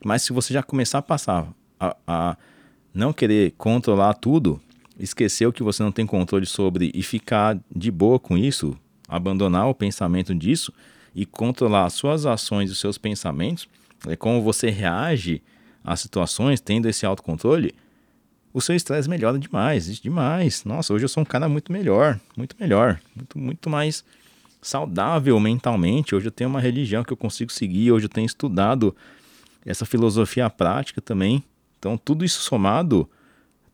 Mas 0.04 0.22
se 0.22 0.32
você 0.32 0.52
já 0.52 0.62
começar 0.62 0.98
a 0.98 1.02
passar 1.02 1.48
a, 1.78 1.96
a 2.06 2.36
não 2.92 3.12
querer 3.12 3.52
controlar 3.56 4.14
tudo, 4.14 4.60
esquecer 4.98 5.46
o 5.46 5.52
que 5.52 5.62
você 5.62 5.82
não 5.82 5.92
tem 5.92 6.06
controle 6.06 6.46
sobre 6.46 6.90
e 6.94 7.02
ficar 7.02 7.58
de 7.74 7.90
boa 7.90 8.18
com 8.18 8.36
isso, 8.36 8.76
abandonar 9.08 9.68
o 9.68 9.74
pensamento 9.74 10.34
disso 10.34 10.72
e 11.14 11.26
controlar 11.26 11.86
as 11.86 11.94
suas 11.94 12.26
ações 12.26 12.70
e 12.70 12.74
seus 12.74 12.98
pensamentos, 12.98 13.68
é 14.06 14.16
como 14.16 14.42
você 14.42 14.70
reage 14.70 15.42
às 15.84 16.00
situações 16.00 16.60
tendo 16.60 16.88
esse 16.88 17.04
autocontrole, 17.06 17.74
o 18.52 18.60
seu 18.60 18.76
estresse 18.76 19.08
melhora 19.08 19.38
demais, 19.38 19.98
demais. 20.00 20.64
Nossa, 20.64 20.92
hoje 20.92 21.04
eu 21.04 21.08
sou 21.08 21.22
um 21.22 21.26
cara 21.26 21.48
muito 21.48 21.72
melhor, 21.72 22.20
muito 22.36 22.54
melhor, 22.60 23.00
muito, 23.16 23.38
muito 23.38 23.70
mais 23.70 24.04
saudável 24.60 25.38
mentalmente. 25.40 26.14
Hoje 26.14 26.26
eu 26.26 26.32
tenho 26.32 26.50
uma 26.50 26.60
religião 26.60 27.02
que 27.02 27.12
eu 27.12 27.16
consigo 27.16 27.50
seguir, 27.50 27.90
hoje 27.92 28.06
eu 28.06 28.10
tenho 28.10 28.26
estudado 28.26 28.94
essa 29.64 29.84
filosofia 29.84 30.48
prática 30.50 31.00
também. 31.00 31.42
Então, 31.78 31.96
tudo 31.96 32.24
isso 32.24 32.42
somado 32.42 33.08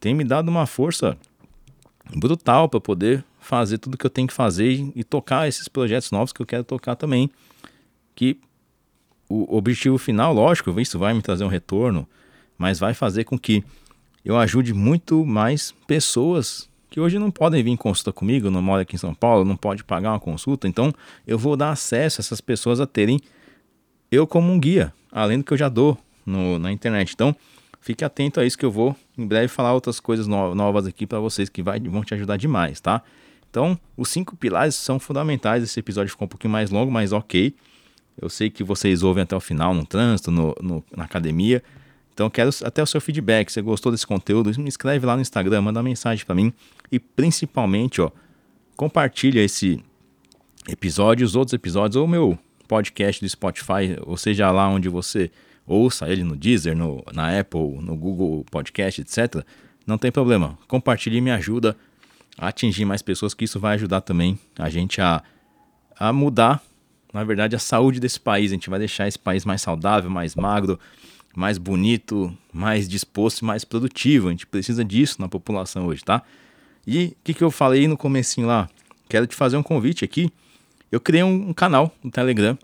tem 0.00 0.14
me 0.14 0.24
dado 0.24 0.48
uma 0.48 0.66
força 0.66 1.16
brutal 2.16 2.68
para 2.68 2.80
poder 2.80 3.24
fazer 3.38 3.78
tudo 3.78 3.96
que 3.96 4.06
eu 4.06 4.10
tenho 4.10 4.28
que 4.28 4.34
fazer 4.34 4.90
e, 4.94 5.04
tocar 5.04 5.48
esses 5.48 5.68
projetos 5.68 6.10
novos 6.10 6.32
que 6.32 6.40
eu 6.40 6.46
quero 6.46 6.64
tocar 6.64 6.96
também. 6.96 7.30
Que 8.14 8.38
o 9.28 9.56
objetivo 9.56 9.98
final, 9.98 10.32
lógico, 10.32 10.78
isso 10.80 10.98
vai 10.98 11.12
me 11.12 11.22
trazer 11.22 11.44
um 11.44 11.48
retorno, 11.48 12.08
mas 12.56 12.78
vai 12.78 12.94
fazer 12.94 13.24
com 13.24 13.38
que 13.38 13.62
eu 14.24 14.36
ajude 14.36 14.72
muito 14.74 15.24
mais 15.24 15.72
pessoas 15.86 16.68
que 16.90 17.00
hoje 17.00 17.18
não 17.18 17.30
podem 17.30 17.62
vir 17.62 17.70
em 17.70 17.76
consulta 17.76 18.12
comigo, 18.12 18.50
não 18.50 18.62
mora 18.62 18.82
aqui 18.82 18.96
em 18.96 18.98
São 18.98 19.14
Paulo, 19.14 19.44
não 19.44 19.56
pode 19.56 19.84
pagar 19.84 20.12
uma 20.12 20.20
consulta, 20.20 20.66
então 20.66 20.92
eu 21.26 21.38
vou 21.38 21.56
dar 21.56 21.70
acesso 21.70 22.20
a 22.20 22.22
essas 22.22 22.40
pessoas 22.40 22.80
a 22.80 22.86
terem 22.86 23.20
eu 24.10 24.26
como 24.26 24.50
um 24.50 24.58
guia, 24.58 24.92
além 25.12 25.38
do 25.38 25.44
que 25.44 25.52
eu 25.52 25.56
já 25.56 25.68
dou 25.68 25.98
no, 26.24 26.58
na 26.58 26.72
internet. 26.72 27.12
Então, 27.14 27.34
fique 27.80 28.04
atento 28.04 28.40
a 28.40 28.44
isso 28.44 28.58
que 28.58 28.64
eu 28.64 28.70
vou 28.70 28.94
em 29.16 29.26
breve 29.26 29.48
falar 29.48 29.72
outras 29.72 30.00
coisas 30.00 30.26
no, 30.26 30.54
novas 30.54 30.86
aqui 30.86 31.06
para 31.06 31.18
vocês 31.18 31.48
que 31.48 31.62
vai, 31.62 31.80
vão 31.80 32.04
te 32.04 32.14
ajudar 32.14 32.36
demais, 32.36 32.80
tá? 32.80 33.02
Então, 33.50 33.78
os 33.96 34.08
cinco 34.08 34.36
pilares 34.36 34.74
são 34.74 34.98
fundamentais. 34.98 35.62
Esse 35.62 35.80
episódio 35.80 36.10
ficou 36.10 36.26
um 36.26 36.28
pouquinho 36.28 36.52
mais 36.52 36.70
longo, 36.70 36.92
mas 36.92 37.12
ok. 37.12 37.54
Eu 38.20 38.28
sei 38.28 38.50
que 38.50 38.62
vocês 38.62 39.02
ouvem 39.02 39.22
até 39.22 39.34
o 39.34 39.40
final 39.40 39.72
no 39.72 39.86
trânsito, 39.86 40.30
no, 40.30 40.54
no 40.60 40.84
na 40.94 41.04
academia. 41.04 41.62
Então 42.12 42.28
quero 42.28 42.50
até 42.64 42.82
o 42.82 42.86
seu 42.86 43.00
feedback. 43.00 43.48
Se 43.48 43.54
você 43.54 43.62
gostou 43.62 43.92
desse 43.92 44.06
conteúdo, 44.06 44.50
me 44.60 44.68
escreve 44.68 45.06
lá 45.06 45.14
no 45.14 45.22
Instagram, 45.22 45.62
manda 45.62 45.82
mensagem 45.82 46.26
para 46.26 46.34
mim 46.34 46.52
e 46.90 46.98
principalmente, 46.98 48.00
ó, 48.00 48.10
compartilha 48.76 49.40
esse 49.40 49.80
episódio, 50.68 51.24
os 51.24 51.36
outros 51.36 51.52
episódios 51.52 51.94
ou 51.94 52.08
meu 52.08 52.36
podcast 52.68 53.24
do 53.24 53.28
Spotify, 53.28 53.96
ou 54.06 54.16
seja 54.16 54.50
lá 54.50 54.68
onde 54.68 54.88
você 54.88 55.30
ouça 55.66 56.08
ele 56.08 56.22
no 56.22 56.36
Deezer, 56.36 56.76
no, 56.76 57.02
na 57.12 57.38
Apple, 57.38 57.78
no 57.80 57.96
Google 57.96 58.44
Podcast, 58.50 59.00
etc. 59.00 59.44
Não 59.86 59.98
tem 59.98 60.12
problema. 60.12 60.58
Compartilhe 60.68 61.16
e 61.16 61.20
me 61.20 61.30
ajuda 61.30 61.76
a 62.36 62.48
atingir 62.48 62.84
mais 62.84 63.02
pessoas, 63.02 63.34
que 63.34 63.44
isso 63.44 63.58
vai 63.58 63.74
ajudar 63.74 64.02
também 64.02 64.38
a 64.58 64.68
gente 64.68 65.00
a, 65.00 65.22
a 65.98 66.12
mudar, 66.12 66.62
na 67.12 67.24
verdade, 67.24 67.56
a 67.56 67.58
saúde 67.58 67.98
desse 67.98 68.20
país. 68.20 68.52
A 68.52 68.54
gente 68.54 68.70
vai 68.70 68.78
deixar 68.78 69.08
esse 69.08 69.18
país 69.18 69.44
mais 69.44 69.62
saudável, 69.62 70.10
mais 70.10 70.34
magro, 70.34 70.78
mais 71.34 71.58
bonito, 71.58 72.36
mais 72.52 72.88
disposto 72.88 73.40
e 73.40 73.44
mais 73.44 73.64
produtivo. 73.64 74.28
A 74.28 74.30
gente 74.30 74.46
precisa 74.46 74.84
disso 74.84 75.20
na 75.20 75.28
população 75.28 75.86
hoje, 75.86 76.04
tá? 76.04 76.22
E 76.86 77.06
o 77.06 77.16
que, 77.24 77.34
que 77.34 77.42
eu 77.42 77.50
falei 77.50 77.88
no 77.88 77.96
comecinho 77.96 78.46
lá? 78.46 78.68
Quero 79.08 79.26
te 79.26 79.34
fazer 79.34 79.56
um 79.56 79.62
convite 79.62 80.04
aqui. 80.04 80.30
Eu 80.90 81.00
criei 81.00 81.22
um, 81.22 81.50
um 81.50 81.52
canal 81.52 81.94
no 82.02 82.10
Telegram 82.10 82.56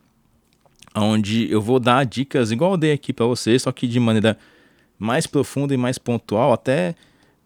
onde 0.95 1.51
eu 1.51 1.61
vou 1.61 1.81
dar 1.81 2.05
dicas 2.05 2.53
igual 2.53 2.72
eu 2.72 2.77
dei 2.77 2.93
aqui 2.93 3.12
para 3.12 3.27
você, 3.27 3.59
só 3.59 3.72
que 3.72 3.89
de 3.89 3.99
maneira 3.99 4.39
mais 4.99 5.27
profunda 5.27 5.75
e 5.75 5.77
mais 5.77 5.99
pontual, 5.99 6.53
até 6.53 6.95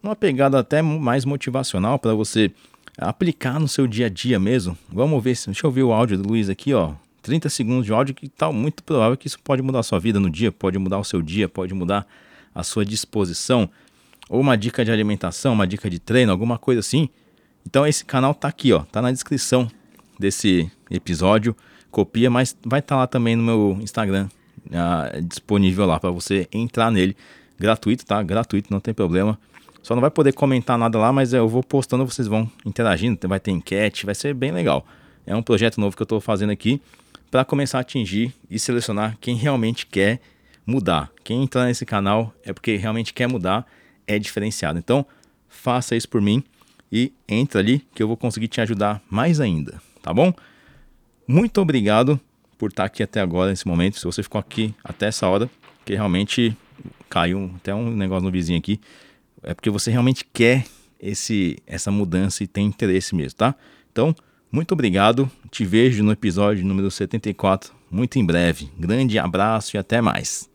uma 0.02 0.14
pegada 0.14 0.58
até 0.58 0.82
mais 0.82 1.24
motivacional 1.24 1.98
para 1.98 2.12
você 2.14 2.50
aplicar 2.98 3.58
no 3.58 3.66
seu 3.66 3.86
dia 3.86 4.06
a 4.06 4.08
dia 4.08 4.38
mesmo. 4.38 4.76
Vamos 4.92 5.22
ver, 5.22 5.36
deixa 5.46 5.66
eu 5.66 5.70
ver 5.70 5.82
o 5.82 5.92
áudio 5.92 6.18
do 6.18 6.28
Luiz 6.28 6.50
aqui, 6.50 6.74
ó. 6.74 6.92
30 7.22 7.48
segundos 7.48 7.86
de 7.86 7.92
áudio 7.92 8.14
que 8.14 8.26
está 8.26 8.50
muito 8.52 8.82
provável 8.82 9.16
que 9.16 9.26
isso 9.26 9.38
pode 9.40 9.60
mudar 9.62 9.80
a 9.80 9.82
sua 9.82 9.98
vida 9.98 10.20
no 10.20 10.30
dia, 10.30 10.52
pode 10.52 10.78
mudar 10.78 10.98
o 10.98 11.04
seu 11.04 11.20
dia, 11.20 11.48
pode 11.48 11.74
mudar 11.74 12.06
a 12.54 12.62
sua 12.62 12.84
disposição, 12.84 13.68
ou 14.28 14.40
uma 14.40 14.56
dica 14.56 14.84
de 14.84 14.90
alimentação, 14.90 15.52
uma 15.52 15.66
dica 15.66 15.88
de 15.90 15.98
treino, 15.98 16.32
alguma 16.32 16.58
coisa 16.58 16.80
assim. 16.80 17.08
Então 17.66 17.86
esse 17.86 18.04
canal 18.04 18.34
tá 18.34 18.48
aqui, 18.48 18.72
ó, 18.72 18.80
tá 18.80 19.02
na 19.02 19.10
descrição 19.10 19.68
desse 20.18 20.70
episódio. 20.90 21.56
Copia, 21.90 22.30
mas 22.30 22.56
vai 22.64 22.80
estar 22.80 22.94
tá 22.94 23.00
lá 23.00 23.06
também 23.06 23.34
no 23.34 23.42
meu 23.42 23.78
Instagram, 23.80 24.28
uh, 24.66 25.22
disponível 25.22 25.86
lá 25.86 25.98
para 25.98 26.10
você 26.10 26.46
entrar 26.52 26.90
nele, 26.90 27.16
gratuito, 27.58 28.04
tá? 28.04 28.22
Gratuito, 28.22 28.70
não 28.70 28.80
tem 28.80 28.92
problema. 28.92 29.38
Só 29.82 29.94
não 29.94 30.02
vai 30.02 30.10
poder 30.10 30.32
comentar 30.32 30.76
nada 30.76 30.98
lá, 30.98 31.12
mas 31.12 31.32
eu 31.32 31.48
vou 31.48 31.62
postando, 31.62 32.04
vocês 32.04 32.28
vão 32.28 32.50
interagindo, 32.64 33.26
vai 33.26 33.40
ter 33.40 33.52
enquete, 33.52 34.04
vai 34.04 34.14
ser 34.14 34.34
bem 34.34 34.52
legal. 34.52 34.86
É 35.26 35.34
um 35.34 35.42
projeto 35.42 35.80
novo 35.80 35.96
que 35.96 36.02
eu 36.02 36.04
estou 36.04 36.20
fazendo 36.20 36.50
aqui 36.50 36.80
para 37.30 37.44
começar 37.44 37.78
a 37.78 37.80
atingir 37.80 38.34
e 38.50 38.58
selecionar 38.58 39.16
quem 39.20 39.34
realmente 39.36 39.86
quer 39.86 40.20
mudar. 40.66 41.10
Quem 41.24 41.42
entrar 41.42 41.64
nesse 41.64 41.86
canal 41.86 42.34
é 42.44 42.52
porque 42.52 42.76
realmente 42.76 43.14
quer 43.14 43.26
mudar, 43.26 43.66
é 44.06 44.18
diferenciado. 44.18 44.78
Então, 44.78 45.06
faça 45.48 45.96
isso 45.96 46.08
por 46.08 46.20
mim. 46.20 46.42
e 46.90 47.12
entra 47.28 47.60
ali 47.60 47.86
que 47.94 48.02
eu 48.02 48.08
vou 48.08 48.16
conseguir 48.16 48.48
te 48.48 48.62
ajudar 48.62 49.02
mais 49.10 49.40
ainda, 49.40 49.78
tá 50.08 50.14
bom? 50.14 50.32
Muito 51.26 51.60
obrigado 51.60 52.18
por 52.56 52.70
estar 52.70 52.84
aqui 52.84 53.02
até 53.02 53.20
agora, 53.20 53.50
nesse 53.50 53.68
momento. 53.68 53.98
Se 53.98 54.04
você 54.06 54.22
ficou 54.22 54.38
aqui 54.38 54.74
até 54.82 55.08
essa 55.08 55.28
hora, 55.28 55.50
que 55.84 55.94
realmente 55.94 56.56
caiu 57.10 57.50
até 57.56 57.74
um 57.74 57.90
negócio 57.90 58.24
no 58.24 58.30
vizinho 58.30 58.58
aqui, 58.58 58.80
é 59.42 59.52
porque 59.52 59.68
você 59.68 59.90
realmente 59.90 60.24
quer 60.32 60.64
esse 60.98 61.58
essa 61.66 61.90
mudança 61.90 62.42
e 62.42 62.46
tem 62.46 62.64
interesse 62.64 63.14
mesmo, 63.14 63.36
tá? 63.36 63.54
Então, 63.92 64.16
muito 64.50 64.72
obrigado. 64.72 65.30
Te 65.50 65.62
vejo 65.66 66.02
no 66.02 66.10
episódio 66.10 66.64
número 66.64 66.90
74 66.90 67.74
muito 67.90 68.18
em 68.18 68.24
breve. 68.24 68.70
Grande 68.78 69.18
abraço 69.18 69.76
e 69.76 69.78
até 69.78 70.00
mais. 70.00 70.48